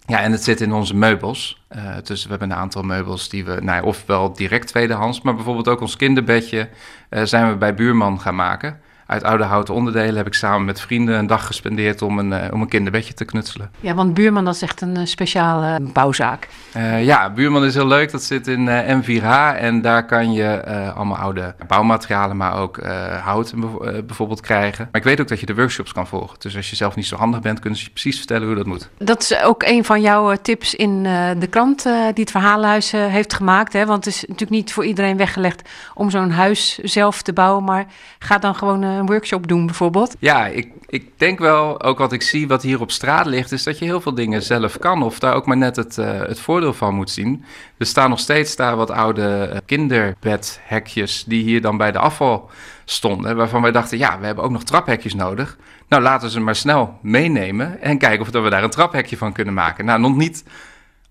Ja, 0.06 0.22
en 0.22 0.32
het 0.32 0.44
zit 0.44 0.62
in 0.62 0.74
onze 0.74 0.96
meubels. 0.96 1.66
Eh, 1.68 1.96
dus 2.04 2.24
we 2.24 2.30
hebben 2.30 2.52
een 2.52 2.58
aantal 2.58 2.84
meubels 2.84 3.30
die 3.30 3.46
we, 3.46 3.58
nou 3.62 3.86
ofwel 3.86 4.34
direct 4.34 4.68
tweedehands, 4.68 5.22
maar 5.22 5.36
bijvoorbeeld 5.36 5.68
ook 5.68 5.82
ons 5.82 5.96
kinderbedje 5.96 6.70
eh, 7.10 7.24
zijn 7.24 7.50
we 7.50 7.56
bij 7.56 7.74
Buurman 7.74 8.22
gaan 8.22 8.36
maken. 8.36 8.80
Uit 9.08 9.24
oude 9.24 9.44
houten 9.44 9.74
onderdelen 9.74 10.16
heb 10.16 10.28
ik 10.28 10.34
samen 10.34 10.66
met 10.66 10.82
vrienden 10.82 11.18
een 11.18 11.28
dag 11.28 11.46
gespendeerd 11.46 12.02
om 12.02 12.20
een, 12.20 12.34
eh, 12.34 12.54
om 12.54 12.62
een 12.62 12.68
kinderbedje 12.68 13.14
te 13.14 13.26
knutselen. 13.26 13.72
Ja, 13.80 13.94
want 13.94 14.14
Buurman 14.14 14.46
dat 14.46 14.56
is 14.56 14.62
echt 14.62 14.82
een 14.82 14.98
eh, 14.98 15.06
speciale 15.06 15.80
bouwzaak. 15.94 16.48
Uh, 16.78 17.06
ja, 17.06 17.30
Buurman 17.30 17.66
is 17.66 17.74
heel 17.74 17.88
leuk. 17.88 18.12
Dat 18.12 18.24
zit 18.24 18.48
in 18.48 18.68
uh, 18.68 19.00
M4H 19.02 19.60
en 19.60 19.82
daar 19.82 20.06
kan 20.06 20.34
je 20.34 20.66
allemaal 20.96 21.18
oude 21.18 21.56
bouwmaterialen, 21.68 22.38
maar 22.38 22.60
ook 22.60 22.80
hout 23.24 23.54
bijvoorbeeld 24.06 24.42
krijgen. 24.42 24.88
Maar 24.92 25.02
ik 25.02 25.08
weet 25.08 25.22
ook 25.22 25.28
dat 25.28 25.40
je 25.40 25.46
de 25.46 25.56
workshops 25.56 25.94
kan 25.94 26.08
volgen. 26.08 26.36
Dus 26.40 26.56
als 26.56 26.70
je 26.70 26.76
zelf 26.76 26.96
niet 26.96 27.06
zo 27.06 27.16
handig 27.16 27.42
bent, 27.42 27.60
kunnen 27.60 27.80
ze 27.80 27.86
je 27.86 27.92
precies 27.92 28.18
vertellen 28.18 28.48
hoe 28.48 28.56
dat 28.56 28.66
moet. 28.66 28.90
Dat 28.98 29.22
is 29.22 29.42
ook 29.42 29.64
een 29.64 29.86
van 29.86 30.02
jouw 30.02 30.36
tips 30.36 30.76
in 30.76 31.04
de 31.40 31.48
krant 31.50 31.84
die 31.84 32.24
het 32.24 32.32
Verhalenhuis 32.32 32.92
heeft 32.92 33.34
gemaakt. 33.34 33.74
Hè? 33.74 33.86
Want 33.86 34.06
het 34.06 34.14
is 34.14 34.22
natuurlijk 34.22 34.52
niet 34.52 34.74
voor 34.74 34.86
iedereen 34.86 35.18
weggelegd 35.18 35.70
om 35.94 36.10
zo'n 36.10 36.32
huis 36.32 36.78
zelf 36.78 37.22
te 37.22 37.34
bouwen. 37.34 37.64
Maar 37.64 37.86
ga 38.20 38.38
dan 38.38 38.56
gewoon 38.56 38.97
een 39.00 39.06
workshop 39.06 39.48
doen 39.48 39.66
bijvoorbeeld. 39.66 40.16
Ja, 40.20 40.48
ik, 40.48 40.72
ik 40.88 41.12
denk 41.18 41.40
wel, 41.40 41.84
ook 41.84 41.98
wat 41.98 42.12
ik 42.12 42.22
zie 42.22 42.48
wat 42.48 42.62
hier 42.62 42.82
op 42.82 42.92
straat 42.92 43.26
ligt, 43.26 43.52
is 43.52 43.64
dat 43.64 43.80
je 43.80 43.86
heel 43.86 44.02
veel 44.02 44.14
dingen 44.14 44.42
zelf 44.42 44.80
kan. 44.80 45.04
Of 45.04 45.20
daar 45.20 45.34
ook 45.34 45.46
maar 45.46 45.58
net 45.58 45.76
het, 45.76 45.96
het 45.96 46.40
voordeel 46.40 46.74
van 46.74 46.96
moet 46.96 47.10
zien. 47.10 47.46
Er 47.78 47.86
staan 47.86 48.10
nog 48.10 48.20
steeds 48.20 48.56
daar 48.56 48.76
wat 48.76 48.92
oude 48.92 49.62
kinderbedhekjes 49.66 51.24
die 51.28 51.44
hier 51.44 51.62
dan 51.62 51.78
bij 51.78 51.92
de 51.92 52.00
afval 52.00 52.50
stonden. 52.86 53.36
Waarvan 53.36 53.62
wij 53.62 53.72
dachten, 53.72 53.98
ja, 53.98 54.20
we 54.20 54.26
hebben 54.26 54.44
ook 54.44 54.52
nog 54.52 54.64
traphekjes 54.64 55.14
nodig. 55.14 55.58
Nou, 55.88 56.02
laten 56.04 56.30
ze 56.30 56.40
maar 56.40 56.56
snel 56.56 56.98
meenemen 57.02 57.82
en 57.82 57.98
kijken 57.98 58.22
of 58.22 58.30
we 58.44 58.50
daar 58.50 58.64
een 58.64 58.70
traphekje 58.70 59.18
van 59.18 59.34
kunnen 59.34 59.54
maken. 59.54 59.86
Nou, 59.86 60.00
nog 60.00 60.16
niet 60.16 60.44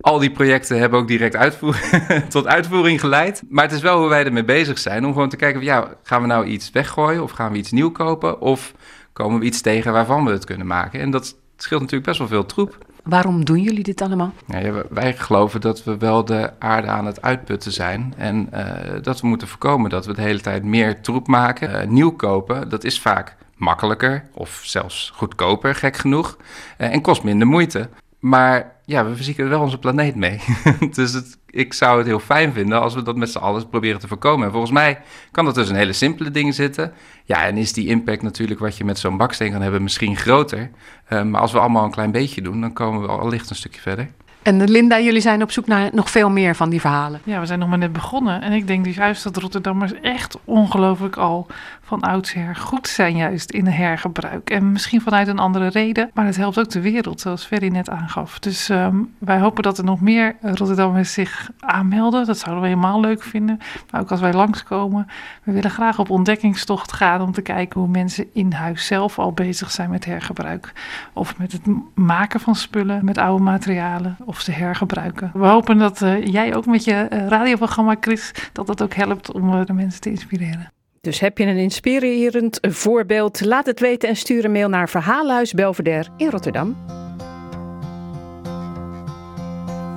al 0.01 0.19
die 0.19 0.31
projecten 0.31 0.79
hebben 0.79 0.99
ook 0.99 1.07
direct 1.07 1.35
uitvoer, 1.35 1.79
tot 2.29 2.47
uitvoering 2.47 2.99
geleid. 2.99 3.43
Maar 3.49 3.63
het 3.63 3.73
is 3.73 3.81
wel 3.81 3.99
hoe 3.99 4.09
wij 4.09 4.25
ermee 4.25 4.45
bezig 4.45 4.77
zijn. 4.77 5.05
Om 5.05 5.13
gewoon 5.13 5.29
te 5.29 5.35
kijken, 5.35 5.63
ja, 5.63 5.93
gaan 6.03 6.21
we 6.21 6.27
nou 6.27 6.45
iets 6.45 6.71
weggooien 6.71 7.23
of 7.23 7.31
gaan 7.31 7.51
we 7.51 7.57
iets 7.57 7.71
nieuw 7.71 7.91
kopen? 7.91 8.41
Of 8.41 8.73
komen 9.13 9.39
we 9.39 9.45
iets 9.45 9.61
tegen 9.61 9.93
waarvan 9.93 10.25
we 10.25 10.31
het 10.31 10.45
kunnen 10.45 10.67
maken? 10.67 10.99
En 10.99 11.11
dat 11.11 11.35
scheelt 11.57 11.81
natuurlijk 11.81 12.07
best 12.07 12.19
wel 12.19 12.27
veel 12.27 12.45
troep. 12.45 12.77
Waarom 13.03 13.45
doen 13.45 13.61
jullie 13.61 13.83
dit 13.83 14.01
allemaal? 14.01 14.33
Ja, 14.47 14.83
wij 14.89 15.13
geloven 15.13 15.61
dat 15.61 15.83
we 15.83 15.97
wel 15.97 16.25
de 16.25 16.51
aarde 16.59 16.87
aan 16.87 17.05
het 17.05 17.21
uitputten 17.21 17.71
zijn. 17.71 18.13
En 18.17 18.49
uh, 18.53 18.63
dat 19.01 19.21
we 19.21 19.27
moeten 19.27 19.47
voorkomen 19.47 19.89
dat 19.89 20.05
we 20.05 20.13
de 20.13 20.21
hele 20.21 20.39
tijd 20.39 20.63
meer 20.63 21.01
troep 21.01 21.27
maken. 21.27 21.81
Uh, 21.81 21.89
nieuw 21.89 22.11
kopen, 22.11 22.69
dat 22.69 22.83
is 22.83 22.99
vaak 22.99 23.35
makkelijker 23.55 24.23
of 24.33 24.59
zelfs 24.63 25.11
goedkoper, 25.15 25.75
gek 25.75 25.97
genoeg. 25.97 26.37
Uh, 26.77 26.93
en 26.93 27.01
kost 27.01 27.23
minder 27.23 27.47
moeite. 27.47 27.89
Maar 28.19 28.75
ja, 28.85 29.05
we 29.05 29.15
verzieken 29.15 29.49
wel 29.49 29.61
onze 29.61 29.77
planeet 29.77 30.15
mee. 30.15 30.39
dus 30.93 31.13
het, 31.13 31.37
ik 31.49 31.73
zou 31.73 31.97
het 31.97 32.07
heel 32.07 32.19
fijn 32.19 32.53
vinden 32.53 32.81
als 32.81 32.93
we 32.93 33.01
dat 33.01 33.15
met 33.15 33.29
z'n 33.29 33.37
allen 33.37 33.69
proberen 33.69 33.99
te 33.99 34.07
voorkomen. 34.07 34.45
En 34.45 34.51
volgens 34.51 34.71
mij 34.71 35.01
kan 35.31 35.45
dat 35.45 35.55
dus 35.55 35.69
een 35.69 35.75
hele 35.75 35.93
simpele 35.93 36.31
ding 36.31 36.53
zitten. 36.53 36.93
Ja, 37.23 37.45
en 37.45 37.57
is 37.57 37.73
die 37.73 37.87
impact 37.87 38.21
natuurlijk 38.21 38.59
wat 38.59 38.77
je 38.77 38.85
met 38.85 38.99
zo'n 38.99 39.17
baksteen 39.17 39.51
kan 39.51 39.61
hebben 39.61 39.83
misschien 39.83 40.15
groter. 40.15 40.69
Uh, 41.09 41.23
maar 41.23 41.41
als 41.41 41.51
we 41.51 41.59
allemaal 41.59 41.83
een 41.83 41.91
klein 41.91 42.11
beetje 42.11 42.41
doen, 42.41 42.61
dan 42.61 42.73
komen 42.73 43.01
we 43.01 43.07
allicht 43.07 43.49
een 43.49 43.55
stukje 43.55 43.81
verder. 43.81 44.09
En 44.47 44.69
Linda, 44.69 44.99
jullie 44.99 45.21
zijn 45.21 45.41
op 45.41 45.51
zoek 45.51 45.67
naar 45.67 45.89
nog 45.93 46.09
veel 46.09 46.29
meer 46.29 46.55
van 46.55 46.69
die 46.69 46.81
verhalen. 46.81 47.21
Ja, 47.23 47.39
we 47.39 47.45
zijn 47.45 47.59
nog 47.59 47.69
maar 47.69 47.77
net 47.77 47.93
begonnen. 47.93 48.41
En 48.41 48.51
ik 48.51 48.67
denk 48.67 48.83
dus 48.83 48.95
juist 48.95 49.23
dat 49.23 49.37
Rotterdammers 49.37 49.93
echt 50.01 50.37
ongelooflijk 50.43 51.15
al 51.15 51.47
van 51.87 52.01
oudsher 52.01 52.55
goed 52.55 52.87
zijn 52.87 53.15
juist 53.15 53.51
in 53.51 53.67
hergebruik. 53.67 54.49
En 54.49 54.71
misschien 54.71 55.01
vanuit 55.01 55.27
een 55.27 55.39
andere 55.39 55.67
reden, 55.67 56.09
maar 56.13 56.25
het 56.25 56.37
helpt 56.37 56.59
ook 56.59 56.69
de 56.69 56.81
wereld, 56.81 57.21
zoals 57.21 57.45
Ferry 57.45 57.67
net 57.67 57.89
aangaf. 57.89 58.39
Dus 58.39 58.69
um, 58.69 59.13
wij 59.17 59.39
hopen 59.39 59.63
dat 59.63 59.77
er 59.77 59.83
nog 59.83 60.01
meer 60.01 60.35
Rotterdammers 60.41 61.13
zich 61.13 61.49
aanmelden. 61.59 62.25
Dat 62.25 62.37
zouden 62.37 62.63
we 62.63 62.69
helemaal 62.69 62.99
leuk 62.99 63.23
vinden. 63.23 63.59
Maar 63.91 64.01
ook 64.01 64.11
als 64.11 64.19
wij 64.19 64.33
langskomen, 64.33 65.07
we 65.43 65.51
willen 65.51 65.71
graag 65.71 65.99
op 65.99 66.09
ontdekkingstocht 66.09 66.93
gaan 66.93 67.21
om 67.21 67.31
te 67.31 67.41
kijken 67.41 67.79
hoe 67.79 67.89
mensen 67.89 68.25
in 68.33 68.51
huis 68.51 68.85
zelf 68.85 69.19
al 69.19 69.31
bezig 69.31 69.71
zijn 69.71 69.89
met 69.89 70.05
hergebruik. 70.05 70.73
Of 71.13 71.37
met 71.37 71.51
het 71.51 71.61
maken 71.95 72.39
van 72.39 72.55
spullen, 72.55 73.05
met 73.05 73.17
oude 73.17 73.43
materialen 73.43 74.17
of 74.25 74.39
ze 74.39 74.51
hergebruiken. 74.51 75.31
We 75.33 75.45
hopen 75.45 75.77
dat 75.77 76.01
uh, 76.01 76.25
jij 76.25 76.55
ook 76.55 76.65
met 76.65 76.83
je 76.83 77.07
uh, 77.09 77.27
radioprogramma, 77.27 77.95
Chris, 77.99 78.31
dat 78.53 78.67
dat 78.67 78.81
ook 78.81 78.93
helpt 78.93 79.31
om 79.31 79.53
uh, 79.53 79.65
de 79.65 79.73
mensen 79.73 80.01
te 80.01 80.09
inspireren. 80.09 80.76
Dus 81.07 81.19
heb 81.19 81.37
je 81.37 81.45
een 81.45 81.57
inspirerend 81.57 82.57
voorbeeld? 82.61 83.45
Laat 83.45 83.65
het 83.65 83.79
weten 83.79 84.09
en 84.09 84.15
stuur 84.15 84.45
een 84.45 84.51
mail 84.51 84.69
naar 84.69 84.89
Verhaalhuis 84.89 85.53
Belvedere 85.53 86.05
in 86.17 86.29
Rotterdam. 86.29 86.77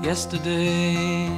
Yesterday, 0.02 1.28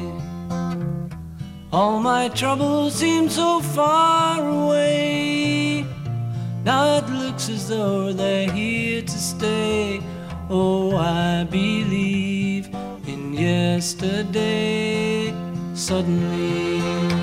all 1.71 2.01
my 2.01 2.29
troubles 2.29 2.99
seem 2.99 3.29
so 3.29 3.61
far 3.61 4.41
away. 4.41 5.85
Now 6.65 6.97
it 6.97 7.09
looks 7.09 7.51
as 7.51 7.67
though 7.67 8.17
they're 8.17 8.53
here 8.53 9.03
to 9.03 9.19
stay. 9.19 10.01
Oh, 10.49 10.95
I 10.95 11.47
believe 11.51 12.69
in 13.05 13.33
yesterday. 13.35 15.33
Suddenly, 15.75 17.22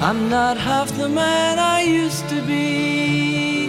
I'm 0.00 0.28
not 0.28 0.56
half 0.56 0.96
the 0.96 1.08
man 1.08 1.58
I 1.58 1.82
used 1.82 2.28
to 2.28 2.40
be. 2.42 3.66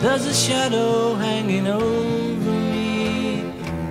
There's 0.00 0.26
a 0.26 0.34
shadow 0.34 1.14
hanging 1.14 1.66
over 1.66 2.50
me. 2.74 3.42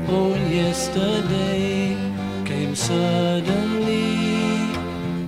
Oh, 0.07 0.33
and 0.33 0.53
yesterday 0.53 1.97
came 2.45 2.75
suddenly. 2.75 4.27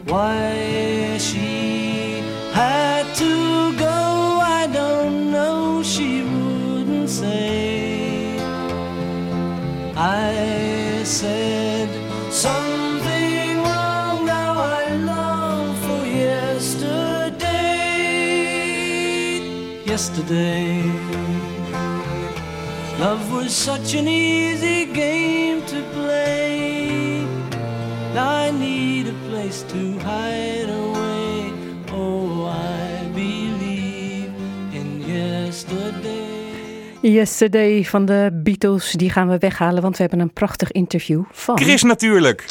Why 0.06 1.18
she 1.18 2.22
had 2.54 3.06
to 3.16 3.76
go, 3.76 4.40
I 4.60 4.70
don't 4.72 5.32
know. 5.32 5.82
She 5.82 6.22
wouldn't 6.22 7.10
say. 7.10 8.38
I 9.98 11.02
said 11.04 11.90
something 12.32 12.69
yesterday. 20.00 20.82
Love 23.00 23.32
was 23.32 23.64
such 23.64 23.96
an 23.96 24.08
easy 24.08 24.86
game 24.94 25.62
to 25.66 25.82
play. 25.94 27.26
Now 28.14 28.48
I 28.48 28.52
need 28.52 29.08
a 29.08 29.30
place 29.30 29.64
to 29.68 30.00
hide 30.00 30.70
away. 30.70 31.52
Oh, 31.92 32.48
I 32.48 33.12
believe 33.14 34.32
in 34.72 35.02
yesterday. 35.06 36.30
Yesterday 37.02 37.84
van 37.84 38.06
de 38.06 38.40
Beatles, 38.44 38.92
die 38.92 39.10
gaan 39.10 39.30
we 39.30 39.38
weghalen, 39.38 39.82
want 39.82 39.96
we 39.96 40.02
hebben 40.02 40.20
een 40.20 40.34
prachtig 40.34 40.72
interview 40.72 41.24
van... 41.32 41.60
Chris 41.60 41.84
natuurlijk. 41.84 42.46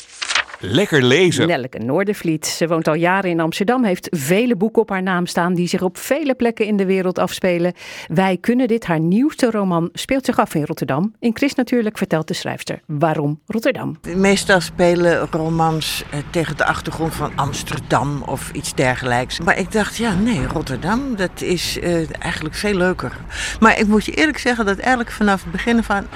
Lekker 0.60 1.02
lezen. 1.02 1.46
Nelleke 1.46 1.78
Noordervliet. 1.78 2.46
Ze 2.46 2.66
woont 2.66 2.88
al 2.88 2.94
jaren 2.94 3.30
in 3.30 3.40
Amsterdam, 3.40 3.84
heeft 3.84 4.08
vele 4.10 4.56
boeken 4.56 4.82
op 4.82 4.90
haar 4.90 5.02
naam 5.02 5.26
staan 5.26 5.54
die 5.54 5.68
zich 5.68 5.82
op 5.82 5.98
vele 5.98 6.34
plekken 6.34 6.66
in 6.66 6.76
de 6.76 6.86
wereld 6.86 7.18
afspelen. 7.18 7.72
Wij 8.06 8.36
kunnen 8.40 8.68
dit, 8.68 8.86
haar 8.86 9.00
nieuwste 9.00 9.50
roman, 9.50 9.88
speelt 9.92 10.24
zich 10.24 10.38
af 10.38 10.54
in 10.54 10.64
Rotterdam. 10.64 11.14
In 11.20 11.36
Chris 11.36 11.54
natuurlijk 11.54 11.98
vertelt 11.98 12.28
de 12.28 12.34
schrijfster 12.34 12.80
waarom 12.86 13.40
Rotterdam. 13.46 13.96
Meestal 14.16 14.60
spelen 14.60 15.28
romans 15.30 16.04
eh, 16.10 16.18
tegen 16.30 16.56
de 16.56 16.64
achtergrond 16.64 17.14
van 17.14 17.32
Amsterdam 17.36 18.22
of 18.22 18.50
iets 18.52 18.74
dergelijks. 18.74 19.40
Maar 19.40 19.58
ik 19.58 19.72
dacht, 19.72 19.96
ja, 19.96 20.14
nee, 20.14 20.46
Rotterdam, 20.46 21.16
dat 21.16 21.40
is 21.40 21.78
eh, 21.78 22.22
eigenlijk 22.22 22.54
veel 22.54 22.74
leuker. 22.74 23.16
Maar 23.60 23.78
ik 23.78 23.86
moet 23.86 24.04
je 24.04 24.12
eerlijk 24.12 24.38
zeggen 24.38 24.66
dat 24.66 24.78
eigenlijk 24.78 25.10
vanaf 25.10 25.42
het 25.42 25.52
begin 25.52 25.82
van 25.82 26.06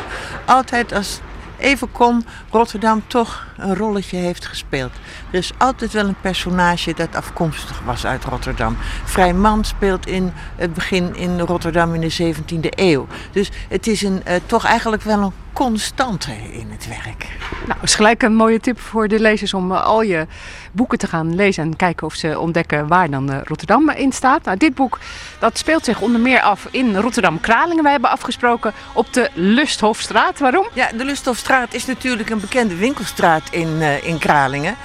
altijd 0.47 0.93
als 0.93 1.21
even 1.63 1.93
kon 1.93 2.25
Rotterdam 2.51 3.03
toch 3.07 3.47
een 3.63 3.77
rolletje 3.77 4.17
heeft 4.17 4.47
gespeeld. 4.47 4.93
Er 5.31 5.39
is 5.39 5.53
altijd 5.57 5.93
wel 5.93 6.07
een 6.07 6.21
personage 6.21 6.95
dat 6.95 7.15
afkomstig 7.15 7.83
was 7.85 8.07
uit 8.07 8.25
Rotterdam. 8.25 8.77
Vrijman 9.05 9.65
speelt 9.65 10.07
in 10.07 10.33
het 10.57 10.75
begin 10.75 11.17
in 11.17 11.41
Rotterdam 11.41 11.95
in 11.95 12.01
de 12.01 12.35
17e 12.35 12.69
eeuw. 12.69 13.07
Dus 13.33 13.51
het 13.69 13.87
is 13.87 14.03
een, 14.03 14.23
uh, 14.29 14.35
toch 14.47 14.65
eigenlijk 14.65 15.03
wel 15.03 15.23
een 15.23 15.33
constante 15.53 16.33
in 16.33 16.71
het 16.71 16.89
werk. 16.89 17.27
Nou, 17.67 17.81
is 17.83 17.95
gelijk 17.95 18.23
een 18.23 18.35
mooie 18.35 18.61
tip 18.61 18.81
voor 18.81 19.09
de 19.09 19.21
lezers 19.21 19.55
om 19.55 19.73
uh, 19.73 19.85
al 19.85 20.03
je 20.03 20.27
boeken 20.73 20.99
te 20.99 21.07
gaan 21.07 21.35
lezen 21.35 21.65
en 21.65 21.77
kijken 21.77 22.07
of 22.07 22.15
ze 22.15 22.39
ontdekken 22.39 22.87
waar 22.87 23.11
dan 23.11 23.31
uh, 23.31 23.37
Rotterdam 23.45 23.91
in 23.91 24.13
staat. 24.13 24.45
Nou, 24.45 24.57
dit 24.57 24.75
boek 24.75 24.99
dat 25.39 25.59
speelt 25.59 25.85
zich 25.85 26.01
onder 26.01 26.21
meer 26.21 26.41
af 26.41 26.69
in 26.71 26.97
Rotterdam-Kralingen. 26.97 27.83
Wij 27.83 27.93
hebben 27.93 28.11
afgesproken 28.11 28.73
op 28.93 29.13
de 29.13 29.31
Lusthofstraat. 29.35 30.39
Waarom? 30.39 30.67
Ja, 30.73 30.91
de 30.97 31.05
Lusthofstraat 31.05 31.75
is 31.75 31.87
natuurlijk 31.87 32.31
een 32.31 32.41
bekende 32.41 32.77
winkelstraat 32.77 33.43
in, 33.53 33.69
uh, 33.69 34.05
in 34.05 34.19
Kralingen. 34.19 34.77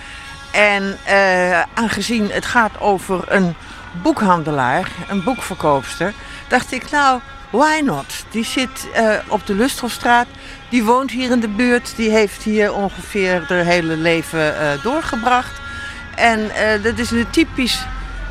En 0.51 0.97
uh, 1.07 1.61
aangezien 1.73 2.29
het 2.31 2.45
gaat 2.45 2.79
over 2.79 3.23
een 3.27 3.55
boekhandelaar, 4.01 4.91
een 5.07 5.23
boekverkoopster, 5.23 6.13
dacht 6.47 6.71
ik 6.71 6.91
nou, 6.91 7.19
why 7.49 7.81
not? 7.83 8.25
Die 8.31 8.45
zit 8.45 8.87
uh, 8.95 9.13
op 9.27 9.45
de 9.45 9.53
Lusthofstraat, 9.53 10.27
die 10.69 10.83
woont 10.83 11.11
hier 11.11 11.31
in 11.31 11.39
de 11.39 11.47
buurt, 11.47 11.93
die 11.95 12.09
heeft 12.09 12.43
hier 12.43 12.73
ongeveer 12.73 13.45
haar 13.47 13.63
hele 13.63 13.97
leven 13.97 14.53
doorgebracht. 14.83 15.61
En 16.15 16.51
dat 16.81 16.97
is 16.97 17.11
een 17.11 17.29
typisch 17.29 17.85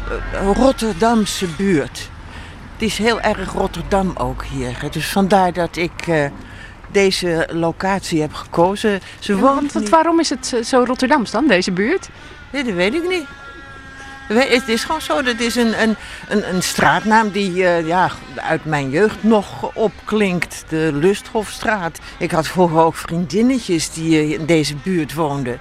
eh, 0.08 0.52
Rotterdamse 0.54 1.46
buurt. 1.46 2.08
Het 2.72 2.82
is 2.82 2.98
heel 2.98 3.20
erg 3.20 3.52
Rotterdam 3.52 4.12
ook 4.14 4.44
hier. 4.44 4.76
Dus 4.90 5.08
vandaar 5.08 5.52
dat 5.52 5.76
ik 5.76 6.06
eh, 6.06 6.24
deze 6.96 7.48
locatie 7.52 8.20
heb 8.20 8.32
gekozen. 8.32 9.00
Ze 9.18 9.34
Ja, 9.34 9.40
woont 9.40 9.72
want, 9.72 9.88
waarom 9.88 10.20
is 10.20 10.30
het 10.30 10.58
zo 10.64 10.84
Rotterdams 10.84 11.30
dan, 11.30 11.46
deze 11.46 11.72
buurt? 11.72 12.08
Nee, 12.52 12.64
dat 12.64 12.74
weet 12.74 12.94
ik 12.94 13.08
niet. 13.08 13.24
Het 14.28 14.68
is 14.68 14.84
gewoon 14.84 15.00
zo, 15.00 15.22
dat 15.22 15.40
is 15.40 15.54
een, 15.56 15.82
een, 15.82 15.96
een, 16.28 16.54
een 16.54 16.62
straatnaam 16.62 17.30
die 17.30 17.66
eh, 17.66 17.86
ja, 17.86 18.10
uit 18.34 18.64
mijn 18.64 18.90
jeugd 18.90 19.22
nog 19.22 19.74
opklinkt. 19.74 20.64
De 20.68 20.90
Lusthofstraat. 20.92 21.98
Ik 22.18 22.30
had 22.30 22.46
vroeger 22.46 22.78
ook 22.78 22.96
vriendinnetjes 22.96 23.92
die 23.92 24.18
eh, 24.18 24.30
in 24.30 24.46
deze 24.46 24.74
buurt 24.74 25.14
woonden. 25.14 25.58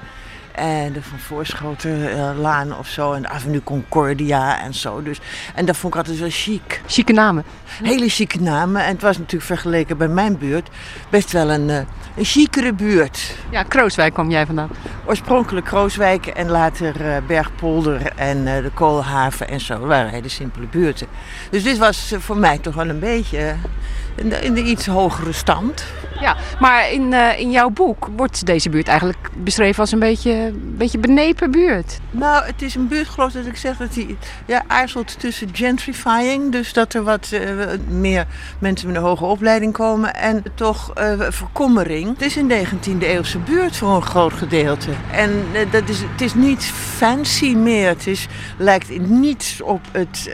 En 0.56 0.94
de 0.94 1.02
Van 1.02 1.20
Voorschotenlaan 1.20 2.78
of 2.78 2.88
zo. 2.88 3.14
En 3.14 3.22
de 3.22 3.28
Avenue 3.28 3.64
Concordia 3.64 4.62
en 4.62 4.74
zo. 4.74 5.02
Dus, 5.04 5.20
en 5.56 5.66
dat 5.66 5.78
vond 5.78 5.94
ik 5.94 6.00
altijd 6.00 6.20
wel 6.20 6.30
chic. 6.32 6.82
Chique 6.86 7.14
namen. 7.14 7.44
Hele 7.84 8.10
chique 8.10 8.42
namen. 8.42 8.84
En 8.84 8.92
het 8.92 9.02
was 9.02 9.18
natuurlijk 9.18 9.44
vergeleken 9.46 9.98
bij 9.98 10.08
mijn 10.08 10.38
buurt 10.38 10.70
best 11.10 11.32
wel 11.32 11.52
een, 11.52 11.70
eh, 11.70 11.78
een 12.16 12.26
chicere 12.26 12.74
buurt. 12.74 13.36
Ja, 13.50 13.64
Krooswijk 13.64 14.14
kwam 14.14 14.30
jij 14.30 14.46
vandaan. 14.46 14.70
Oorspronkelijk 15.06 15.66
Krooswijk 15.66 16.26
en 16.26 16.50
later 16.50 17.16
eh, 17.16 17.18
Bergpolder 17.28 18.12
en 18.16 18.48
eh, 18.48 18.64
de 18.64 18.72
Koolhaven 18.74 19.48
en 19.48 19.60
zo. 19.60 19.80
Dat 19.80 19.88
waren 19.88 20.12
hele 20.12 20.30
simpele 20.30 20.68
buurten. 20.68 21.08
Dus 21.50 21.64
dit 21.64 21.78
was 21.78 22.12
eh, 22.12 22.20
voor 22.20 22.38
mij 22.38 22.58
toch 22.58 22.76
wel 22.76 22.90
een 22.90 23.00
beetje 23.00 23.38
eh, 23.38 23.54
in 24.16 24.30
de, 24.30 24.36
in 24.36 24.54
de 24.54 24.64
iets 24.64 24.86
hogere 24.86 25.32
stand. 25.32 25.86
Ja, 26.20 26.36
maar 26.60 26.92
in, 26.92 27.14
eh, 27.14 27.40
in 27.40 27.52
jouw 27.52 27.70
boek 27.70 28.10
wordt 28.16 28.46
deze 28.46 28.70
buurt 28.70 28.88
eigenlijk 28.88 29.30
beschreven 29.34 29.80
als 29.80 29.92
een 29.92 30.00
beetje, 30.00 30.32
een 30.32 30.76
beetje 30.78 30.98
benepen 30.98 31.52
buurt. 31.52 32.00
Nou, 32.12 32.46
het 32.46 32.62
is 32.62 32.76
een 32.76 32.88
buurt, 32.88 33.08
geloof 33.08 33.30
ik, 33.30 33.36
dat 33.36 33.46
ik 33.46 33.58
zeg 33.58 33.78
dat 33.78 33.94
die 33.94 34.18
ja, 34.46 34.64
aarzelt 34.68 35.20
tussen 35.20 35.50
gentrifying, 35.54 36.52
dus 36.52 36.74
dat 36.74 36.94
er 36.94 37.04
wat 37.04 37.32
eh, 37.32 37.42
meer 37.88 38.26
mensen 38.60 38.88
met 38.88 38.96
een 38.96 39.04
hoge 39.04 39.26
opleiding 39.26 39.74
komen, 39.74 40.16
en 40.16 40.44
toch 40.54 40.94
eh, 40.94 41.14
verkommering. 41.30 42.08
Het 42.08 42.22
is 42.22 42.36
een 42.36 42.52
19e 42.52 42.98
eeuwse 43.00 43.40
buurt 43.40 43.78
voor 43.78 43.96
een 43.96 44.02
groot 44.02 44.34
gedeelte. 44.34 44.92
En 45.12 45.46
dat 45.72 45.90
is, 45.90 46.02
het 46.02 46.22
is 46.22 46.34
niet 46.34 46.64
fancy 46.98 47.54
meer. 47.56 47.88
Het 47.88 48.08
is, 48.08 48.28
lijkt 48.58 48.90
in 48.90 49.20
niets 49.20 49.62
op 49.62 49.82
het 49.92 50.30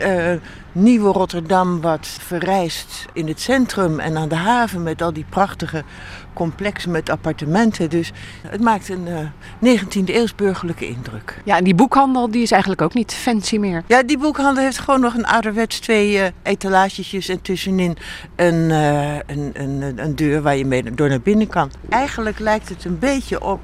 nieuwe 0.72 1.12
Rotterdam 1.12 1.80
wat 1.80 2.06
verrijst 2.06 3.06
in 3.12 3.28
het 3.28 3.40
centrum 3.40 4.00
en 4.00 4.16
aan 4.16 4.28
de 4.28 4.34
haven 4.34 4.82
met 4.82 5.02
al 5.02 5.12
die 5.12 5.26
prachtige 5.28 5.84
complexen 6.32 6.90
met 6.90 7.10
appartementen. 7.10 7.90
Dus 7.90 8.12
het 8.46 8.60
maakt 8.60 8.88
een 8.88 9.06
eh 9.06 9.78
19e 9.78 10.04
eeuws 10.04 10.34
burgerlijke 10.34 10.88
indruk. 10.88 11.40
Ja, 11.44 11.56
en 11.56 11.64
die 11.64 11.74
boekhandel 11.74 12.30
die 12.30 12.42
is 12.42 12.50
eigenlijk 12.50 12.82
ook 12.82 12.94
niet 12.94 13.14
fancy 13.14 13.58
meer. 13.58 13.82
Ja, 13.86 14.02
die 14.02 14.18
boekhandel 14.18 14.64
heeft 14.64 14.78
gewoon 14.78 15.00
nog 15.00 15.14
een 15.14 15.26
ouderwets 15.26 15.78
twee 15.78 16.18
eh 16.18 16.30
etalagetjes 16.42 17.28
en 17.28 17.42
tussenin 17.42 17.96
een, 18.36 18.70
eh, 18.70 19.14
een, 19.14 19.50
een, 19.52 19.92
een 19.96 20.16
deur 20.16 20.42
waar 20.42 20.56
je 20.56 20.64
mee 20.64 20.94
door 20.94 21.08
naar 21.08 21.20
binnen 21.20 21.48
kan. 21.48 21.70
Eigenlijk 21.88 22.38
lijkt 22.38 22.68
het 22.68 22.84
een 22.84 22.98
beetje 22.98 23.42
op. 23.42 23.60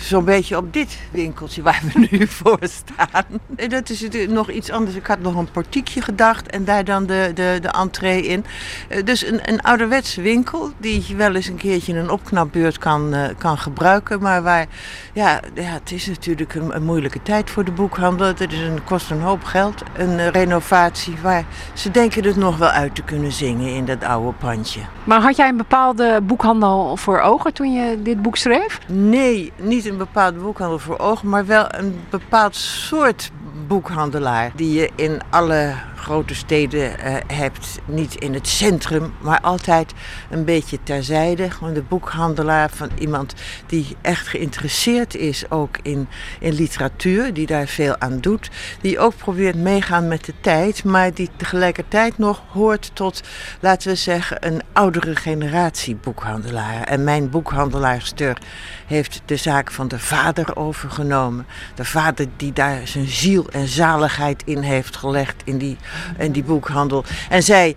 Zo'n 0.00 0.24
beetje 0.24 0.56
op 0.56 0.72
dit 0.72 0.98
winkeltje 1.10 1.62
waar 1.62 1.82
we 1.92 2.06
nu 2.10 2.26
voor 2.38 2.58
staan. 2.62 3.24
En 3.56 3.68
Dat 3.68 3.90
is 3.90 4.00
het, 4.00 4.30
nog 4.30 4.50
iets 4.50 4.70
anders. 4.70 4.96
Ik 4.96 5.06
had 5.06 5.20
nog 5.20 5.34
een 5.34 5.50
portiekje 5.50 6.00
gedacht 6.02 6.50
en 6.50 6.64
daar 6.64 6.84
dan 6.84 7.06
de, 7.06 7.30
de, 7.34 7.58
de 7.60 7.68
entree 7.68 8.26
in. 8.26 8.44
Eh, 8.88 9.04
Dus 9.04 9.26
een, 9.26 9.40
een 9.44 9.60
ouderwetse 9.60 10.20
winkel 10.20 10.70
die 10.78 11.04
je 11.06 11.16
wel 11.16 11.34
eens 11.34 11.46
een 11.46 11.56
keertje 11.56 11.92
in 11.92 11.98
een 11.98 12.10
opknapbeurt 12.10 12.78
kan, 12.78 13.14
eh, 13.14 13.28
kan 13.38 13.58
gebruiken. 13.58 14.20
Maar 14.20 14.42
waar, 14.42 14.66
ja, 15.12 15.40
ja, 15.54 15.62
het 15.62 15.92
is 15.92 16.06
natuurlijk 16.06 16.54
een, 16.54 16.74
een 16.76 16.84
moeilijke 16.84 17.22
tijd 17.22 17.50
voor 17.50 17.64
de 17.64 17.72
boekhandel. 17.72 18.26
Het 18.26 18.40
is 18.40 18.60
een, 18.60 18.84
kost 18.84 19.10
een 19.10 19.20
hoop 19.20 19.44
geld. 19.44 19.82
Een 19.96 20.18
eh, 20.18 20.28
renovatie 20.28 21.14
waar 21.22 21.44
ze 21.72 21.90
denken 21.90 22.24
het 22.24 22.36
nog 22.36 22.56
wel 22.58 22.68
uit 22.68 22.94
te 22.94 23.02
kunnen 23.02 23.32
zingen 23.32 23.74
in 23.74 23.84
dat 23.84 24.04
oude 24.04 24.32
pandje. 24.38 24.80
Maar 25.04 25.20
had 25.20 25.36
jij 25.36 25.48
een 25.48 25.56
bepaalde 25.56 26.20
boekhandel 26.22 26.96
voor 26.96 27.20
ogen 27.20 27.52
toen 27.52 27.72
je 27.72 28.02
dit 28.02 28.22
boek 28.22 28.36
schreef? 28.36 28.78
Nee, 28.86 29.52
niet 29.56 29.86
een 29.88 29.96
bepaalde 29.96 30.38
boekhandel 30.38 30.78
voor 30.78 30.98
ogen, 30.98 31.28
maar 31.28 31.46
wel 31.46 31.66
een 31.68 32.00
bepaald 32.10 32.56
soort 32.56 33.30
boekhandelaar 33.66 34.52
die 34.54 34.72
je 34.72 34.90
in 34.94 35.20
alle 35.30 35.74
grote 35.98 36.34
steden 36.34 36.98
eh, 36.98 37.14
hebt. 37.26 37.78
Niet 37.84 38.14
in 38.14 38.34
het 38.34 38.48
centrum, 38.48 39.14
maar 39.20 39.40
altijd 39.40 39.92
een 40.30 40.44
beetje 40.44 40.78
terzijde. 40.82 41.50
Gewoon 41.50 41.74
de 41.74 41.82
boekhandelaar 41.82 42.70
van 42.70 42.90
iemand 42.98 43.34
die 43.66 43.96
echt 44.02 44.28
geïnteresseerd 44.28 45.14
is 45.14 45.50
ook 45.50 45.78
in, 45.82 46.08
in 46.40 46.52
literatuur, 46.52 47.34
die 47.34 47.46
daar 47.46 47.66
veel 47.66 47.98
aan 47.98 48.20
doet. 48.20 48.50
Die 48.80 48.98
ook 48.98 49.16
probeert 49.16 49.56
meegaan 49.56 50.08
met 50.08 50.24
de 50.24 50.34
tijd, 50.40 50.84
maar 50.84 51.14
die 51.14 51.30
tegelijkertijd 51.36 52.18
nog 52.18 52.42
hoort 52.48 52.90
tot, 52.94 53.22
laten 53.60 53.88
we 53.88 53.94
zeggen, 53.94 54.46
een 54.46 54.62
oudere 54.72 55.16
generatie 55.16 55.96
boekhandelaar. 55.96 56.82
En 56.82 57.04
mijn 57.04 57.30
boekhandelaarster 57.30 58.38
heeft 58.86 59.22
de 59.24 59.36
zaak 59.36 59.70
van 59.70 59.88
de 59.88 59.98
vader 59.98 60.56
overgenomen. 60.56 61.46
De 61.74 61.84
vader 61.84 62.26
die 62.36 62.52
daar 62.52 62.86
zijn 62.86 63.06
ziel 63.06 63.48
en 63.48 63.66
zaligheid 63.66 64.42
in 64.44 64.62
heeft 64.62 64.96
gelegd 64.96 65.42
in 65.44 65.58
die, 65.58 65.76
in 66.18 66.32
die 66.32 66.42
boekhandel. 66.42 67.04
En 67.28 67.42
zij 67.42 67.76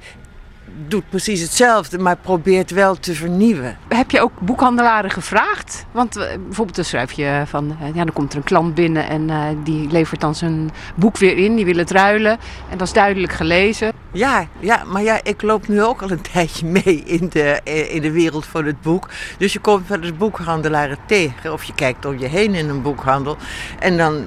doet 0.88 1.10
precies 1.10 1.42
hetzelfde, 1.42 1.98
maar 1.98 2.18
probeert 2.18 2.72
wel 2.72 2.96
te 2.96 3.16
vernieuwen. 3.16 3.78
Heb 3.88 4.12
je 4.12 4.22
ook 4.22 4.40
boekhandelaren 4.40 5.12
gevraagd? 5.12 5.86
Want 5.92 6.16
eh, 6.16 6.26
bijvoorbeeld 6.46 6.76
dan 6.76 6.86
schrijf 6.86 7.12
je 7.12 7.44
van, 7.46 7.78
eh, 7.82 7.88
ja, 7.88 8.04
dan 8.04 8.14
komt 8.14 8.32
er 8.32 8.38
een 8.38 8.44
klant 8.44 8.76
binnen 8.76 9.08
en 9.08 9.30
eh, 9.30 9.44
die 9.64 9.92
levert 9.92 10.22
dan 10.22 10.36
zijn 10.36 10.72
boek 10.96 11.18
weer 11.18 11.38
in, 11.38 11.56
die 11.56 11.66
wil 11.66 11.78
het 11.78 11.92
ruilen. 11.92 12.38
En 12.70 12.78
dat 12.78 12.88
is 12.88 12.94
duidelijk 12.94 13.34
gelezen. 13.34 13.92
Ja, 14.14 14.48
ja, 14.60 14.84
maar 14.84 15.02
ja, 15.02 15.20
ik 15.24 15.42
loop 15.42 15.68
nu 15.68 15.84
ook 15.84 16.02
al 16.02 16.12
een 16.12 16.22
tijdje 16.34 16.66
mee 16.66 17.04
in 17.06 17.30
de, 17.30 17.60
in 17.90 18.02
de 18.02 18.12
wereld 18.12 18.46
van 18.46 18.66
het 18.66 18.82
boek. 18.82 19.10
Dus 19.38 19.54
je 19.54 19.60
komt 19.60 19.88
wel 19.88 20.02
eens 20.02 20.18
boekhandelaren 20.18 20.98
tegen. 21.06 21.54
Of 21.54 21.64
je 21.64 21.74
kijkt 21.74 22.06
om 22.06 22.20
je 22.20 22.28
heen 22.28 22.54
in 22.54 22.70
een 22.70 22.82
boekhandel. 22.82 23.38
En 23.80 23.98
dan 23.98 24.26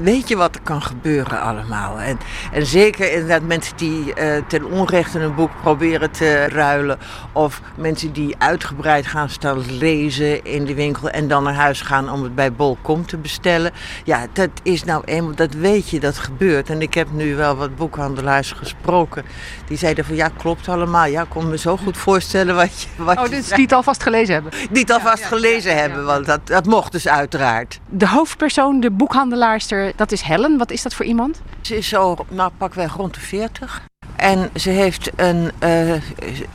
weet 0.00 0.28
je 0.28 0.36
wat 0.36 0.54
er 0.54 0.60
kan 0.60 0.82
gebeuren 0.82 1.40
allemaal. 1.40 2.00
En, 2.00 2.18
en 2.52 2.66
zeker 2.66 3.12
inderdaad 3.12 3.42
mensen 3.42 3.76
die 3.76 4.12
ten 4.48 4.64
onrechte 4.64 5.20
een 5.20 5.34
boek 5.34 5.50
proberen 5.62 5.93
te 6.00 6.48
ruilen. 6.48 6.98
Of 7.32 7.60
mensen 7.76 8.12
die 8.12 8.34
uitgebreid 8.38 9.06
gaan 9.06 9.28
staan 9.30 9.76
lezen 9.78 10.44
in 10.44 10.64
de 10.64 10.74
winkel. 10.74 11.10
En 11.10 11.28
dan 11.28 11.42
naar 11.42 11.54
huis 11.54 11.80
gaan 11.80 12.10
om 12.10 12.22
het 12.22 12.34
bij 12.34 12.52
Bol.com 12.52 13.06
te 13.06 13.16
bestellen. 13.16 13.72
Ja, 14.04 14.26
dat 14.32 14.50
is 14.62 14.84
nou 14.84 15.02
eenmaal, 15.04 15.34
dat 15.34 15.52
weet 15.54 15.90
je, 15.90 16.00
dat 16.00 16.18
gebeurt. 16.18 16.70
En 16.70 16.82
ik 16.82 16.94
heb 16.94 17.08
nu 17.12 17.36
wel 17.36 17.56
wat 17.56 17.76
boekhandelaars 17.76 18.52
gesproken. 18.52 19.24
Die 19.66 19.76
zeiden 19.78 20.04
van 20.04 20.14
ja, 20.16 20.28
klopt 20.28 20.68
allemaal. 20.68 21.06
Ja, 21.06 21.22
ik 21.22 21.28
kon 21.28 21.48
me 21.48 21.58
zo 21.58 21.76
goed 21.76 21.96
voorstellen 21.96 22.54
wat 22.54 22.82
je. 22.82 22.88
Wat 22.96 23.18
Oh, 23.18 23.24
je 23.24 23.30
dus 23.30 23.44
zei. 23.44 23.54
die 23.54 23.64
het 23.64 23.74
alvast 23.74 24.02
gelezen 24.02 24.34
hebben. 24.34 24.52
Die 24.70 24.80
het 24.80 24.90
alvast 24.90 25.24
gelezen 25.24 25.76
hebben, 25.76 26.04
want 26.04 26.26
dat, 26.26 26.46
dat 26.46 26.66
mocht 26.66 26.92
dus 26.92 27.08
uiteraard. 27.08 27.80
De 27.88 28.08
hoofdpersoon, 28.08 28.80
de 28.80 28.90
boekhandelaarster, 28.90 29.92
dat 29.96 30.12
is 30.12 30.20
Helen. 30.20 30.58
Wat 30.58 30.70
is 30.70 30.82
dat 30.82 30.94
voor 30.94 31.04
iemand? 31.04 31.42
Ze 31.60 31.76
is 31.76 31.88
zo, 31.88 32.16
nou 32.28 32.50
pakweg 32.58 32.92
rond 32.94 33.14
de 33.14 33.20
40. 33.20 33.82
En 34.16 34.50
ze 34.54 34.70
heeft 34.70 35.10
een 35.16 35.50
eh, 35.58 35.92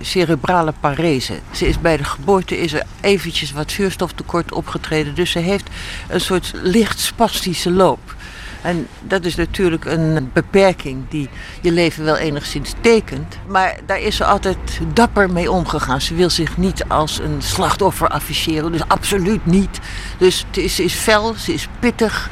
cerebrale 0.02 0.74
parese. 0.80 1.34
Ze 1.52 1.68
is 1.68 1.80
bij 1.80 1.98
de 1.98 2.04
geboorte 2.04 2.58
is 2.60 2.74
er 2.74 2.84
eventjes 3.02 3.52
wat 3.52 3.72
zuurstoftekort 3.72 4.52
opgetreden. 4.54 5.16
Dus 5.16 5.32
ze 5.32 5.40
heeft 5.40 5.70
een 6.08 6.22
soort 6.22 6.52
licht 6.64 7.00
spastische 7.00 7.72
loop. 7.72 8.16
En 8.62 8.88
dat 9.02 9.26
is 9.26 9.36
natuurlijk 9.36 9.86
een 9.86 10.30
beperking 10.34 11.04
die 11.10 11.30
je 11.62 11.72
leven 11.72 12.04
wel 12.04 12.18
enigszins 12.18 12.74
tekent. 12.82 13.38
Maar 13.48 13.78
daar 13.86 14.00
is 14.00 14.16
ze 14.16 14.26
altijd 14.26 14.58
dapper 14.94 15.30
mee 15.32 15.52
omgegaan. 15.52 16.02
Ze 16.02 16.16
wil 16.16 16.30
zich 16.30 16.58
niet 16.58 16.84
als 16.88 17.20
een 17.20 17.42
slachtoffer 17.42 18.08
afficheren. 18.08 18.72
Dus 18.72 18.88
absoluut 18.88 19.46
niet. 19.46 19.80
Dus 20.18 20.46
het 20.48 20.58
is- 20.58 20.76
ze 20.76 20.84
is 20.84 20.94
fel, 20.94 21.34
ze 21.34 21.54
is 21.54 21.68
pittig. 21.80 22.30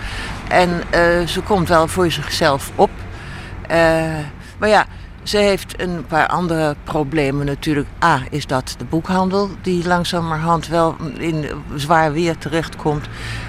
En 0.50 0.70
eh, 0.90 1.28
ze 1.28 1.42
komt 1.42 1.68
wel 1.68 1.88
voor 1.88 2.12
zichzelf 2.12 2.72
op. 2.76 2.90
Eh, 3.68 3.78
maar 4.58 4.70
ja, 4.70 4.86
ze 5.28 5.38
heeft 5.38 5.82
een 5.82 6.06
paar 6.06 6.28
andere 6.28 6.76
problemen 6.84 7.46
natuurlijk. 7.46 7.88
A, 8.04 8.22
is 8.30 8.46
dat 8.46 8.76
de 8.78 8.86
boekhandel 8.86 9.50
die 9.62 9.88
langzamerhand 9.88 10.68
wel 10.68 10.96
in 11.18 11.46
zwaar 11.76 12.12
weer 12.12 12.38
terechtkomt. 12.38 13.06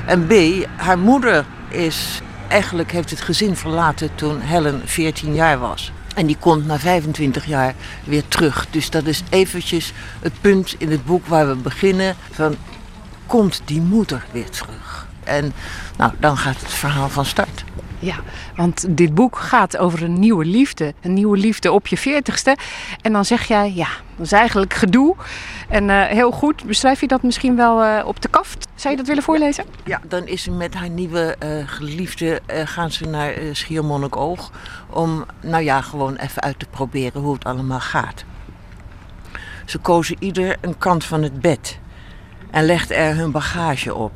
En 0.07 0.26
B, 0.26 0.33
haar 0.76 0.99
moeder 0.99 1.47
is 1.68 2.20
eigenlijk 2.49 2.93
heeft 2.93 3.11
het 3.11 3.20
gezin 3.20 3.57
verlaten 3.57 4.11
toen 4.14 4.41
Helen 4.41 4.83
14 4.85 5.35
jaar 5.35 5.59
was. 5.59 5.93
En 6.14 6.26
die 6.26 6.37
komt 6.37 6.66
na 6.66 6.79
25 6.79 7.47
jaar 7.47 7.74
weer 8.05 8.29
terug. 8.29 8.66
Dus 8.70 8.91
dat 8.91 9.07
is 9.07 9.22
eventjes 9.29 9.93
het 10.20 10.41
punt 10.41 10.74
in 10.79 10.91
het 10.91 11.05
boek 11.05 11.26
waar 11.26 11.49
we 11.49 11.55
beginnen. 11.55 12.16
Van, 12.31 12.57
komt 13.26 13.62
die 13.64 13.81
moeder 13.81 14.24
weer 14.31 14.51
terug? 14.51 15.07
En 15.24 15.53
nou, 15.97 16.12
dan 16.18 16.37
gaat 16.37 16.61
het 16.61 16.72
verhaal 16.72 17.09
van 17.09 17.24
start. 17.24 17.57
Ja, 17.99 18.14
want 18.57 18.96
dit 18.96 19.14
boek 19.14 19.36
gaat 19.36 19.76
over 19.76 20.03
een 20.03 20.18
nieuwe 20.18 20.44
liefde. 20.44 20.94
Een 21.01 21.12
nieuwe 21.12 21.36
liefde 21.36 21.72
op 21.72 21.86
je 21.86 21.96
veertigste. 21.96 22.57
En 23.03 23.12
dan 23.12 23.24
zeg 23.24 23.44
jij, 23.44 23.72
ja, 23.74 23.88
dat 24.16 24.26
is 24.26 24.32
eigenlijk 24.32 24.74
gedoe. 24.74 25.16
En 25.68 25.90
eh, 25.90 26.05
heel 26.05 26.30
goed, 26.30 26.64
beschrijf 26.64 27.01
je 27.01 27.07
dat 27.07 27.22
misschien 27.22 27.57
wel 27.57 27.82
eh, 27.82 28.07
op 28.07 28.22
de 28.22 28.28
kaft? 28.28 28.68
Zou 28.74 28.90
je 28.90 28.99
dat 28.99 29.09
willen 29.09 29.22
voorlezen? 29.22 29.64
Ja, 29.84 30.01
dan 30.09 30.26
is 30.26 30.42
ze 30.42 30.51
met 30.51 30.74
haar 30.74 30.90
nieuwe 30.90 31.36
eh, 31.38 31.49
geliefde, 31.66 32.40
gaan 32.46 32.90
ze 32.90 33.05
naar 33.05 33.34
Schiermonnikoog. 33.53 34.51
Om, 34.90 35.24
nou 35.40 35.62
ja, 35.62 35.80
gewoon 35.80 36.16
even 36.16 36.42
uit 36.42 36.59
te 36.59 36.66
proberen 36.70 37.22
hoe 37.22 37.34
het 37.34 37.44
allemaal 37.44 37.80
gaat. 37.80 38.24
Ze 39.64 39.78
kozen 39.78 40.16
ieder 40.18 40.57
een 40.61 40.78
kant 40.78 41.05
van 41.05 41.22
het 41.22 41.40
bed 41.40 41.78
en 42.51 42.64
legden 42.64 42.96
er 42.96 43.16
hun 43.16 43.30
bagage 43.30 43.94
op. 43.94 44.12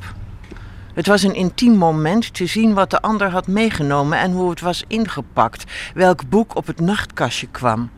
Het 0.95 1.07
was 1.07 1.23
een 1.23 1.35
intiem 1.35 1.77
moment 1.77 2.35
te 2.35 2.47
zien 2.47 2.75
wat 2.75 2.91
de 2.91 3.01
ander 3.01 3.31
had 3.31 3.47
meegenomen 3.47 4.19
en 4.19 4.33
hoe 4.33 4.51
het 4.51 4.61
was 4.61 4.85
ingepakt. 4.87 5.65
Welk 5.95 6.29
boek 6.29 6.57
op 6.57 6.67
het 6.67 6.81
nachtkastje 6.81 7.47
kwam. 7.47 7.91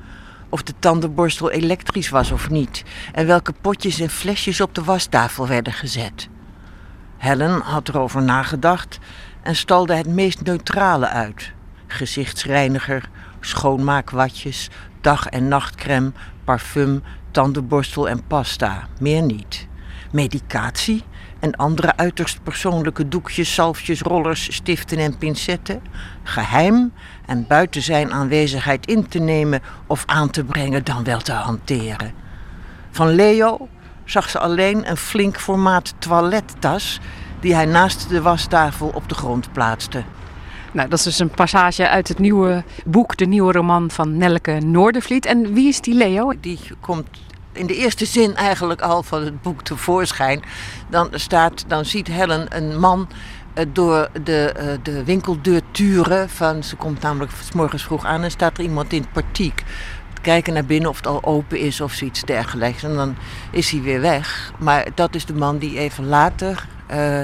Of 0.49 0.62
de 0.62 0.74
tandenborstel 0.78 1.51
elektrisch 1.51 2.09
was 2.09 2.30
of 2.30 2.51
niet. 2.51 2.84
En 3.12 3.26
welke 3.26 3.53
potjes 3.61 4.01
en 4.01 4.11
flesjes 4.11 4.61
op 4.61 4.74
de 4.74 4.84
wastafel 4.84 5.47
werden 5.47 5.72
gezet. 5.72 6.28
Helen 7.16 7.61
had 7.61 7.88
erover 7.88 8.22
nagedacht 8.22 8.99
en 9.42 9.57
stalde 9.57 9.95
het 9.95 10.09
meest 10.09 10.42
neutrale 10.42 11.09
uit. 11.09 11.53
Gezichtsreiniger, 11.86 13.09
schoonmaakwatjes, 13.40 14.70
dag- 15.01 15.26
en 15.26 15.49
nachtcreme, 15.49 16.12
parfum, 16.45 17.03
tandenborstel 17.30 18.09
en 18.09 18.26
pasta. 18.26 18.88
Meer 18.99 19.22
niet. 19.22 19.66
Medicatie 20.11 21.05
en 21.45 21.57
andere 21.57 21.97
uiterst 21.97 22.42
persoonlijke 22.42 23.09
doekjes, 23.09 23.55
zalfjes, 23.55 24.01
rollers, 24.01 24.55
stiften 24.55 24.99
en 24.99 25.18
pincetten. 25.18 25.82
Geheim 26.22 26.92
en 27.26 27.47
buiten 27.49 27.82
zijn 27.82 28.12
aanwezigheid 28.12 28.86
in 28.86 29.09
te 29.09 29.18
nemen 29.18 29.62
of 29.86 30.03
aan 30.07 30.30
te 30.30 30.45
brengen 30.45 30.84
dan 30.84 31.05
wel 31.05 31.20
te 31.20 31.32
hanteren. 31.32 32.12
Van 32.90 33.14
Leo 33.14 33.68
zag 34.05 34.30
ze 34.30 34.38
alleen 34.38 34.90
een 34.90 34.97
flink 34.97 35.40
formaat 35.40 35.95
toilettas 35.99 37.01
die 37.40 37.55
hij 37.55 37.66
naast 37.66 38.09
de 38.09 38.22
wastafel 38.22 38.90
op 38.95 39.09
de 39.09 39.14
grond 39.14 39.53
plaatste. 39.53 40.03
Nou, 40.72 40.88
dat 40.88 40.99
is 40.99 41.05
dus 41.05 41.18
een 41.18 41.30
passage 41.30 41.88
uit 41.88 42.09
het 42.09 42.18
nieuwe 42.18 42.64
boek, 42.84 43.16
de 43.16 43.26
nieuwe 43.26 43.53
roman 43.53 43.90
van 43.90 44.16
Nelke 44.16 44.53
Noordervliet. 44.53 45.26
En 45.26 45.55
wie 45.55 45.68
is 45.68 45.80
die 45.80 45.95
Leo? 45.95 46.32
Die 46.40 46.59
komt 46.80 47.09
in 47.57 47.67
de 47.67 47.77
eerste 47.77 48.05
zin 48.05 48.37
eigenlijk 48.37 48.81
al 48.81 49.03
van 49.03 49.25
het 49.25 49.43
boek 49.43 49.63
tevoorschijn. 49.63 50.43
Dan, 50.91 51.09
staat, 51.13 51.65
dan 51.67 51.85
ziet 51.85 52.07
Helen 52.07 52.57
een 52.57 52.79
man 52.81 53.09
uh, 53.55 53.65
door 53.73 54.09
de, 54.25 54.55
uh, 54.59 54.65
de 54.83 55.05
winkeldeur 55.05 55.61
turen. 55.71 56.31
Van, 56.31 56.63
ze 56.63 56.77
komt 56.77 57.01
namelijk 57.01 57.33
s 57.43 57.53
morgens 57.53 57.83
vroeg 57.85 58.05
aan 58.05 58.23
en 58.23 58.31
staat 58.31 58.59
er 58.59 58.65
iemand 58.65 58.93
in 58.93 59.01
het 59.01 59.13
partiek. 59.13 59.63
Kijken 60.23 60.53
naar 60.53 60.65
binnen 60.65 60.91
of 60.91 60.97
het 60.97 61.07
al 61.07 61.25
open 61.25 61.59
is 61.59 61.81
of 61.81 61.93
zoiets 61.93 62.23
dergelijks. 62.23 62.83
En 62.83 62.95
dan 62.95 63.17
is 63.51 63.71
hij 63.71 63.81
weer 63.81 64.01
weg. 64.01 64.53
Maar 64.59 64.87
dat 64.95 65.15
is 65.15 65.25
de 65.25 65.35
man 65.35 65.59
die 65.59 65.79
even 65.79 66.07
later 66.07 66.67
uh, 66.91 67.21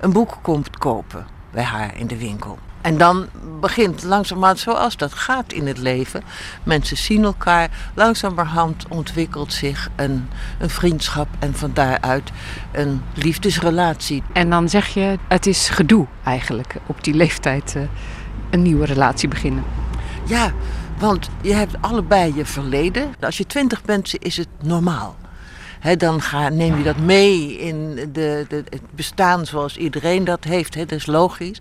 een 0.00 0.12
boek 0.12 0.38
komt 0.42 0.78
kopen 0.78 1.26
bij 1.50 1.62
haar 1.62 1.96
in 1.96 2.06
de 2.06 2.18
winkel. 2.18 2.58
En 2.80 2.98
dan 2.98 3.28
begint 3.60 4.02
langzamerhand, 4.02 4.58
zoals 4.58 4.96
dat 4.96 5.14
gaat 5.14 5.52
in 5.52 5.66
het 5.66 5.78
leven, 5.78 6.22
mensen 6.62 6.96
zien 6.96 7.24
elkaar, 7.24 7.68
langzamerhand 7.94 8.84
ontwikkelt 8.88 9.52
zich 9.52 9.88
een, 9.96 10.28
een 10.58 10.70
vriendschap 10.70 11.28
en 11.38 11.54
van 11.54 11.70
daaruit 11.74 12.30
een 12.72 13.02
liefdesrelatie. 13.14 14.22
En 14.32 14.50
dan 14.50 14.68
zeg 14.68 14.86
je, 14.86 15.18
het 15.28 15.46
is 15.46 15.68
gedoe 15.68 16.06
eigenlijk, 16.24 16.74
op 16.86 17.04
die 17.04 17.14
leeftijd 17.14 17.74
uh, 17.76 17.82
een 18.50 18.62
nieuwe 18.62 18.84
relatie 18.84 19.28
beginnen. 19.28 19.64
Ja, 20.26 20.52
want 20.98 21.28
je 21.40 21.54
hebt 21.54 21.74
allebei 21.80 22.34
je 22.34 22.44
verleden. 22.44 23.14
Als 23.20 23.38
je 23.38 23.46
twintig 23.46 23.82
bent, 23.82 24.24
is 24.24 24.36
het 24.36 24.48
normaal. 24.62 25.16
He, 25.80 25.96
dan 25.96 26.22
ga, 26.22 26.48
neem 26.48 26.76
je 26.76 26.84
dat 26.84 26.98
mee 26.98 27.58
in 27.58 27.94
de, 27.94 28.44
de, 28.48 28.64
het 28.68 28.82
bestaan 28.90 29.46
zoals 29.46 29.76
iedereen 29.76 30.24
dat 30.24 30.44
heeft. 30.44 30.74
He, 30.74 30.84
dat 30.86 30.98
is 30.98 31.06
logisch. 31.06 31.60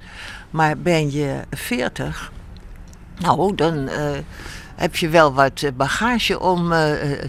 Maar 0.49 0.77
ben 0.77 1.11
je 1.11 1.39
40, 1.51 2.31
nou, 3.19 3.55
dan 3.55 3.73
uh, 3.77 3.93
heb 4.75 4.95
je 4.95 5.09
wel 5.09 5.33
wat 5.33 5.63
bagage 5.77 6.39
om 6.39 6.71
uh, 6.71 6.79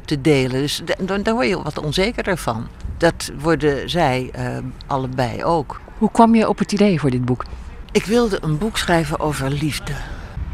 te 0.04 0.20
delen. 0.20 0.60
Dus 0.60 0.82
dan, 0.98 1.22
dan 1.22 1.34
word 1.34 1.48
je 1.48 1.62
wat 1.62 1.78
onzekerder 1.78 2.36
van. 2.36 2.68
Dat 2.96 3.30
worden 3.38 3.90
zij 3.90 4.30
uh, 4.38 4.58
allebei 4.86 5.44
ook. 5.44 5.80
Hoe 5.98 6.10
kwam 6.10 6.34
je 6.34 6.48
op 6.48 6.58
het 6.58 6.72
idee 6.72 7.00
voor 7.00 7.10
dit 7.10 7.24
boek? 7.24 7.44
Ik 7.92 8.04
wilde 8.04 8.38
een 8.42 8.58
boek 8.58 8.78
schrijven 8.78 9.20
over 9.20 9.50
liefde. 9.50 9.92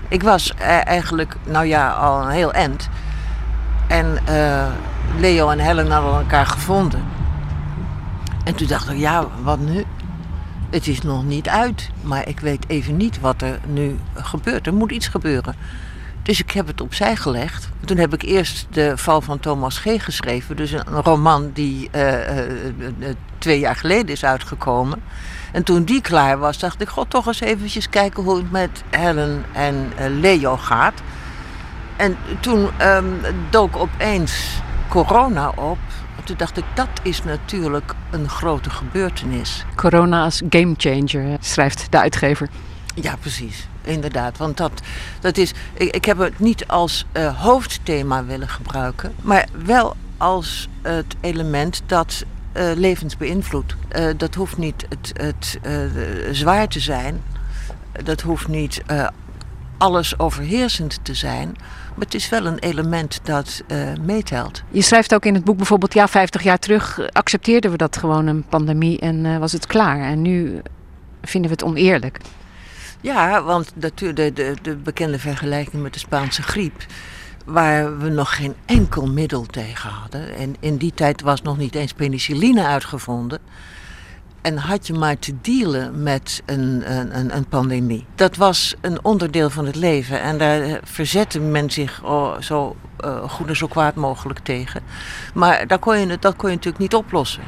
Ik 0.09 0.23
was 0.23 0.55
eigenlijk, 0.85 1.37
nou 1.45 1.67
ja, 1.67 1.91
al 1.91 2.23
een 2.23 2.31
heel 2.31 2.53
eind. 2.53 2.89
En 3.89 4.19
Leo 5.19 5.49
en 5.49 5.59
Helen 5.59 5.91
hadden 5.91 6.15
elkaar 6.15 6.47
gevonden. 6.47 7.03
En 8.45 8.55
toen 8.55 8.67
dacht 8.67 8.91
ik, 8.91 8.97
ja, 8.97 9.27
wat 9.43 9.59
nu? 9.59 9.85
Het 10.71 10.87
is 10.87 11.01
nog 11.01 11.25
niet 11.25 11.49
uit, 11.49 11.91
maar 12.03 12.29
ik 12.29 12.41
weet 12.41 12.65
even 12.69 12.97
niet 12.97 13.21
wat 13.21 13.43
er 13.43 13.59
nu 13.67 13.99
gebeurt. 14.15 14.67
Er 14.67 14.75
moet 14.75 14.91
iets 14.91 15.09
gebeuren. 15.09 15.55
Dus 16.23 16.41
ik 16.41 16.51
heb 16.51 16.67
het 16.67 16.81
opzij 16.81 17.17
gelegd. 17.17 17.69
Toen 17.85 17.97
heb 17.97 18.15
ik 18.15 18.23
eerst 18.23 18.67
de 18.71 18.97
val 18.97 19.21
van 19.21 19.41
Thomas 19.41 19.79
G. 19.79 20.05
geschreven. 20.05 20.57
Dus 20.57 20.73
een 20.73 21.03
roman 21.03 21.51
die 21.53 21.89
uh, 21.95 22.03
uh, 22.03 22.39
uh, 22.99 23.09
twee 23.39 23.59
jaar 23.59 23.77
geleden 23.77 24.09
is 24.09 24.25
uitgekomen. 24.25 25.03
En 25.53 25.63
toen 25.63 25.85
die 25.85 26.01
klaar 26.01 26.39
was, 26.39 26.59
dacht 26.59 26.81
ik, 26.81 26.89
god, 26.89 27.11
toch 27.11 27.27
eens 27.27 27.41
eventjes 27.41 27.89
kijken 27.89 28.23
hoe 28.23 28.37
het 28.37 28.51
met 28.51 28.83
Helen 28.91 29.45
en 29.53 29.93
Leo 30.21 30.57
gaat. 30.57 31.03
En 31.97 32.17
toen 32.41 32.69
um, 32.83 33.21
dook 33.51 33.77
opeens 33.77 34.61
corona 34.89 35.49
op. 35.49 35.79
Toen 36.25 36.37
dacht 36.37 36.57
ik, 36.57 36.65
dat 36.75 36.89
is 37.03 37.25
natuurlijk 37.25 37.95
een 38.11 38.29
grote 38.29 38.71
gebeurtenis. 38.71 39.65
Corona 39.75 40.25
als 40.25 40.43
gamechanger, 40.49 41.37
schrijft 41.41 41.87
de 41.93 41.99
uitgever. 41.99 42.49
Ja, 42.95 43.17
precies. 43.17 43.69
Inderdaad. 43.83 44.39
Want 44.39 44.57
dat, 44.57 44.83
dat 45.21 45.37
is. 45.37 45.53
Ik, 45.75 45.95
ik 45.95 46.05
heb 46.05 46.19
het 46.19 46.39
niet 46.39 46.69
als 46.69 47.07
uh, 47.13 47.43
hoofdthema 47.43 48.25
willen 48.25 48.49
gebruiken, 48.49 49.15
maar 49.23 49.49
wel 49.65 49.97
als 50.17 50.69
het 50.83 51.15
element 51.21 51.83
dat 51.87 52.25
uh, 52.57 52.65
levens 52.75 53.17
beïnvloedt. 53.17 53.77
Uh, 53.97 54.07
dat 54.17 54.35
hoeft 54.35 54.57
niet 54.57 54.87
het, 54.89 55.13
het 55.15 55.59
zwaar 56.37 56.69
te 56.69 56.81
zijn. 56.81 57.23
Dat 58.05 58.21
hoeft 58.21 58.49
niet 58.49 58.83
alles 59.79 60.19
overheersend 60.19 60.99
te 61.03 61.15
zijn. 61.15 61.57
Maar 61.97 62.05
het 62.05 62.15
is 62.15 62.29
wel 62.29 62.47
een 62.47 62.59
element 62.59 63.21
dat 63.23 63.63
uh, 63.69 63.93
meetelt. 64.03 64.63
Je 64.71 64.83
schrijft 64.83 65.15
ook 65.15 65.25
in 65.25 65.35
het 65.35 65.45
boek 65.45 65.57
bijvoorbeeld, 65.57 65.95
ja, 65.95 66.09
50 66.09 66.43
jaar 66.43 66.59
terug 66.59 67.11
accepteerden 67.13 67.71
we 67.71 67.77
dat 67.77 67.97
gewoon 67.97 68.27
een 68.27 68.45
pandemie 68.45 68.99
en 68.99 69.25
uh, 69.25 69.39
was 69.39 69.53
het 69.53 69.67
klaar. 69.67 70.01
En 70.01 70.23
nu 70.23 70.61
vinden 71.23 71.51
we 71.51 71.57
het 71.57 71.65
oneerlijk. 71.65 72.19
Ja, 73.01 73.43
want 73.43 73.73
de, 73.75 74.13
de, 74.13 74.55
de 74.63 74.77
bekende 74.77 75.19
vergelijking 75.19 75.83
met 75.83 75.93
de 75.93 75.99
Spaanse 75.99 76.43
griep, 76.43 76.87
waar 77.45 77.99
we 77.99 78.09
nog 78.09 78.37
geen 78.37 78.55
enkel 78.65 79.07
middel 79.07 79.47
tegen 79.47 79.91
hadden. 79.91 80.37
En 80.37 80.57
in 80.61 80.77
die 80.77 80.95
tijd 80.95 81.23
was 81.23 81.43
nog 81.43 81.59
niet 81.59 81.75
eens 81.75 81.93
penicilline 81.93 82.67
uitgevonden. 82.67 83.39
En 84.47 84.57
had 84.57 84.87
je 84.87 84.93
maar 84.93 85.19
te 85.19 85.35
dealen 85.41 86.03
met 86.03 86.43
een, 86.45 86.83
een, 87.19 87.37
een 87.37 87.49
pandemie. 87.49 88.07
Dat 88.15 88.37
was 88.37 88.75
een 88.81 89.05
onderdeel 89.05 89.51
van 89.51 89.67
het 89.67 89.77
leven. 89.77 90.21
En 90.21 90.39
daar 90.39 90.81
verzette 90.85 91.41
men 91.41 91.71
zich 91.71 92.05
oh, 92.05 92.41
zo 92.41 92.77
uh, 93.05 93.31
goed 93.31 93.49
en 93.49 93.57
zo 93.57 93.67
kwaad 93.67 93.95
mogelijk 93.95 94.39
tegen. 94.39 94.83
Maar 95.35 95.67
daar 95.67 95.79
kon 95.79 95.99
je, 95.99 96.19
dat 96.19 96.37
kon 96.37 96.49
je 96.49 96.55
natuurlijk 96.55 96.83
niet 96.83 96.95
oplossen. 96.95 97.43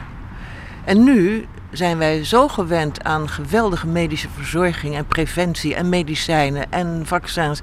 En 0.84 1.04
nu 1.04 1.46
zijn 1.70 1.98
wij 1.98 2.24
zo 2.24 2.48
gewend 2.48 3.04
aan 3.04 3.28
geweldige 3.28 3.86
medische 3.86 4.28
verzorging 4.34 4.96
en 4.96 5.06
preventie 5.06 5.74
en 5.74 5.88
medicijnen 5.88 6.72
en 6.72 7.02
vaccins. 7.06 7.60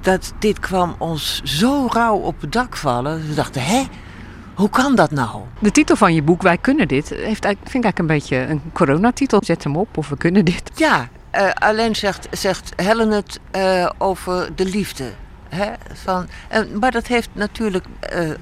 Dat 0.00 0.32
dit 0.38 0.58
kwam 0.58 0.94
ons 0.98 1.40
zo 1.44 1.86
rauw 1.92 2.16
op 2.16 2.40
het 2.40 2.52
dak 2.52 2.76
vallen. 2.76 3.28
We 3.28 3.34
dachten, 3.34 3.62
hè? 3.62 3.84
Hoe 4.56 4.70
kan 4.70 4.94
dat 4.94 5.10
nou? 5.10 5.42
De 5.58 5.70
titel 5.70 5.96
van 5.96 6.14
je 6.14 6.22
boek, 6.22 6.42
Wij 6.42 6.58
kunnen 6.58 6.88
dit, 6.88 7.08
heeft, 7.08 7.44
vind 7.44 7.56
ik 7.58 7.64
eigenlijk 7.64 7.98
een 7.98 8.06
beetje 8.06 8.36
een 8.36 8.62
coronatitel. 8.72 9.40
Zet 9.44 9.64
hem 9.64 9.76
op 9.76 9.96
of 9.96 10.08
we 10.08 10.16
kunnen 10.16 10.44
dit. 10.44 10.70
Ja, 10.74 11.08
uh, 11.34 11.50
alleen 11.52 11.96
zegt, 11.96 12.28
zegt 12.30 12.72
Helen 12.76 13.10
het 13.10 13.40
uh, 13.56 13.90
over 13.98 14.54
de 14.54 14.64
liefde. 14.64 15.10
Hè? 15.48 15.72
Van, 15.92 16.26
uh, 16.52 16.80
maar 16.80 16.90
dat 16.90 17.06
heeft 17.06 17.28
natuurlijk 17.32 17.84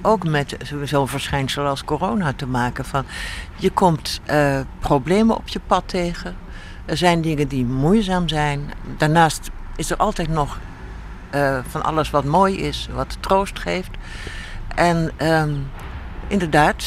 ook 0.03 0.25
met 0.25 0.57
zo'n 0.83 1.09
verschijnsel 1.09 1.67
als 1.67 1.85
corona 1.85 2.33
te 2.33 2.47
maken. 2.47 2.85
Van, 2.85 3.05
je 3.57 3.71
komt 3.71 4.21
problemen 4.81 5.37
op 5.37 5.49
je 5.49 5.61
pad 5.67 5.83
tegen. 5.87 6.37
Er 6.85 6.97
zijn 6.97 7.21
dingen 7.21 7.49
die 7.49 7.65
moeizaam 7.65 8.29
zijn. 8.29 8.71
Daarnaast 8.97 9.51
is 9.77 9.91
er 9.91 9.97
altijd 9.97 10.29
nog 10.29 10.59
van 11.69 11.83
alles 11.83 12.11
wat 12.11 12.25
mooi 12.25 12.57
is, 12.57 12.89
wat 12.93 13.17
troost 13.21 13.59
geeft. 13.59 13.91
En 14.75 15.11
um, 15.23 15.67
inderdaad, 16.29 16.85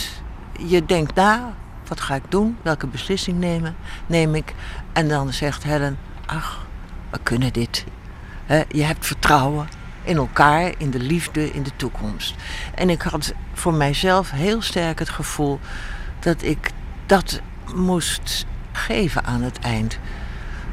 je 0.57 0.85
denkt 0.85 1.15
na, 1.15 1.53
wat 1.87 2.01
ga 2.01 2.15
ik 2.15 2.23
doen? 2.29 2.57
Welke 2.61 2.87
beslissing 2.87 3.39
nemen, 3.39 3.75
neem 4.05 4.35
ik? 4.35 4.53
En 4.93 5.07
dan 5.07 5.33
zegt 5.33 5.63
Helen, 5.63 5.97
ach, 6.25 6.65
we 7.09 7.19
kunnen 7.23 7.53
dit. 7.53 7.85
Je 8.69 8.83
hebt 8.83 9.05
vertrouwen 9.05 9.67
in 10.03 10.17
elkaar, 10.17 10.73
in 10.77 10.89
de 10.89 10.99
liefde, 10.99 11.53
in 11.53 11.63
de 11.63 11.71
toekomst. 11.75 12.35
En 12.75 12.89
ik 12.89 13.01
had 13.01 13.33
voor 13.53 13.73
mijzelf 13.73 14.31
heel 14.31 14.61
sterk 14.61 14.99
het 14.99 15.09
gevoel 15.09 15.59
dat 16.19 16.41
ik 16.41 16.71
dat 17.05 17.41
moest 17.75 18.45
geven 18.71 19.25
aan 19.25 19.41
het 19.41 19.59
eind. 19.59 19.99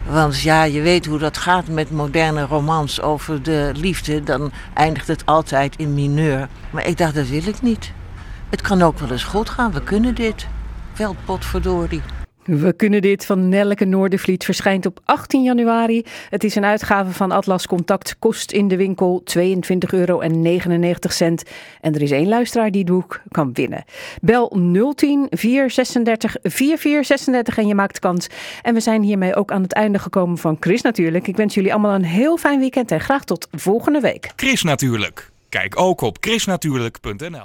Want 0.06 0.40
ja, 0.40 0.62
je 0.62 0.80
weet 0.80 1.06
hoe 1.06 1.18
dat 1.18 1.38
gaat 1.38 1.68
met 1.68 1.90
moderne 1.90 2.42
romans 2.42 3.00
over 3.00 3.42
de 3.42 3.70
liefde. 3.74 4.22
Dan 4.22 4.52
eindigt 4.74 5.06
het 5.06 5.26
altijd 5.26 5.76
in 5.76 5.94
mineur. 5.94 6.48
Maar 6.70 6.86
ik 6.86 6.98
dacht, 6.98 7.14
dat 7.14 7.28
wil 7.28 7.46
ik 7.46 7.62
niet. 7.62 7.92
Het 8.54 8.62
kan 8.62 8.82
ook 8.82 8.98
wel 8.98 9.10
eens 9.10 9.24
goed 9.24 9.48
gaan. 9.48 9.72
We 9.72 9.82
kunnen 9.82 10.14
dit. 10.14 10.46
Wel 10.96 11.16
potverdorie. 11.24 12.02
We 12.44 12.72
kunnen 12.72 13.02
dit 13.02 13.26
van 13.26 13.48
Nelleke 13.48 13.84
Noordervliet 13.84 14.44
verschijnt 14.44 14.86
op 14.86 15.00
18 15.04 15.42
januari. 15.42 16.02
Het 16.30 16.44
is 16.44 16.54
een 16.54 16.64
uitgave 16.64 17.10
van 17.10 17.30
Atlas 17.30 17.66
Contact, 17.66 18.16
kost 18.18 18.52
in 18.52 18.68
de 18.68 18.76
winkel 18.76 19.22
22,99 19.38 19.38
euro. 19.90 20.20
En 20.20 20.44
er 21.80 22.02
is 22.02 22.10
één 22.10 22.28
luisteraar 22.28 22.70
die 22.70 22.80
het 22.80 22.90
boek 22.90 23.20
kan 23.28 23.52
winnen. 23.52 23.84
Bel 24.20 24.48
010 24.94 25.26
436 25.30 26.36
4436 26.42 27.58
en 27.58 27.66
je 27.66 27.74
maakt 27.74 27.98
kans. 27.98 28.26
En 28.62 28.74
we 28.74 28.80
zijn 28.80 29.02
hiermee 29.02 29.34
ook 29.34 29.50
aan 29.50 29.62
het 29.62 29.72
einde 29.72 29.98
gekomen 29.98 30.38
van 30.38 30.56
Chris 30.60 30.82
natuurlijk. 30.82 31.26
Ik 31.26 31.36
wens 31.36 31.54
jullie 31.54 31.72
allemaal 31.72 31.94
een 31.94 32.04
heel 32.04 32.36
fijn 32.36 32.58
weekend 32.58 32.90
en 32.90 33.00
graag 33.00 33.24
tot 33.24 33.48
volgende 33.52 34.00
week. 34.00 34.32
Chris 34.36 34.62
natuurlijk. 34.62 35.32
Kijk 35.48 35.80
ook 35.80 36.00
op 36.00 36.16
chrisnatuurlijk.nl 36.20 37.42